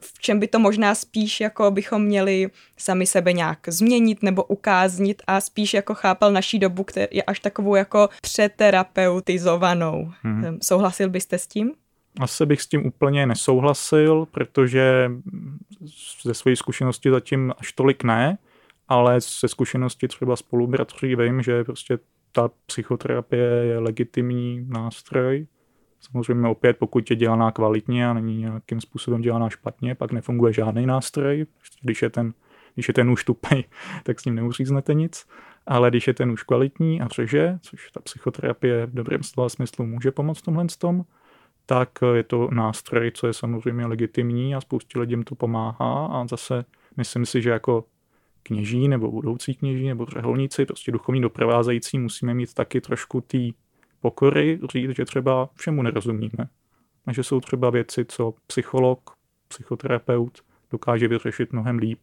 v 0.00 0.18
čem 0.18 0.40
by 0.40 0.48
to 0.48 0.58
možná 0.58 0.94
spíš 0.94 1.40
jako 1.40 1.70
bychom 1.70 2.02
měli 2.02 2.50
sami 2.76 3.06
sebe 3.06 3.32
nějak 3.32 3.58
změnit 3.68 4.22
nebo 4.22 4.44
ukáznit 4.44 5.22
a 5.26 5.40
spíš 5.40 5.74
jako 5.74 5.94
chápal 5.94 6.32
naší 6.32 6.58
dobu, 6.58 6.84
která 6.84 7.06
je 7.10 7.22
až 7.22 7.40
takovou 7.40 7.74
jako 7.74 8.08
přeterapeutizovanou. 8.22 10.12
Mm. 10.22 10.58
Souhlasil 10.62 11.08
byste 11.08 11.38
s 11.38 11.46
tím? 11.46 11.72
Asi 12.20 12.46
bych 12.46 12.62
s 12.62 12.66
tím 12.66 12.86
úplně 12.86 13.26
nesouhlasil, 13.26 14.26
protože 14.30 15.10
ze 16.22 16.34
své 16.34 16.56
zkušenosti 16.56 17.10
zatím 17.10 17.52
až 17.58 17.72
tolik 17.72 18.04
ne, 18.04 18.38
ale 18.88 19.20
ze 19.20 19.48
zkušenosti 19.48 20.08
třeba 20.08 20.36
spolubratří 20.36 21.16
vím, 21.16 21.42
že 21.42 21.64
prostě 21.64 21.98
ta 22.32 22.50
psychoterapie 22.66 23.44
je 23.44 23.78
legitimní 23.78 24.66
nástroj. 24.68 25.46
Samozřejmě 26.00 26.48
opět, 26.48 26.76
pokud 26.76 27.10
je 27.10 27.16
dělaná 27.16 27.50
kvalitně 27.50 28.08
a 28.08 28.12
není 28.12 28.38
nějakým 28.38 28.80
způsobem 28.80 29.20
dělaná 29.20 29.50
špatně, 29.50 29.94
pak 29.94 30.12
nefunguje 30.12 30.52
žádný 30.52 30.86
nástroj. 30.86 31.46
Když 31.82 32.02
je 32.02 32.10
ten, 32.10 32.34
když 32.74 32.88
je 32.88 32.94
ten 32.94 33.10
už 33.10 33.24
tupej, 33.24 33.64
tak 34.02 34.20
s 34.20 34.24
ním 34.24 34.34
neuříznete 34.34 34.94
nic. 34.94 35.26
Ale 35.66 35.90
když 35.90 36.06
je 36.06 36.14
ten 36.14 36.30
už 36.30 36.42
kvalitní 36.42 37.00
a 37.00 37.08
řeže, 37.08 37.58
což 37.62 37.90
ta 37.90 38.00
psychoterapie 38.00 38.86
v 38.86 38.94
dobrém 38.94 39.22
slova 39.22 39.48
smyslu 39.48 39.86
může 39.86 40.10
pomoct 40.10 40.42
tomhle 40.42 40.66
tom, 40.78 41.04
tak 41.66 41.88
je 42.14 42.22
to 42.22 42.48
nástroj, 42.52 43.10
co 43.14 43.26
je 43.26 43.32
samozřejmě 43.32 43.86
legitimní 43.86 44.54
a 44.54 44.60
spoustě 44.60 44.98
lidem 44.98 45.22
to 45.22 45.34
pomáhá 45.34 46.06
a 46.06 46.26
zase 46.26 46.64
myslím 46.96 47.26
si, 47.26 47.42
že 47.42 47.50
jako 47.50 47.84
kněží 48.48 48.88
nebo 48.88 49.10
budoucí 49.10 49.54
kněží 49.54 49.88
nebo 49.88 50.06
řeholníci, 50.06 50.66
prostě 50.66 50.92
duchovní 50.92 51.20
doprovázející, 51.20 51.98
musíme 51.98 52.34
mít 52.34 52.54
taky 52.54 52.80
trošku 52.80 53.20
té 53.20 53.38
pokory, 54.00 54.60
říct, 54.72 54.96
že 54.96 55.04
třeba 55.04 55.48
všemu 55.54 55.82
nerozumíme. 55.82 56.48
A 57.06 57.12
že 57.12 57.22
jsou 57.22 57.40
třeba 57.40 57.70
věci, 57.70 58.04
co 58.04 58.34
psycholog, 58.46 59.10
psychoterapeut 59.48 60.38
dokáže 60.70 61.08
vyřešit 61.08 61.52
mnohem 61.52 61.78
líp 61.78 61.98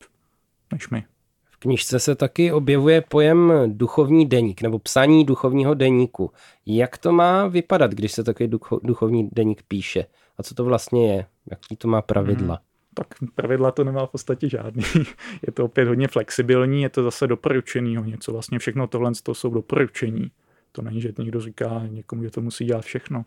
než 0.73 0.89
my. 0.89 1.03
V 1.45 1.57
knižce 1.57 1.99
se 1.99 2.15
taky 2.15 2.51
objevuje 2.51 3.01
pojem 3.01 3.53
duchovní 3.67 4.25
deník 4.25 4.61
nebo 4.61 4.79
psaní 4.79 5.25
duchovního 5.25 5.73
deníku. 5.73 6.31
Jak 6.65 6.97
to 6.97 7.11
má 7.11 7.47
vypadat, 7.47 7.91
když 7.91 8.11
se 8.11 8.23
takový 8.23 8.49
duchovní 8.83 9.29
deník 9.31 9.63
píše? 9.67 10.05
A 10.37 10.43
co 10.43 10.55
to 10.55 10.65
vlastně 10.65 11.13
je? 11.13 11.25
Jaký 11.51 11.75
to 11.75 11.87
má 11.87 12.01
pravidla? 12.01 12.55
Hmm 12.55 12.74
tak 12.95 13.07
pravidla 13.35 13.71
to 13.71 13.83
nemá 13.83 14.05
v 14.05 14.09
podstatě 14.09 14.49
žádný. 14.49 14.83
je 15.47 15.53
to 15.53 15.65
opět 15.65 15.87
hodně 15.87 16.07
flexibilní, 16.07 16.81
je 16.81 16.89
to 16.89 17.03
zase 17.03 17.27
doporučený 17.27 17.97
něco. 18.05 18.31
Vlastně 18.31 18.59
všechno 18.59 18.87
tohle 18.87 19.11
to 19.23 19.33
jsou 19.33 19.49
doporučení. 19.49 20.31
To 20.71 20.81
není, 20.81 21.01
že 21.01 21.13
někdo 21.17 21.41
říká 21.41 21.81
někomu, 21.87 22.23
že 22.23 22.31
to 22.31 22.41
musí 22.41 22.65
dělat 22.65 22.85
všechno. 22.85 23.25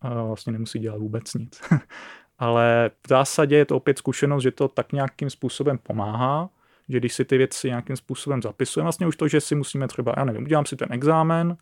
A 0.00 0.22
vlastně 0.22 0.52
nemusí 0.52 0.78
dělat 0.78 0.98
vůbec 0.98 1.34
nic. 1.34 1.60
Ale 2.38 2.90
v 3.06 3.08
zásadě 3.08 3.56
je 3.56 3.64
to 3.64 3.76
opět 3.76 3.98
zkušenost, 3.98 4.42
že 4.42 4.50
to 4.50 4.68
tak 4.68 4.92
nějakým 4.92 5.30
způsobem 5.30 5.78
pomáhá, 5.78 6.50
že 6.88 6.98
když 6.98 7.14
si 7.14 7.24
ty 7.24 7.38
věci 7.38 7.68
nějakým 7.68 7.96
způsobem 7.96 8.42
zapisujeme, 8.42 8.84
vlastně 8.84 9.06
už 9.06 9.16
to, 9.16 9.28
že 9.28 9.40
si 9.40 9.54
musíme 9.54 9.88
třeba, 9.88 10.14
já 10.16 10.24
nevím, 10.24 10.42
udělám 10.42 10.66
si 10.66 10.76
ten 10.76 10.88
exámen, 10.90 11.56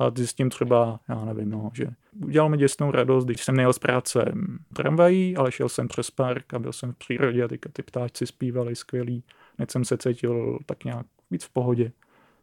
a 0.00 0.12
zjistím 0.16 0.50
třeba, 0.50 1.00
já 1.08 1.24
nevím, 1.24 1.50
no, 1.50 1.70
že 1.74 1.86
udělal 2.24 2.48
mi 2.48 2.56
děsnou 2.56 2.90
radost, 2.90 3.24
když 3.24 3.44
jsem 3.44 3.56
nejel 3.56 3.72
z 3.72 3.78
práce 3.78 4.32
tramvají, 4.72 5.36
ale 5.36 5.52
šel 5.52 5.68
jsem 5.68 5.88
přes 5.88 6.10
park 6.10 6.54
a 6.54 6.58
byl 6.58 6.72
jsem 6.72 6.92
v 6.92 6.96
přírodě 6.96 7.44
a 7.44 7.48
ty, 7.48 7.58
ty 7.72 7.82
ptáčci 7.82 8.26
zpívali 8.26 8.76
skvělý, 8.76 9.24
hned 9.58 9.70
jsem 9.70 9.84
se 9.84 9.98
cítil 9.98 10.58
tak 10.66 10.84
nějak 10.84 11.06
víc 11.30 11.44
v 11.44 11.50
pohodě. 11.50 11.92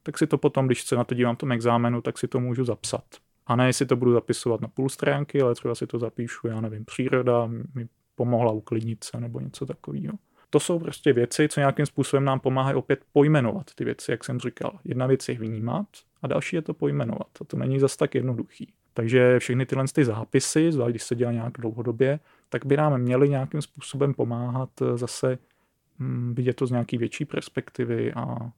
tak 0.04 0.18
si 0.18 0.28
to 0.28 0.38
potom, 0.38 0.66
když 0.66 0.84
se 0.84 0.96
na 0.96 1.04
to 1.04 1.16
dívám 1.16 1.36
v 1.36 1.40
tom 1.40 1.52
exámenu, 1.52 2.02
tak 2.02 2.18
si 2.18 2.28
to 2.28 2.40
můžu 2.40 2.66
zapsat. 2.66 3.04
A 3.48 3.56
ne, 3.56 3.68
jestli 3.68 3.86
to 3.86 3.96
budu 3.96 4.14
zapisovat 4.14 4.62
na 4.62 4.68
půl 4.68 4.90
stránky, 4.90 5.42
ale 5.42 5.56
třeba 5.56 5.76
si 5.76 5.88
to 5.88 6.00
zapíšu, 6.00 6.48
já 6.48 6.62
nevím, 6.62 6.86
příroda 6.86 7.48
mi 7.48 7.88
pomohla 8.16 8.52
uklidnit 8.52 9.04
se 9.04 9.20
nebo 9.20 9.40
něco 9.40 9.66
takového. 9.66 10.14
To 10.50 10.60
jsou 10.60 10.80
prostě 10.80 11.14
věci, 11.14 11.48
co 11.48 11.60
nějakým 11.60 11.86
způsobem 11.86 12.26
nám 12.26 12.40
pomáhají 12.40 12.76
opět 12.76 13.00
pojmenovat 13.14 13.74
ty 13.76 13.86
věci, 13.86 14.12
jak 14.12 14.24
jsem 14.24 14.40
říkal. 14.40 14.80
Jedna 14.84 15.08
věc 15.08 15.30
je 15.30 15.36
vnímat 15.36 15.88
a 16.22 16.28
další 16.28 16.56
je 16.56 16.62
to 16.62 16.74
pojmenovat. 16.74 17.28
A 17.42 17.44
to 17.44 17.58
není 17.58 17.80
zas 17.80 17.98
tak 17.98 18.16
jednoduchý. 18.16 18.74
Takže 18.94 19.40
všechny 19.40 19.66
tyhle 19.66 19.86
ty 19.94 20.06
zápisy, 20.06 20.72
zvlášť 20.72 20.90
když 20.90 21.04
se 21.04 21.16
dělá 21.16 21.32
nějak 21.32 21.54
dlouhodobě, 21.58 22.20
tak 22.50 22.66
by 22.66 22.78
nám 22.78 22.98
měly 22.98 23.30
nějakým 23.30 23.62
způsobem 23.62 24.14
pomáhat 24.14 24.70
eh, 24.82 24.98
zase 24.98 25.38
hm, 26.00 26.34
vidět 26.36 26.54
to 26.54 26.66
z 26.68 26.72
nějaký 26.72 26.98
větší 26.98 27.26
perspektivy 27.26 28.14
a 28.14 28.52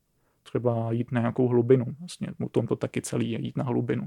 třeba 0.43 0.91
jít 0.91 1.11
na 1.11 1.19
nějakou 1.19 1.47
hlubinu. 1.47 1.85
Vlastně 1.99 2.27
o 2.45 2.49
tom 2.49 2.67
to 2.67 2.75
taky 2.75 3.01
celý 3.01 3.31
je, 3.31 3.41
jít 3.41 3.57
na 3.57 3.63
hlubinu. 3.63 4.05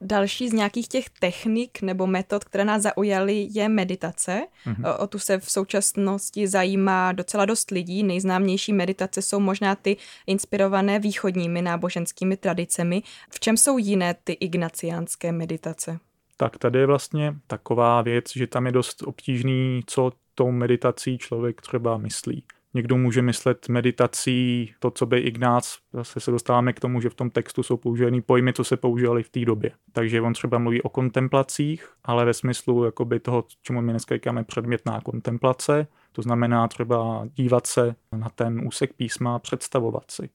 Další 0.00 0.48
z 0.48 0.52
nějakých 0.52 0.88
těch 0.88 1.10
technik 1.10 1.82
nebo 1.82 2.06
metod, 2.06 2.44
které 2.44 2.64
nás 2.64 2.82
zaujaly, 2.82 3.48
je 3.50 3.68
meditace. 3.68 4.46
Mm-hmm. 4.66 4.94
O, 4.94 4.98
o 4.98 5.06
tu 5.06 5.18
se 5.18 5.38
v 5.38 5.50
současnosti 5.50 6.48
zajímá 6.48 7.12
docela 7.12 7.44
dost 7.44 7.70
lidí. 7.70 8.02
Nejznámější 8.02 8.72
meditace 8.72 9.22
jsou 9.22 9.40
možná 9.40 9.74
ty 9.74 9.96
inspirované 10.26 10.98
východními 10.98 11.62
náboženskými 11.62 12.36
tradicemi. 12.36 13.02
V 13.30 13.40
čem 13.40 13.56
jsou 13.56 13.78
jiné 13.78 14.14
ty 14.24 14.32
ignaciánské 14.32 15.32
meditace? 15.32 15.98
Tak 16.36 16.58
tady 16.58 16.78
je 16.78 16.86
vlastně 16.86 17.34
taková 17.46 18.02
věc, 18.02 18.24
že 18.36 18.46
tam 18.46 18.66
je 18.66 18.72
dost 18.72 19.02
obtížný, 19.02 19.80
co 19.86 20.12
tou 20.34 20.50
meditací 20.50 21.18
člověk 21.18 21.60
třeba 21.60 21.96
myslí. 21.96 22.44
Někdo 22.78 22.96
může 22.96 23.22
myslet 23.22 23.68
meditací 23.68 24.72
to, 24.78 24.90
co 24.90 25.06
by 25.06 25.18
Ignác, 25.18 25.76
zase 25.92 26.20
se 26.20 26.30
dostáváme 26.30 26.72
k 26.72 26.80
tomu, 26.80 27.00
že 27.00 27.10
v 27.10 27.14
tom 27.14 27.30
textu 27.30 27.62
jsou 27.62 27.76
používány 27.76 28.20
pojmy, 28.20 28.52
co 28.52 28.64
se 28.64 28.76
používaly 28.76 29.22
v 29.22 29.28
té 29.28 29.44
době. 29.44 29.70
Takže 29.92 30.20
on 30.20 30.32
třeba 30.32 30.58
mluví 30.58 30.82
o 30.82 30.88
kontemplacích, 30.88 31.88
ale 32.04 32.24
ve 32.24 32.34
smyslu 32.34 32.84
jakoby 32.84 33.20
toho, 33.20 33.44
čemu 33.62 33.80
my 33.82 33.92
dneska 33.92 34.14
říkáme 34.14 34.44
předmětná 34.44 35.00
kontemplace, 35.00 35.86
to 36.12 36.22
znamená 36.22 36.68
třeba 36.68 37.28
dívat 37.34 37.66
se 37.66 37.94
na 38.12 38.28
ten 38.28 38.66
úsek 38.66 38.92
písma 38.92 39.34
a 39.34 39.38
představovat 39.38 40.10
si. 40.10 40.30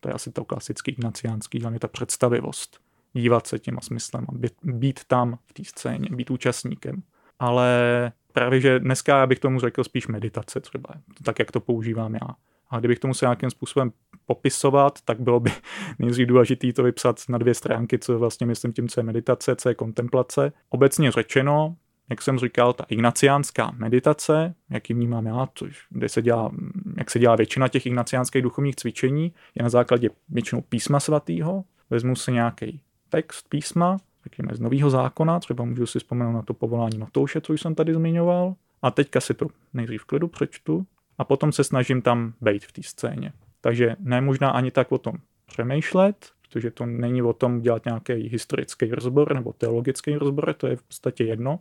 To 0.00 0.08
je 0.08 0.12
asi 0.12 0.32
to 0.32 0.44
klasický 0.44 0.90
ignaciánský, 0.90 1.60
hlavně 1.60 1.78
ta 1.78 1.88
představivost. 1.88 2.80
Dívat 3.12 3.46
se 3.46 3.58
těma 3.58 3.80
smyslem, 3.80 4.26
být, 4.32 4.52
být 4.62 5.00
tam 5.04 5.38
v 5.46 5.52
té 5.52 5.64
scéně, 5.64 6.08
být 6.10 6.30
účastníkem. 6.30 7.02
Ale 7.38 8.12
právě, 8.32 8.60
že 8.60 8.78
dneska 8.78 9.26
bych 9.26 9.38
tomu 9.38 9.60
řekl 9.60 9.84
spíš 9.84 10.08
meditace 10.08 10.60
třeba, 10.60 10.88
tak 11.22 11.38
jak 11.38 11.52
to 11.52 11.60
používám 11.60 12.14
já. 12.14 12.28
A 12.70 12.78
kdybych 12.78 12.98
tomu 12.98 13.14
se 13.14 13.24
nějakým 13.24 13.50
způsobem 13.50 13.92
popisovat, 14.26 14.98
tak 15.04 15.20
bylo 15.20 15.40
by 15.40 15.50
nejdřív 15.98 16.28
důležité 16.28 16.72
to 16.72 16.82
vypsat 16.82 17.16
na 17.28 17.38
dvě 17.38 17.54
stránky, 17.54 17.98
co 17.98 18.18
vlastně 18.18 18.46
myslím 18.46 18.72
tím, 18.72 18.88
co 18.88 19.00
je 19.00 19.04
meditace, 19.04 19.56
co 19.56 19.68
je 19.68 19.74
kontemplace. 19.74 20.52
Obecně 20.68 21.10
řečeno, 21.10 21.76
jak 22.10 22.22
jsem 22.22 22.38
říkal, 22.38 22.72
ta 22.72 22.84
ignaciánská 22.88 23.72
meditace, 23.76 24.54
jak 24.70 24.90
ji 24.90 24.94
vnímám 24.94 25.26
já, 25.26 25.48
což, 25.54 25.86
kde 25.90 26.08
se 26.08 26.22
dělá, 26.22 26.50
jak 26.96 27.10
se 27.10 27.18
dělá 27.18 27.36
většina 27.36 27.68
těch 27.68 27.86
ignaciánských 27.86 28.42
duchovních 28.42 28.76
cvičení, 28.76 29.32
je 29.54 29.62
na 29.62 29.68
základě 29.68 30.10
většinou 30.28 30.60
písma 30.60 31.00
svatého. 31.00 31.64
Vezmu 31.90 32.16
si 32.16 32.32
nějaký 32.32 32.80
text 33.08 33.48
písma, 33.48 33.96
řekněme, 34.24 34.54
z 34.54 34.60
nového 34.60 34.90
zákona, 34.90 35.40
třeba 35.40 35.64
můžu 35.64 35.86
si 35.86 35.98
vzpomenout 35.98 36.32
na 36.32 36.42
to 36.42 36.54
povolání 36.54 36.98
Matouše, 36.98 37.40
co 37.40 37.52
jsem 37.52 37.74
tady 37.74 37.94
zmiňoval, 37.94 38.54
a 38.82 38.90
teďka 38.90 39.20
si 39.20 39.34
to 39.34 39.46
nejdřív 39.74 40.02
v 40.02 40.04
klidu 40.04 40.28
přečtu 40.28 40.86
a 41.18 41.24
potom 41.24 41.52
se 41.52 41.64
snažím 41.64 42.02
tam 42.02 42.32
být 42.40 42.64
v 42.64 42.72
té 42.72 42.82
scéně. 42.82 43.32
Takže 43.60 43.96
ne 43.98 44.20
možná 44.20 44.50
ani 44.50 44.70
tak 44.70 44.92
o 44.92 44.98
tom 44.98 45.14
přemýšlet, 45.46 46.30
protože 46.42 46.70
to 46.70 46.86
není 46.86 47.22
o 47.22 47.32
tom 47.32 47.60
dělat 47.60 47.84
nějaký 47.84 48.12
historický 48.12 48.90
rozbor 48.90 49.34
nebo 49.34 49.52
teologický 49.52 50.14
rozbor, 50.14 50.54
to 50.54 50.66
je 50.66 50.76
v 50.76 50.82
podstatě 50.82 51.24
jedno. 51.24 51.60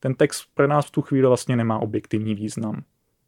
Ten 0.00 0.14
text 0.14 0.48
pro 0.54 0.66
nás 0.66 0.86
v 0.86 0.90
tu 0.90 1.02
chvíli 1.02 1.26
vlastně 1.26 1.56
nemá 1.56 1.78
objektivní 1.78 2.34
význam. 2.34 2.82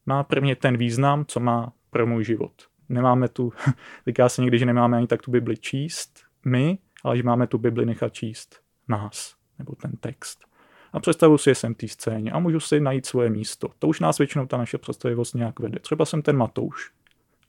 Má 0.07 0.23
prvně 0.23 0.57
ten 0.57 0.77
význam, 0.77 1.25
co 1.29 1.41
má 1.41 1.73
pro 1.91 2.07
můj 2.07 2.25
život. 2.25 2.53
Nemáme 2.89 3.29
tu, 3.29 3.53
říká 4.07 4.29
se 4.29 4.43
někdy, 4.43 4.59
že 4.59 4.67
nemáme 4.67 4.97
ani 4.97 5.07
tak 5.07 5.23
tu 5.23 5.31
Bibli 5.31 5.57
číst 5.57 6.21
my, 6.45 6.79
ale 7.05 7.17
že 7.17 7.23
máme 7.23 7.47
tu 7.47 7.59
Bibli 7.59 7.87
nechat 7.87 8.13
číst 8.13 8.66
nás, 8.89 9.35
nebo 9.59 9.75
ten 9.75 9.93
text. 9.93 10.45
A 10.93 11.01
představuji 11.01 11.39
si, 11.39 11.51
že 11.51 11.55
jsem 11.55 11.75
té 11.75 11.89
scéně 11.89 12.33
a 12.33 12.39
můžu 12.39 12.61
si 12.61 12.81
najít 12.81 13.07
svoje 13.07 13.31
místo. 13.31 13.69
To 13.79 13.89
už 13.89 14.01
nás 14.01 14.19
většinou 14.19 14.47
ta 14.47 14.57
naše 14.57 14.79
představivost 14.79 15.35
nějak 15.35 15.61
vede. 15.61 15.79
Třeba 15.79 16.05
jsem 16.05 16.23
ten 16.23 16.37
Matouš 16.37 16.93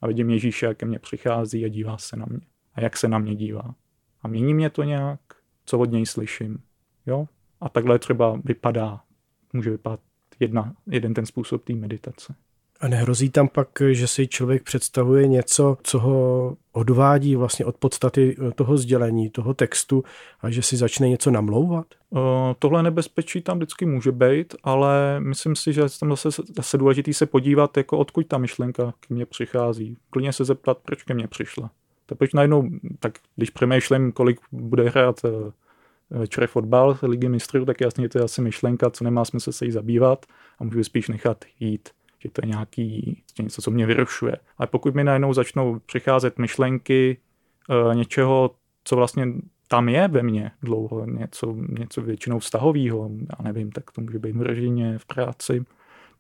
a 0.01 0.07
vidím 0.07 0.29
Ježíše, 0.29 0.65
jak 0.65 0.77
ke 0.77 0.85
mně 0.85 0.99
přichází 0.99 1.65
a 1.65 1.67
dívá 1.67 1.97
se 1.97 2.17
na 2.17 2.25
mě. 2.29 2.41
A 2.73 2.81
jak 2.81 2.97
se 2.97 3.07
na 3.07 3.17
mě 3.17 3.35
dívá. 3.35 3.75
A 4.21 4.27
mění 4.27 4.53
mě 4.53 4.69
to 4.69 4.83
nějak, 4.83 5.19
co 5.65 5.79
od 5.79 5.91
něj 5.91 6.05
slyším. 6.05 6.63
Jo? 7.05 7.27
A 7.61 7.69
takhle 7.69 7.99
třeba 7.99 8.41
vypadá, 8.43 9.01
může 9.53 9.69
vypadat 9.69 9.99
jedna, 10.39 10.75
jeden 10.88 11.13
ten 11.13 11.25
způsob 11.25 11.63
té 11.63 11.73
meditace. 11.73 12.35
A 12.80 12.88
nehrozí 12.88 13.30
tam 13.30 13.47
pak, 13.47 13.67
že 13.91 14.07
si 14.07 14.28
člověk 14.28 14.63
představuje 14.63 15.28
něco, 15.28 15.78
co 15.84 15.99
ho 15.99 16.57
odvádí 16.71 17.36
vlastně 17.36 17.65
od 17.65 17.78
podstaty 17.78 18.36
toho 18.55 18.78
sdělení, 18.78 19.30
toho 19.30 19.53
textu 19.53 20.03
a 20.41 20.49
že 20.49 20.61
si 20.61 20.78
začne 20.78 21.09
něco 21.09 21.32
namlouvat? 21.32 21.86
O, 22.13 22.55
tohle 22.59 22.84
nebezpečí 22.84 23.41
tam 23.41 23.57
vždycky 23.57 23.86
může 23.86 24.11
být, 24.11 24.55
ale 24.63 25.19
myslím 25.19 25.55
si, 25.55 25.73
že 25.73 25.82
tam 25.99 26.09
zase, 26.09 26.43
zase 26.55 26.78
důležitý 26.78 27.13
se 27.13 27.25
podívat, 27.25 27.78
jako 27.78 27.97
odkud 27.97 28.28
ta 28.28 28.38
myšlenka 28.38 28.93
k 28.99 29.09
mně 29.09 29.25
přichází. 29.25 29.97
Klidně 30.09 30.34
se 30.34 30.45
zeptat, 30.45 30.78
proč 30.86 31.03
ke 31.03 31.13
mně 31.13 31.28
přišla. 31.28 31.71
Tak 32.05 32.17
proč 32.17 32.34
najednou, 32.34 32.69
tak 32.99 33.13
když 33.36 33.49
přemýšlím, 33.49 34.11
kolik 34.11 34.39
bude 34.51 34.89
hrát 34.89 35.21
eh, 35.25 35.51
večer 36.09 36.47
fotbal 36.47 36.97
ligy 37.01 37.30
mistrů, 37.30 37.65
tak 37.65 37.82
jasně 37.82 38.09
to 38.09 38.17
je 38.17 38.23
asi 38.23 38.41
myšlenka, 38.41 38.89
co 38.89 39.03
nemá 39.03 39.25
smysl 39.25 39.51
se 39.51 39.65
jí 39.65 39.71
zabývat 39.71 40.25
a 40.59 40.63
můžu 40.63 40.84
spíš 40.84 41.07
nechat 41.07 41.45
jít 41.59 41.89
že 42.20 42.30
to 42.30 42.41
je 42.43 42.47
nějaký 42.47 43.24
něco, 43.39 43.61
co 43.61 43.72
mě 43.72 43.86
vyrušuje. 43.86 44.38
Ale 44.57 44.68
pokud 44.68 44.95
mi 44.95 45.03
najednou 45.03 45.34
začnou 45.34 45.80
přicházet 45.86 46.39
myšlenky 46.39 47.18
e, 47.70 47.95
něčeho, 47.95 48.51
co 48.84 48.95
vlastně 48.95 49.26
tam 49.68 49.89
je 49.89 50.07
ve 50.07 50.24
mně 50.24 50.51
dlouho, 50.61 51.05
něco, 51.05 51.55
něco 51.80 52.01
většinou 52.01 52.39
vztahového, 52.39 53.09
já 53.20 53.43
nevím, 53.43 53.72
tak 53.72 53.91
to 53.91 54.01
může 54.01 54.20
být 54.20 54.36
v 54.36 54.41
rodině, 54.41 54.97
v 54.97 55.05
práci, 55.05 55.65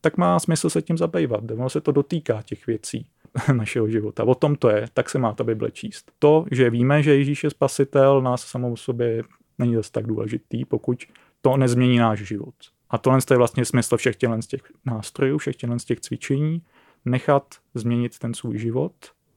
tak 0.01 0.17
má 0.17 0.39
smysl 0.39 0.69
se 0.69 0.81
tím 0.81 0.97
zabývat. 0.97 1.51
Ono 1.51 1.69
se 1.69 1.81
to 1.81 1.91
dotýká 1.91 2.41
těch 2.41 2.67
věcí 2.67 3.07
našeho 3.53 3.89
života. 3.89 4.23
O 4.23 4.35
tom 4.35 4.55
to 4.55 4.69
je, 4.69 4.87
tak 4.93 5.09
se 5.09 5.19
má 5.19 5.33
ta 5.33 5.43
Bible 5.43 5.71
číst. 5.71 6.11
To, 6.19 6.45
že 6.51 6.69
víme, 6.69 7.03
že 7.03 7.15
Ježíš 7.15 7.43
je 7.43 7.49
spasitel, 7.49 8.21
nás 8.21 8.41
samou 8.41 8.75
sobě 8.75 9.23
není 9.57 9.75
zase 9.75 9.91
tak 9.91 10.07
důležitý, 10.07 10.65
pokud 10.65 11.03
to 11.41 11.57
nezmění 11.57 11.97
náš 11.97 12.19
život. 12.19 12.55
A 12.89 12.97
tohle 12.97 13.19
je 13.31 13.37
vlastně 13.37 13.65
smysl 13.65 13.97
všech 13.97 14.15
těchto 14.15 14.37
těch 14.47 14.61
nástrojů, 14.85 15.37
všech 15.37 15.55
těchto 15.55 15.77
těch 15.77 15.99
cvičení, 15.99 16.61
nechat 17.05 17.55
změnit 17.73 18.19
ten 18.19 18.33
svůj 18.33 18.57
život, 18.57 18.93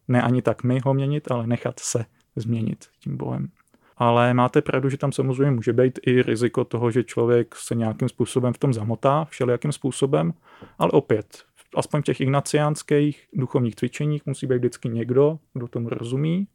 ne 0.09 0.23
ani 0.23 0.43
tak 0.43 0.63
my 0.63 0.81
ho 0.85 0.95
měnit, 0.95 1.31
ale 1.31 1.47
nechat 1.47 1.81
se 1.81 2.05
změnit 2.37 2.85
tím 2.99 3.17
Bohem. 3.17 3.49
Ale 3.97 4.35
máte 4.35 4.63
pravdu, 4.63 4.89
že 4.89 4.97
tam 4.97 5.13
samozřejmě 5.13 5.51
může 5.51 5.73
být 5.73 5.99
i 6.07 6.23
riziko 6.23 6.65
toho, 6.65 6.91
že 6.91 7.05
člověk 7.05 7.55
se 7.57 7.75
nějakým 7.75 8.09
způsobem 8.09 8.53
v 8.53 8.59
tom 8.59 8.73
zamotá, 8.73 9.25
všelijakým 9.25 9.73
způsobem, 9.73 10.33
ale 10.79 10.91
opět, 10.91 11.45
aspoň 11.75 12.01
v 12.01 12.05
těch 12.05 12.21
ignaciánských 12.21 13.29
duchovních 13.33 13.77
cvičeních 13.77 14.27
musí 14.27 14.47
být 14.47 14.59
vždycky 14.59 14.89
někdo, 14.89 15.39
kdo 15.55 15.69
tomu 15.69 15.89
rozumí, 15.89 16.49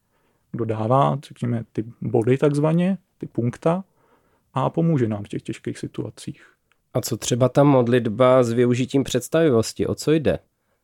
kdo 0.51 0.65
dává, 0.65 1.19
řekněme, 1.27 1.63
ty 1.71 1.85
body 2.01 2.37
takzvaně, 2.37 2.97
ty 3.17 3.25
punkta 3.27 3.83
a 4.53 4.69
pomůže 4.69 5.07
nám 5.07 5.23
v 5.23 5.27
těch 5.27 5.41
těžkých 5.41 5.77
situacích. 5.77 6.55
A 6.95 7.01
co 7.01 7.17
třeba 7.17 7.49
ta 7.49 7.63
modlitba 7.63 8.43
s 8.43 8.51
využitím 8.51 9.03
představivosti, 9.03 9.87
o 9.87 9.95
co 9.95 10.11
jde? 10.11 10.39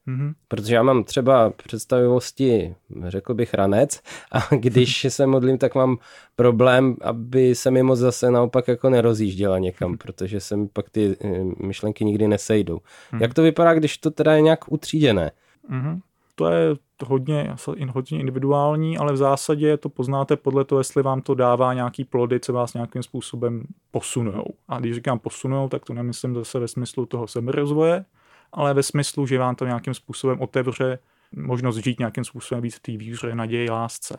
Mm-hmm. 0.08 0.34
Protože 0.48 0.76
já 0.76 0.84
mám 0.84 1.04
třeba 1.04 1.50
představivosti, 1.50 2.76
řekl 3.08 3.34
bych, 3.34 3.54
ranec 3.54 4.02
a 4.32 4.56
když 4.56 5.06
se 5.10 5.28
modlím, 5.28 5.58
tak 5.58 5.76
mám 5.76 5.98
problém, 6.36 6.96
aby 7.02 7.56
se 7.56 7.72
mi 7.72 7.84
moc 7.84 8.00
zase 8.00 8.32
naopak 8.32 8.68
jako 8.68 8.90
nerozjížděla 8.90 9.58
někam, 9.58 9.98
protože 10.04 10.40
se 10.40 10.58
mi 10.58 10.68
pak 10.68 10.90
ty 10.90 11.18
eh, 11.22 11.28
myšlenky 11.66 12.06
nikdy 12.06 12.28
nesejdou. 12.28 12.78
Mm-hmm. 12.78 13.22
Jak 13.22 13.34
to 13.34 13.44
vypadá, 13.44 13.74
když 13.74 13.98
to 13.98 14.12
teda 14.12 14.34
je 14.34 14.42
nějak 14.42 14.72
utříděné? 14.72 15.32
Mm-hmm. 15.70 16.00
To 16.42 16.48
je 16.48 16.76
hodně, 17.06 17.56
hodně 17.90 18.20
individuální, 18.20 18.98
ale 18.98 19.14
v 19.14 19.18
zásadě 19.18 19.78
to 19.78 19.90
poznáte 19.90 20.36
podle 20.36 20.66
toho, 20.66 20.80
jestli 20.80 21.04
vám 21.04 21.22
to 21.22 21.36
dává 21.36 21.74
nějaký 21.74 22.06
plody, 22.06 22.40
co 22.40 22.54
vás 22.54 22.74
nějakým 22.74 23.04
způsobem 23.04 23.64
posunou. 23.92 24.46
A 24.68 24.80
když 24.80 24.96
říkám 24.96 25.20
posunou, 25.20 25.70
tak 25.70 25.86
to 25.86 25.94
nemyslím 25.94 26.36
zase 26.36 26.60
ve 26.60 26.68
smyslu 26.68 27.06
toho 27.06 27.28
seberozvoje, 27.28 28.06
ale 28.54 28.74
ve 28.74 28.84
smyslu, 28.84 29.26
že 29.26 29.38
vám 29.38 29.56
to 29.56 29.66
nějakým 29.66 29.94
způsobem 29.94 30.42
otevře 30.42 31.00
možnost 31.36 31.78
žít 31.78 32.00
nějakým 32.00 32.24
způsobem 32.24 32.62
víc 32.62 32.76
v 32.76 32.80
té 32.80 32.98
víře, 32.98 33.36
naději, 33.36 33.70
lásce. 33.70 34.18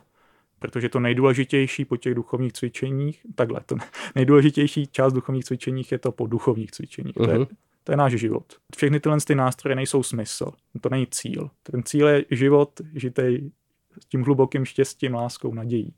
Protože 0.59 0.89
to 0.89 0.99
nejdůležitější 0.99 1.85
po 1.85 1.97
těch 1.97 2.15
duchovních 2.15 2.53
cvičeních, 2.53 3.21
takhle, 3.35 3.59
to 3.65 3.75
nejdůležitější 4.15 4.87
část 4.87 5.13
duchovních 5.13 5.45
cvičeních 5.45 5.91
je 5.91 5.99
to 5.99 6.11
po 6.11 6.27
duchovních 6.27 6.71
cvičeních. 6.71 7.15
Uh-huh. 7.15 7.25
To 7.25 7.31
je 7.31 7.37
mhm. 7.37 7.47
To 7.83 7.91
je 7.91 7.97
náš 7.97 8.13
život. 8.13 8.43
Všechny 8.75 8.99
tyhle 8.99 9.17
ty 9.27 9.35
nástroje 9.35 9.75
nejsou 9.75 10.03
smysl. 10.03 10.51
To 10.81 10.89
není 10.89 11.07
cíl. 11.11 11.49
Ten 11.63 11.83
cíl 11.83 12.07
je 12.07 12.25
život 12.31 12.81
žitej 12.95 13.51
s 14.01 14.05
tím 14.05 14.23
hlubokým 14.23 14.65
štěstím, 14.65 15.13
láskou, 15.13 15.53
nadějí. 15.53 15.93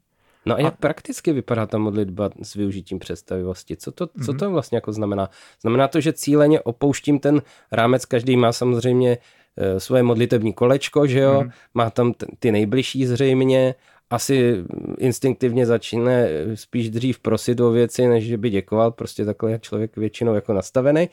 No 0.45 0.55
a 0.55 0.59
jak 0.59 0.73
a... 0.73 0.77
prakticky 0.77 1.33
vypadá 1.33 1.65
ta 1.65 1.77
modlitba 1.77 2.29
s 2.41 2.53
využitím 2.53 2.99
představivosti? 2.99 3.77
Co 3.77 3.91
to, 3.91 4.07
co 4.07 4.31
mhm. 4.31 4.39
to 4.39 4.51
vlastně 4.51 4.77
jako 4.77 4.93
znamená? 4.93 5.29
Znamená 5.61 5.87
to, 5.87 6.01
že 6.01 6.13
cíleně 6.13 6.61
opouštím 6.61 7.19
ten 7.19 7.41
rámec, 7.71 8.05
každý 8.05 8.37
má 8.37 8.51
samozřejmě 8.51 9.17
eh, 9.57 9.79
svoje 9.79 10.03
modlitební 10.03 10.53
kolečko, 10.53 11.07
že 11.07 11.19
jo? 11.19 11.41
Mm. 11.43 11.49
Má 11.73 11.89
tam 11.89 12.13
ty 12.39 12.51
nejbližší 12.51 13.05
zřejmě, 13.05 13.75
asi 14.09 14.63
instinktivně 14.97 15.65
začne 15.65 16.29
spíš 16.55 16.89
dřív 16.89 17.19
prosit 17.19 17.59
o 17.59 17.71
věci, 17.71 18.07
než 18.07 18.25
že 18.25 18.37
by 18.37 18.49
děkoval, 18.49 18.91
prostě 18.91 19.25
takhle 19.25 19.51
je 19.51 19.59
člověk 19.59 19.97
většinou 19.97 20.33
jako 20.33 20.53
nastavený. 20.53 21.09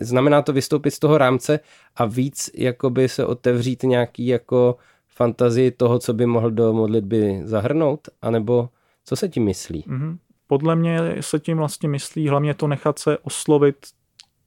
Znamená 0.00 0.42
to 0.42 0.52
vystoupit 0.52 0.90
z 0.90 0.98
toho 0.98 1.18
rámce 1.18 1.60
a 1.96 2.04
víc 2.04 2.50
jakoby 2.54 3.08
se 3.08 3.26
otevřít 3.26 3.82
nějaký 3.82 4.26
jako 4.26 4.76
fantazii 5.08 5.70
toho, 5.70 5.98
co 5.98 6.14
by 6.14 6.26
mohl 6.26 6.50
do 6.50 6.72
modlitby 6.72 7.40
zahrnout, 7.44 8.08
anebo 8.22 8.68
co 9.04 9.16
se 9.16 9.28
tím 9.28 9.44
myslí? 9.44 9.84
Mm-hmm. 9.88 10.18
Podle 10.46 10.76
mě 10.76 10.98
se 11.20 11.38
tím 11.38 11.58
vlastně 11.58 11.88
myslí 11.88 12.28
hlavně 12.28 12.54
to 12.54 12.66
nechat 12.66 12.98
se 12.98 13.18
oslovit 13.18 13.76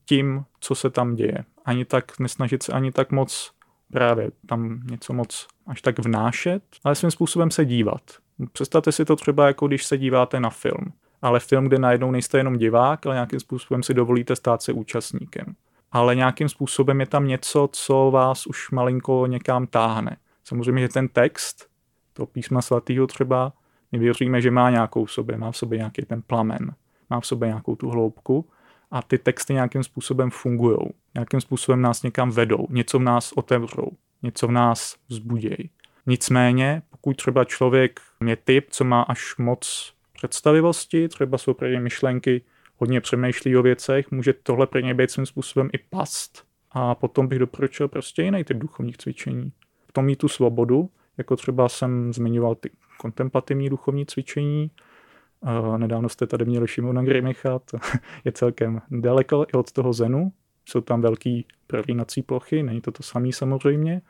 tím, 0.05 0.43
co 0.59 0.75
se 0.75 0.89
tam 0.89 1.15
děje. 1.15 1.37
Ani 1.65 1.85
tak 1.85 2.19
nesnažit 2.19 2.63
se 2.63 2.71
ani 2.71 2.91
tak 2.91 3.11
moc 3.11 3.51
právě 3.91 4.31
tam 4.45 4.79
něco 4.91 5.13
moc 5.13 5.47
až 5.67 5.81
tak 5.81 5.99
vnášet, 5.99 6.63
ale 6.83 6.95
svým 6.95 7.11
způsobem 7.11 7.51
se 7.51 7.65
dívat. 7.65 8.01
Představte 8.51 8.91
si 8.91 9.05
to 9.05 9.15
třeba 9.15 9.47
jako 9.47 9.67
když 9.67 9.85
se 9.85 9.97
díváte 9.97 10.39
na 10.39 10.49
film. 10.49 10.93
Ale 11.21 11.39
film, 11.39 11.67
kde 11.67 11.79
najednou 11.79 12.11
nejste 12.11 12.37
jenom 12.37 12.57
divák, 12.57 13.05
ale 13.05 13.15
nějakým 13.15 13.39
způsobem 13.39 13.83
si 13.83 13.93
dovolíte 13.93 14.35
stát 14.35 14.61
se 14.61 14.73
účastníkem. 14.73 15.55
Ale 15.91 16.15
nějakým 16.15 16.49
způsobem 16.49 16.99
je 16.99 17.05
tam 17.05 17.27
něco, 17.27 17.69
co 17.71 18.11
vás 18.13 18.47
už 18.47 18.71
malinko 18.71 19.25
někam 19.27 19.67
táhne. 19.67 20.17
Samozřejmě, 20.43 20.81
že 20.81 20.87
ten 20.87 21.07
text, 21.07 21.67
to 22.13 22.25
písma 22.25 22.61
svatého 22.61 23.07
třeba, 23.07 23.53
my 23.91 23.99
věříme, 23.99 24.41
že 24.41 24.51
má 24.51 24.69
nějakou 24.69 25.05
v 25.05 25.11
sobě, 25.11 25.37
má 25.37 25.51
v 25.51 25.57
sobě 25.57 25.77
nějaký 25.77 26.01
ten 26.01 26.21
plamen, 26.21 26.73
má 27.09 27.19
v 27.19 27.25
sobě 27.25 27.47
nějakou 27.47 27.75
tu 27.75 27.89
hloubku 27.89 28.49
a 28.91 29.01
ty 29.01 29.17
texty 29.17 29.53
nějakým 29.53 29.83
způsobem 29.83 30.29
fungují, 30.29 30.77
nějakým 31.13 31.41
způsobem 31.41 31.81
nás 31.81 32.03
někam 32.03 32.31
vedou, 32.31 32.67
něco 32.69 32.99
v 32.99 33.01
nás 33.01 33.31
otevřou, 33.31 33.87
něco 34.23 34.47
v 34.47 34.51
nás 34.51 34.95
vzbudějí. 35.09 35.69
Nicméně, 36.05 36.81
pokud 36.89 37.17
třeba 37.17 37.45
člověk 37.45 37.99
je 38.25 38.35
typ, 38.35 38.67
co 38.69 38.83
má 38.83 39.01
až 39.01 39.37
moc 39.37 39.93
představivosti, 40.13 41.07
třeba 41.07 41.37
jsou 41.37 41.53
pro 41.53 41.67
ně 41.67 41.79
myšlenky, 41.79 42.41
hodně 42.77 43.01
přemýšlí 43.01 43.57
o 43.57 43.61
věcech, 43.61 44.11
může 44.11 44.33
tohle 44.33 44.67
pro 44.67 44.79
něj 44.79 44.93
být 44.93 45.11
svým 45.11 45.25
způsobem 45.25 45.69
i 45.73 45.77
past. 45.77 46.43
A 46.71 46.95
potom 46.95 47.27
bych 47.27 47.39
doporučil 47.39 47.87
prostě 47.87 48.23
jiný 48.23 48.43
typ 48.43 48.57
duchovních 48.57 48.97
cvičení 48.97 49.51
v 49.89 49.93
tom 49.93 50.05
mít 50.05 50.15
tu 50.15 50.27
svobodu, 50.27 50.89
jako 51.17 51.35
třeba 51.35 51.69
jsem 51.69 52.13
zmiňoval 52.13 52.55
ty 52.55 52.69
kontemplativní 52.97 53.69
duchovní 53.69 54.05
cvičení. 54.05 54.71
Nedávno 55.77 56.09
jste 56.09 56.27
tady 56.27 56.45
měli 56.45 56.67
Šimona 56.67 57.03
Grimicha, 57.03 57.59
to 57.59 57.77
je 58.25 58.31
celkem 58.31 58.81
daleko 58.91 59.45
i 59.53 59.57
od 59.57 59.71
toho 59.71 59.93
Zenu. 59.93 60.31
Jsou 60.65 60.81
tam 60.81 61.01
velký 61.01 61.45
prolínací 61.67 62.21
plochy, 62.21 62.63
není 62.63 62.81
to 62.81 62.91
to 62.91 63.03
samé 63.03 63.31
samozřejmě, 63.31 64.01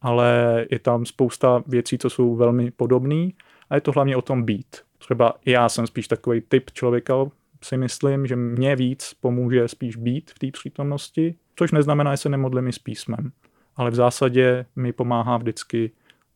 ale 0.00 0.66
je 0.70 0.78
tam 0.78 1.06
spousta 1.06 1.62
věcí, 1.66 1.98
co 1.98 2.10
jsou 2.10 2.36
velmi 2.36 2.70
podobné 2.70 3.28
a 3.70 3.74
je 3.74 3.80
to 3.80 3.92
hlavně 3.92 4.16
o 4.16 4.22
tom 4.22 4.42
být. 4.42 4.76
Třeba 4.98 5.34
já 5.46 5.68
jsem 5.68 5.86
spíš 5.86 6.08
takový 6.08 6.40
typ 6.40 6.70
člověka, 6.70 7.14
si 7.62 7.76
myslím, 7.76 8.26
že 8.26 8.36
mě 8.36 8.76
víc 8.76 9.14
pomůže 9.20 9.68
spíš 9.68 9.96
být 9.96 10.30
v 10.30 10.38
té 10.38 10.50
přítomnosti, 10.50 11.34
což 11.56 11.72
neznamená, 11.72 12.12
že 12.12 12.16
se 12.16 12.28
nemodlím 12.28 12.68
i 12.68 12.72
s 12.72 12.78
písmem 12.78 13.32
ale 13.76 13.90
v 13.90 13.94
zásadě 13.94 14.66
mi 14.76 14.92
pomáhá 14.92 15.36
vždycky 15.36 15.90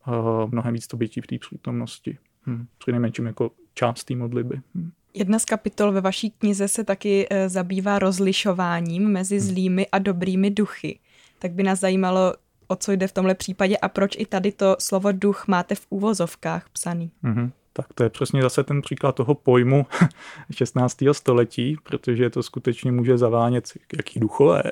uh, 0.07 0.51
mnohem 0.51 0.73
víc 0.73 0.87
to 0.87 0.97
bytí 0.97 1.21
v 1.21 1.27
té 1.27 1.37
přítomnosti. 1.37 2.17
Hm. 2.45 2.65
Přinejmenším 2.77 3.25
jako 3.25 3.51
část 3.79 4.03
té 4.03 4.15
modlitby. 4.15 4.61
Hm. 4.75 4.91
Jedna 5.13 5.39
z 5.39 5.45
kapitol 5.45 5.91
ve 5.91 6.01
vaší 6.01 6.31
knize 6.31 6.67
se 6.67 6.83
taky 6.83 7.27
e, 7.29 7.49
zabývá 7.49 7.99
rozlišováním 7.99 9.07
mezi 9.07 9.35
hm. 9.35 9.41
zlými 9.41 9.87
a 9.91 9.99
dobrými 9.99 10.51
duchy. 10.51 10.99
Tak 11.39 11.51
by 11.51 11.63
nás 11.63 11.79
zajímalo, 11.79 12.33
o 12.67 12.75
co 12.75 12.91
jde 12.91 13.07
v 13.07 13.11
tomhle 13.11 13.35
případě 13.35 13.77
a 13.77 13.89
proč 13.89 14.15
i 14.17 14.25
tady 14.25 14.51
to 14.51 14.75
slovo 14.79 15.11
duch 15.11 15.47
máte 15.47 15.75
v 15.75 15.85
úvozovkách 15.89 16.69
psaný. 16.69 17.11
Mm-hmm 17.23 17.51
tak 17.81 17.93
to 17.93 18.03
je 18.03 18.09
přesně 18.09 18.41
zase 18.41 18.63
ten 18.63 18.81
příklad 18.81 19.15
toho 19.15 19.35
pojmu 19.35 19.85
16. 20.51 20.97
století, 21.11 21.77
protože 21.83 22.29
to 22.29 22.43
skutečně 22.43 22.91
může 22.91 23.17
zavánět 23.17 23.65
jaký 23.97 24.19
duchové. 24.19 24.63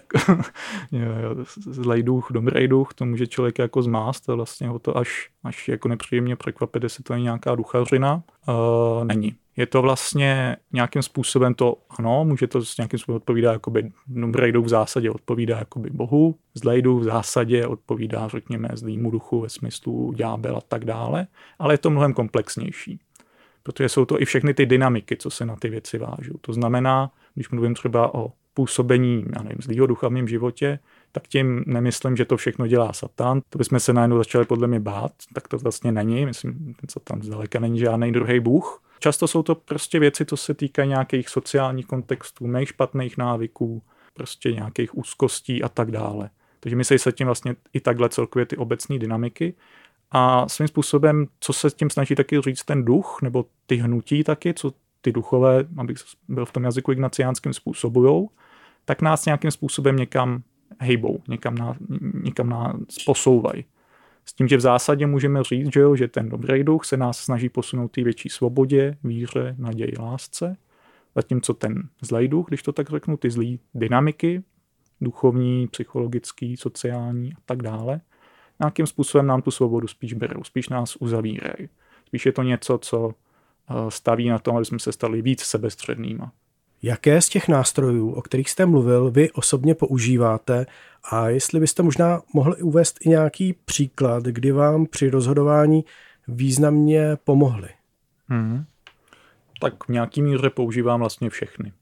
Zlej 1.58 2.04
duch, 2.04 2.28
dobrý 2.32 2.68
duch, 2.68 2.94
to 2.94 3.06
může 3.06 3.28
člověk 3.28 3.60
jako 3.60 3.82
zmást 3.82 4.30
a 4.30 4.36
vlastně 4.36 4.68
ho 4.68 4.80
to 4.80 4.98
až, 4.98 5.30
až 5.44 5.68
jako 5.68 5.88
nepříjemně 5.88 6.36
překvapit, 6.36 6.84
jestli 6.84 7.04
to 7.04 7.14
je 7.14 7.22
nějaká 7.22 7.56
duchařina. 7.56 8.24
Uh, 8.48 9.04
není 9.06 9.36
je 9.58 9.66
to 9.66 9.82
vlastně 9.82 10.58
nějakým 10.74 11.02
způsobem 11.02 11.54
to, 11.54 11.78
ano, 11.90 12.26
může 12.26 12.48
to 12.48 12.66
s 12.66 12.78
nějakým 12.78 13.00
způsobem 13.00 13.18
odpovídá, 13.18 13.52
jakoby 13.52 13.92
dobrý 14.08 14.52
duch 14.52 14.66
v 14.66 14.70
zásadě 14.70 15.12
odpovídá 15.12 15.58
jakoby 15.58 15.90
Bohu, 15.90 16.36
zlej 16.54 16.82
v 16.82 17.04
zásadě 17.04 17.68
odpovídá, 17.68 18.28
řekněme, 18.28 18.70
zlýmu 18.74 19.12
duchu 19.12 19.42
ve 19.42 19.50
smyslu 19.50 20.14
ďábel 20.14 20.58
a 20.58 20.62
tak 20.62 20.86
dále, 20.86 21.28
ale 21.60 21.74
je 21.74 21.78
to 21.78 21.90
mnohem 21.90 22.14
komplexnější. 22.14 23.00
Protože 23.64 23.90
jsou 23.90 24.06
to 24.06 24.22
i 24.22 24.26
všechny 24.26 24.54
ty 24.54 24.66
dynamiky, 24.66 25.18
co 25.18 25.30
se 25.30 25.46
na 25.46 25.56
ty 25.56 25.70
věci 25.70 25.98
vážou. 25.98 26.34
To 26.42 26.54
znamená, 26.54 27.12
když 27.34 27.50
mluvím 27.50 27.74
třeba 27.74 28.16
o 28.16 28.32
působení, 28.54 29.26
já 29.36 29.44
nevím, 29.44 29.58
zlýho 29.62 29.88
ducha 29.88 30.08
v 30.08 30.12
mém 30.12 30.28
životě, 30.28 30.80
tak 31.12 31.28
tím 31.28 31.64
nemyslím, 31.68 32.18
že 32.18 32.26
to 32.26 32.38
všechno 32.38 32.68
dělá 32.68 32.94
Satan. 32.94 33.42
To 33.50 33.58
bychom 33.58 33.80
se 33.80 33.94
najednou 33.94 34.18
začali 34.18 34.46
podle 34.46 34.68
mě 34.68 34.80
bát, 34.80 35.12
tak 35.34 35.48
to 35.48 35.58
vlastně 35.58 35.92
není. 35.92 36.26
Myslím, 36.26 36.54
ten 36.54 36.90
Satan 36.90 37.22
zdaleka 37.22 37.60
není 37.60 37.80
žádný 37.80 38.12
druhý 38.12 38.40
bůh. 38.40 38.84
Často 39.00 39.28
jsou 39.28 39.44
to 39.44 39.56
prostě 39.56 40.00
věci, 40.00 40.26
co 40.26 40.38
se 40.38 40.54
týkají 40.54 40.90
nějakých 40.90 41.30
sociálních 41.30 41.86
kontextů, 41.86 42.48
mých 42.48 42.70
špatných 42.70 43.18
návyků, 43.18 43.84
prostě 44.14 44.52
nějakých 44.52 44.98
úzkostí 44.98 45.64
a 45.64 45.70
tak 45.70 45.92
dále. 45.92 46.30
Takže 46.60 46.76
myslí 46.76 47.00
se 47.00 47.12
tím 47.12 47.28
vlastně 47.28 47.56
i 47.74 47.80
takhle 47.80 48.10
celkově 48.10 48.46
ty 48.46 48.58
obecné 48.58 49.00
dynamiky. 49.00 49.54
A 50.12 50.50
svým 50.50 50.68
způsobem, 50.68 51.28
co 51.40 51.54
se 51.54 51.70
tím 51.70 51.90
snaží 51.90 52.16
taky 52.16 52.42
říct 52.42 52.64
ten 52.64 52.86
duch, 52.86 53.20
nebo 53.22 53.46
ty 53.66 53.76
hnutí 53.76 54.24
taky, 54.24 54.54
co 54.54 54.74
ty 55.02 55.12
duchové, 55.12 55.66
abych 55.78 55.98
byl 56.28 56.46
v 56.46 56.52
tom 56.52 56.64
jazyku 56.64 56.92
ignaciánským, 56.92 57.54
způsobujou, 57.54 58.30
tak 58.86 59.02
nás 59.02 59.26
nějakým 59.26 59.52
způsobem 59.52 59.96
někam 59.96 60.44
hejbou, 60.80 61.20
někam, 61.28 61.56
na, 61.56 61.76
někam 62.24 62.50
nás 62.50 62.76
posouvají. 63.06 63.66
S 64.30 64.34
tím, 64.34 64.48
že 64.48 64.58
v 64.58 64.62
zásadě 64.62 65.08
můžeme 65.08 65.44
říct, 65.44 65.74
že, 65.74 65.80
jo, 65.80 65.96
že 65.96 66.08
ten 66.08 66.30
dobrý 66.30 66.64
duch 66.64 66.86
se 66.86 66.98
nás 66.98 67.20
snaží 67.20 67.50
posunout 67.50 67.88
té 67.88 68.04
větší 68.04 68.30
svobodě, 68.30 68.98
víře, 69.04 69.56
naději, 69.58 69.94
lásce, 70.00 70.58
zatímco 71.16 71.54
ten 71.54 71.90
zlej 72.02 72.28
duch, 72.28 72.48
když 72.48 72.64
to 72.64 72.72
tak 72.72 72.90
řeknu, 72.90 73.18
ty 73.18 73.32
zlý 73.32 73.60
dynamiky, 73.74 74.44
duchovní, 75.02 75.68
psychologický, 75.68 76.58
sociální 76.58 77.34
a 77.34 77.38
tak 77.46 77.64
dále, 77.64 78.02
nějakým 78.60 78.88
způsobem 78.88 79.28
nám 79.28 79.42
tu 79.42 79.52
svobodu 79.52 79.88
spíš 79.88 80.14
berou, 80.14 80.44
spíš 80.44 80.70
nás 80.70 80.96
uzavírají. 80.96 81.70
Spíš 82.06 82.26
je 82.26 82.32
to 82.32 82.44
něco, 82.44 82.78
co 82.78 83.12
eh, 83.12 83.92
staví 83.92 84.30
na 84.30 84.40
tom, 84.40 84.56
aby 84.56 84.66
jsme 84.66 84.80
se 84.80 84.92
stali 84.92 85.22
víc 85.22 85.42
sebestřednýma. 85.42 86.32
Jaké 86.82 87.22
z 87.22 87.30
těch 87.30 87.48
nástrojů, 87.48 88.12
o 88.12 88.22
kterých 88.22 88.50
jste 88.50 88.66
mluvil, 88.66 89.12
vy 89.12 89.32
osobně 89.32 89.76
používáte 89.76 90.66
a 91.12 91.30
jestli 91.30 91.60
byste 91.60 91.84
možná 91.84 92.22
mohli 92.34 92.56
uvést 92.56 92.98
i 93.02 93.10
nějaký 93.10 93.54
příklad, 93.66 94.24
kdy 94.24 94.52
vám 94.52 94.86
při 94.86 95.10
rozhodování 95.10 95.86
významně 96.28 97.18
pomohly? 97.24 97.70
Hmm. 98.28 98.66
Tak 99.62 99.84
v 99.84 99.90
nějaký 99.90 100.22
míře 100.22 100.50
používám 100.50 101.00
vlastně 101.00 101.30
všechny. 101.30 101.74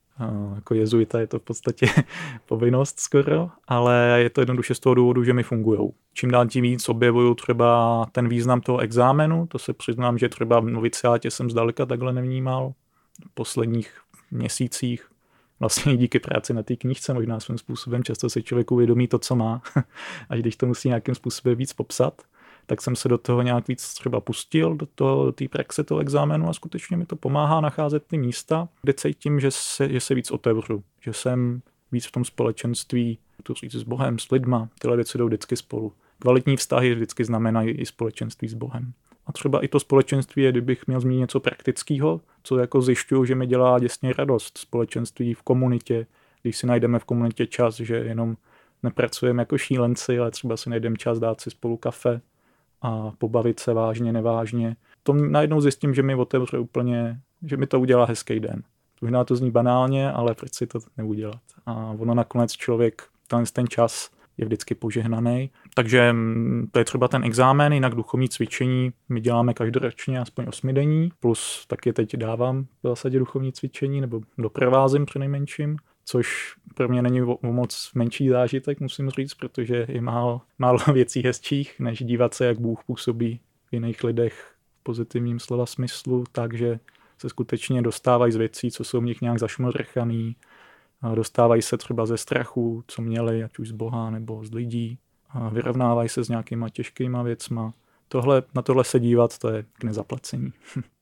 Jako 0.55 0.73
jezuita 0.73 1.19
je 1.19 1.27
to 1.27 1.39
v 1.39 1.41
podstatě 1.41 1.85
povinnost 2.45 2.99
skoro, 2.99 3.49
ale 3.67 4.17
je 4.23 4.29
to 4.29 4.41
jednoduše 4.41 4.75
z 4.75 4.79
toho 4.79 4.93
důvodu, 4.93 5.23
že 5.23 5.33
mi 5.33 5.43
fungují. 5.43 5.89
Čím 6.13 6.31
dál 6.31 6.47
tím 6.47 6.63
víc 6.63 6.89
objevuju 6.89 7.35
třeba 7.35 8.05
ten 8.11 8.29
význam 8.29 8.61
toho 8.61 8.79
exámenu, 8.79 9.47
to 9.47 9.59
se 9.59 9.73
přiznám, 9.73 10.17
že 10.17 10.29
třeba 10.29 10.59
v 10.59 10.65
noviciátě 10.65 11.31
jsem 11.31 11.49
zdaleka 11.49 11.85
takhle 11.85 12.13
nevnímal. 12.13 12.73
V 13.27 13.33
posledních 13.33 14.01
měsících 14.31 15.09
vlastně 15.59 15.97
díky 15.97 16.19
práci 16.19 16.53
na 16.53 16.63
té 16.63 16.75
knížce 16.75 17.13
možná 17.13 17.39
svým 17.39 17.57
způsobem 17.57 18.03
často 18.03 18.29
se 18.29 18.41
člověk 18.41 18.71
uvědomí 18.71 19.07
to, 19.07 19.19
co 19.19 19.35
má, 19.35 19.61
až 20.29 20.39
když 20.39 20.55
to 20.55 20.65
musí 20.65 20.87
nějakým 20.87 21.15
způsobem 21.15 21.57
víc 21.57 21.73
popsat, 21.73 22.21
tak 22.65 22.81
jsem 22.81 22.95
se 22.95 23.09
do 23.09 23.17
toho 23.17 23.41
nějak 23.41 23.67
víc 23.67 23.93
třeba 23.93 24.21
pustil, 24.21 24.75
do, 24.75 24.85
toho, 24.85 25.25
do 25.25 25.31
té 25.31 25.47
praxe 25.47 25.83
toho 25.83 25.99
exámenu 25.99 26.49
a 26.49 26.53
skutečně 26.53 26.97
mi 26.97 27.05
to 27.05 27.15
pomáhá 27.15 27.61
nacházet 27.61 28.03
ty 28.07 28.17
místa, 28.17 28.69
kde 28.81 28.93
cítím, 28.93 29.39
že 29.39 29.51
se, 29.51 29.89
že 29.89 29.99
se 29.99 30.15
víc 30.15 30.31
otevřu, 30.31 30.83
že 31.01 31.13
jsem 31.13 31.61
víc 31.91 32.05
v 32.05 32.11
tom 32.11 32.25
společenství, 32.25 33.19
to 33.43 33.53
říct 33.53 33.75
s 33.75 33.83
Bohem, 33.83 34.19
s 34.19 34.31
lidma, 34.31 34.69
tyhle 34.79 34.95
věci 34.95 35.17
jdou 35.17 35.25
vždycky 35.25 35.55
spolu. 35.57 35.93
Kvalitní 36.19 36.57
vztahy 36.57 36.95
vždycky 36.95 37.25
znamenají 37.25 37.69
i 37.71 37.85
společenství 37.85 38.47
s 38.47 38.53
Bohem. 38.53 38.93
A 39.27 39.31
třeba 39.31 39.63
i 39.63 39.67
to 39.67 39.79
společenství 39.79 40.43
je, 40.43 40.51
kdybych 40.51 40.87
měl 40.87 40.99
zmínit 40.99 41.19
něco 41.19 41.39
praktického, 41.39 42.21
co 42.43 42.57
jako 42.57 42.81
zjišťuju, 42.81 43.25
že 43.25 43.35
mi 43.35 43.47
dělá 43.47 43.79
děsně 43.79 44.13
radost. 44.13 44.57
Společenství 44.57 45.33
v 45.33 45.41
komunitě, 45.41 46.07
když 46.41 46.57
si 46.57 46.67
najdeme 46.67 46.99
v 46.99 47.05
komunitě 47.05 47.47
čas, 47.47 47.75
že 47.75 47.95
jenom 47.95 48.37
nepracujeme 48.83 49.41
jako 49.41 49.57
šílenci, 49.57 50.19
ale 50.19 50.31
třeba 50.31 50.57
si 50.57 50.69
najdeme 50.69 50.95
čas 50.95 51.19
dát 51.19 51.41
si 51.41 51.49
spolu 51.49 51.77
kafe 51.77 52.21
a 52.81 53.11
pobavit 53.17 53.59
se 53.59 53.73
vážně, 53.73 54.13
nevážně. 54.13 54.75
To 55.03 55.13
najednou 55.13 55.61
zjistím, 55.61 55.93
že 55.93 56.03
mi 56.03 56.15
otevře 56.15 56.57
úplně, 56.57 57.19
že 57.43 57.57
mi 57.57 57.67
to 57.67 57.79
udělá 57.79 58.05
hezký 58.05 58.39
den. 58.39 58.63
Možná 59.01 59.23
to 59.23 59.35
zní 59.35 59.51
banálně, 59.51 60.11
ale 60.11 60.35
proč 60.35 60.53
si 60.53 60.67
to 60.67 60.79
neudělat? 60.97 61.41
A 61.65 61.95
ono 61.99 62.13
nakonec 62.13 62.51
člověk, 62.51 63.03
ten, 63.27 63.43
ten 63.53 63.67
čas 63.67 64.09
je 64.37 64.45
vždycky 64.45 64.75
požehnaný. 64.75 65.49
Takže 65.77 66.13
mm, 66.13 66.67
to 66.71 66.79
je 66.79 66.85
třeba 66.85 67.07
ten 67.07 67.23
exámen, 67.23 67.73
jinak 67.73 67.95
duchovní 67.95 68.29
cvičení 68.29 68.93
my 69.09 69.21
děláme 69.21 69.53
každoročně 69.53 70.19
aspoň 70.19 70.45
osmidenní, 70.47 71.09
plus 71.19 71.65
taky 71.67 71.93
teď 71.93 72.15
dávám 72.15 72.63
v 72.63 72.67
zásadě 72.83 73.19
duchovní 73.19 73.53
cvičení, 73.53 74.01
nebo 74.01 74.21
doprovázím 74.37 75.05
při 75.05 75.19
nejmenším, 75.19 75.77
což 76.05 76.55
pro 76.75 76.87
mě 76.87 77.01
není 77.01 77.21
o 77.21 77.37
moc 77.41 77.91
menší 77.95 78.29
zážitek, 78.29 78.79
musím 78.79 79.09
říct, 79.09 79.33
protože 79.33 79.85
je 79.89 80.01
málo, 80.01 80.41
málo 80.59 80.79
věcí 80.93 81.21
hezčích, 81.21 81.79
než 81.79 82.03
dívat 82.03 82.33
se, 82.33 82.45
jak 82.45 82.59
Bůh 82.59 82.83
působí 82.83 83.39
v 83.69 83.73
jiných 83.73 84.03
lidech 84.03 84.55
v 84.79 84.83
pozitivním 84.83 85.39
slova 85.39 85.65
smyslu, 85.65 86.23
takže 86.31 86.79
se 87.17 87.29
skutečně 87.29 87.81
dostávají 87.81 88.31
z 88.31 88.35
věcí, 88.35 88.71
co 88.71 88.83
jsou 88.83 89.01
v 89.01 89.05
nich 89.05 89.21
nějak 89.21 89.39
zašmodrchaný, 89.39 90.35
dostávají 91.15 91.61
se 91.61 91.77
třeba 91.77 92.05
ze 92.05 92.17
strachu, 92.17 92.83
co 92.87 93.01
měli, 93.01 93.43
ať 93.43 93.59
už 93.59 93.67
z 93.67 93.71
Boha 93.71 94.09
nebo 94.09 94.45
z 94.45 94.53
lidí, 94.53 94.97
vyrovnávají 95.51 96.09
se 96.09 96.23
s 96.23 96.29
nějakýma 96.29 96.69
těžkýma 96.69 97.23
věcma. 97.23 97.73
Tohle, 98.07 98.43
na 98.55 98.61
tohle 98.61 98.83
se 98.83 98.99
dívat, 98.99 99.37
to 99.37 99.49
je 99.49 99.65
k 99.73 99.83
nezaplacení. 99.83 100.53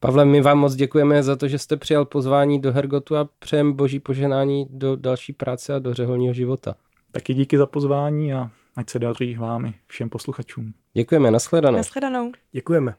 Pavle, 0.00 0.24
my 0.24 0.40
vám 0.40 0.58
moc 0.58 0.74
děkujeme 0.74 1.22
za 1.22 1.36
to, 1.36 1.48
že 1.48 1.58
jste 1.58 1.76
přijal 1.76 2.04
pozvání 2.04 2.60
do 2.60 2.72
Hergotu 2.72 3.16
a 3.16 3.28
přejem 3.38 3.72
boží 3.72 4.00
poženání 4.00 4.66
do 4.70 4.96
další 4.96 5.32
práce 5.32 5.74
a 5.74 5.78
do 5.78 5.94
řeholního 5.94 6.34
života. 6.34 6.74
Taky 7.12 7.34
díky 7.34 7.58
za 7.58 7.66
pozvání 7.66 8.34
a 8.34 8.50
ať 8.76 8.90
se 8.90 8.98
daří 8.98 9.34
vám 9.34 9.66
i 9.66 9.74
všem 9.86 10.08
posluchačům. 10.08 10.72
Děkujeme, 10.94 11.30
nashledanou. 11.30 11.76
Nashledanou. 11.76 12.32
Děkujeme. 12.52 12.94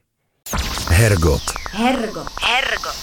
Hergot. 0.90 1.42
Hergot. 1.72 2.28
Hergot. 2.42 2.96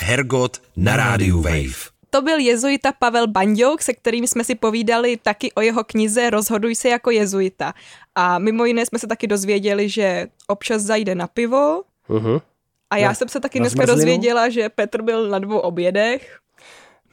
Hergot 0.00 0.62
na 0.76 0.96
rádiu 0.96 1.42
Wave. 1.42 1.99
To 2.10 2.22
byl 2.22 2.38
jezuita 2.38 2.92
Pavel 2.92 3.26
Banďouk, 3.26 3.82
se 3.82 3.92
kterým 3.92 4.26
jsme 4.26 4.44
si 4.44 4.54
povídali 4.54 5.16
taky 5.16 5.52
o 5.52 5.60
jeho 5.60 5.84
knize 5.84 6.30
Rozhoduj 6.30 6.74
se 6.74 6.88
jako 6.88 7.10
jezuita. 7.10 7.74
A 8.14 8.38
mimo 8.38 8.64
jiné 8.64 8.86
jsme 8.86 8.98
se 8.98 9.06
taky 9.06 9.26
dozvěděli, 9.26 9.88
že 9.88 10.26
občas 10.46 10.82
zajde 10.82 11.14
na 11.14 11.26
pivo. 11.26 11.82
Uh-huh. 12.08 12.40
A 12.90 12.96
já 12.96 13.08
na, 13.08 13.14
jsem 13.14 13.28
se 13.28 13.40
taky 13.40 13.58
dneska 13.58 13.76
zmrzlinu? 13.76 13.96
dozvěděla, 13.96 14.48
že 14.48 14.68
Petr 14.68 15.02
byl 15.02 15.28
na 15.28 15.38
dvou 15.38 15.58
obědech. 15.58 16.38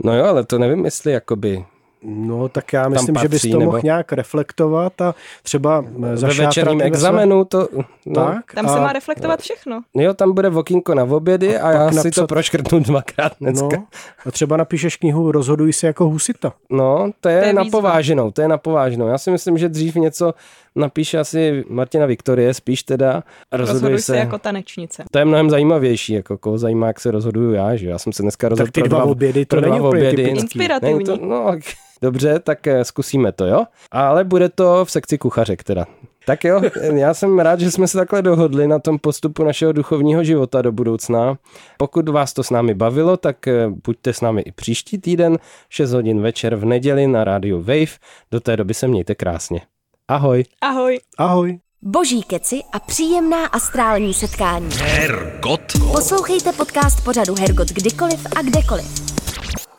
No 0.03 0.17
jo, 0.17 0.25
ale 0.25 0.45
to 0.45 0.59
nevím, 0.59 0.85
jestli 0.85 1.11
jakoby 1.11 1.65
No 2.09 2.49
tak 2.49 2.73
já 2.73 2.89
myslím, 2.89 3.13
patří, 3.15 3.23
že 3.23 3.29
bys 3.29 3.41
to 3.41 3.47
nebo... 3.47 3.65
mohl 3.65 3.79
nějak 3.83 4.13
reflektovat 4.13 5.01
a 5.01 5.15
třeba 5.43 5.85
za 6.13 6.27
Ve 6.27 6.33
večerním 6.33 6.81
examenu 6.81 7.45
to... 7.45 7.67
No, 8.05 8.25
tak, 8.25 8.53
tam 8.53 8.65
a... 8.65 8.73
se 8.73 8.79
má 8.79 8.93
reflektovat 8.93 9.41
všechno. 9.41 9.81
Jo, 9.93 10.13
tam 10.13 10.33
bude 10.33 10.49
vokínko 10.49 10.95
na 10.95 11.03
obědy 11.03 11.57
a, 11.57 11.67
a 11.67 11.71
já 11.71 11.83
napsat... 11.83 12.01
si 12.01 12.11
to 12.11 12.27
proškrtnu 12.27 12.79
dvakrát 12.79 13.31
dneska. 13.41 13.67
No, 13.77 13.87
a 14.25 14.31
třeba 14.31 14.57
napíšeš 14.57 14.95
knihu 14.97 15.31
Rozhoduj 15.31 15.73
se 15.73 15.87
jako 15.87 16.05
husita. 16.05 16.53
No, 16.69 17.11
to 17.21 17.29
je, 17.29 17.41
to 17.41 17.47
je 17.47 17.53
napováženou, 17.53 18.31
to 18.31 18.41
je 18.41 18.47
napováženou. 18.47 19.07
Já 19.07 19.17
si 19.17 19.31
myslím, 19.31 19.57
že 19.57 19.69
dřív 19.69 19.95
něco 19.95 20.33
napíše 20.75 21.19
asi 21.19 21.63
Martina 21.69 22.05
Viktorie, 22.05 22.53
spíš 22.53 22.83
teda. 22.83 23.23
Rozhoduj, 23.51 23.73
rozhoduj 23.73 23.99
se, 23.99 24.05
se 24.05 24.17
jako 24.17 24.37
tanečnice. 24.37 25.03
To 25.11 25.19
je 25.19 25.25
mnohem 25.25 25.49
zajímavější, 25.49 26.13
jako 26.13 26.37
koho 26.37 26.57
zajímá, 26.57 26.87
jak 26.87 26.99
se 26.99 27.11
rozhoduju 27.11 27.53
já, 27.53 27.75
že 27.75 27.89
já 27.89 27.97
jsem 27.97 28.13
se 28.13 28.21
dneska 28.21 28.49
rozhodl 28.49 28.71
tak 28.71 28.83
ty 28.83 28.89
dva 28.89 29.03
obědy, 29.03 29.45
to 29.45 29.61
není 29.61 29.81
obědy. 29.81 30.21
Inspirativní. 30.23 31.05
to, 31.05 31.17
no, 31.17 31.55
Dobře, 32.01 32.39
tak 32.39 32.67
eh, 32.67 32.85
zkusíme 32.85 33.31
to, 33.31 33.45
jo? 33.45 33.65
Ale 33.91 34.23
bude 34.23 34.49
to 34.49 34.85
v 34.85 34.91
sekci 34.91 35.17
kuchařek 35.17 35.63
teda. 35.63 35.85
Tak 36.25 36.43
jo, 36.43 36.61
já 36.95 37.13
jsem 37.13 37.39
rád, 37.39 37.59
že 37.59 37.71
jsme 37.71 37.87
se 37.87 37.97
takhle 37.97 38.21
dohodli 38.21 38.67
na 38.67 38.79
tom 38.79 38.99
postupu 38.99 39.43
našeho 39.43 39.71
duchovního 39.71 40.23
života 40.23 40.61
do 40.61 40.71
budoucna. 40.71 41.37
Pokud 41.77 42.09
vás 42.09 42.33
to 42.33 42.43
s 42.43 42.49
námi 42.49 42.73
bavilo, 42.73 43.17
tak 43.17 43.47
eh, 43.47 43.69
buďte 43.87 44.13
s 44.13 44.21
námi 44.21 44.41
i 44.41 44.51
příští 44.51 44.97
týden, 44.97 45.37
6 45.69 45.91
hodin 45.91 46.21
večer 46.21 46.55
v 46.55 46.65
neděli 46.65 47.07
na 47.07 47.23
rádiu 47.23 47.57
Wave. 47.57 47.97
Do 48.31 48.39
té 48.39 48.57
doby 48.57 48.73
se 48.73 48.87
mějte 48.87 49.15
krásně. 49.15 49.61
Ahoj. 50.07 50.43
Ahoj. 50.61 50.99
Ahoj. 51.17 51.59
Boží 51.81 52.23
keci 52.23 52.61
a 52.73 52.79
příjemná 52.79 53.45
astrální 53.45 54.13
setkání. 54.13 54.69
Hergot. 54.77 55.61
Poslouchejte 55.91 56.53
podcast 56.53 57.03
pořadu 57.03 57.35
Hergot 57.39 57.67
kdykoliv 57.67 58.27
a 58.35 58.41
kdekoliv. 58.41 59.06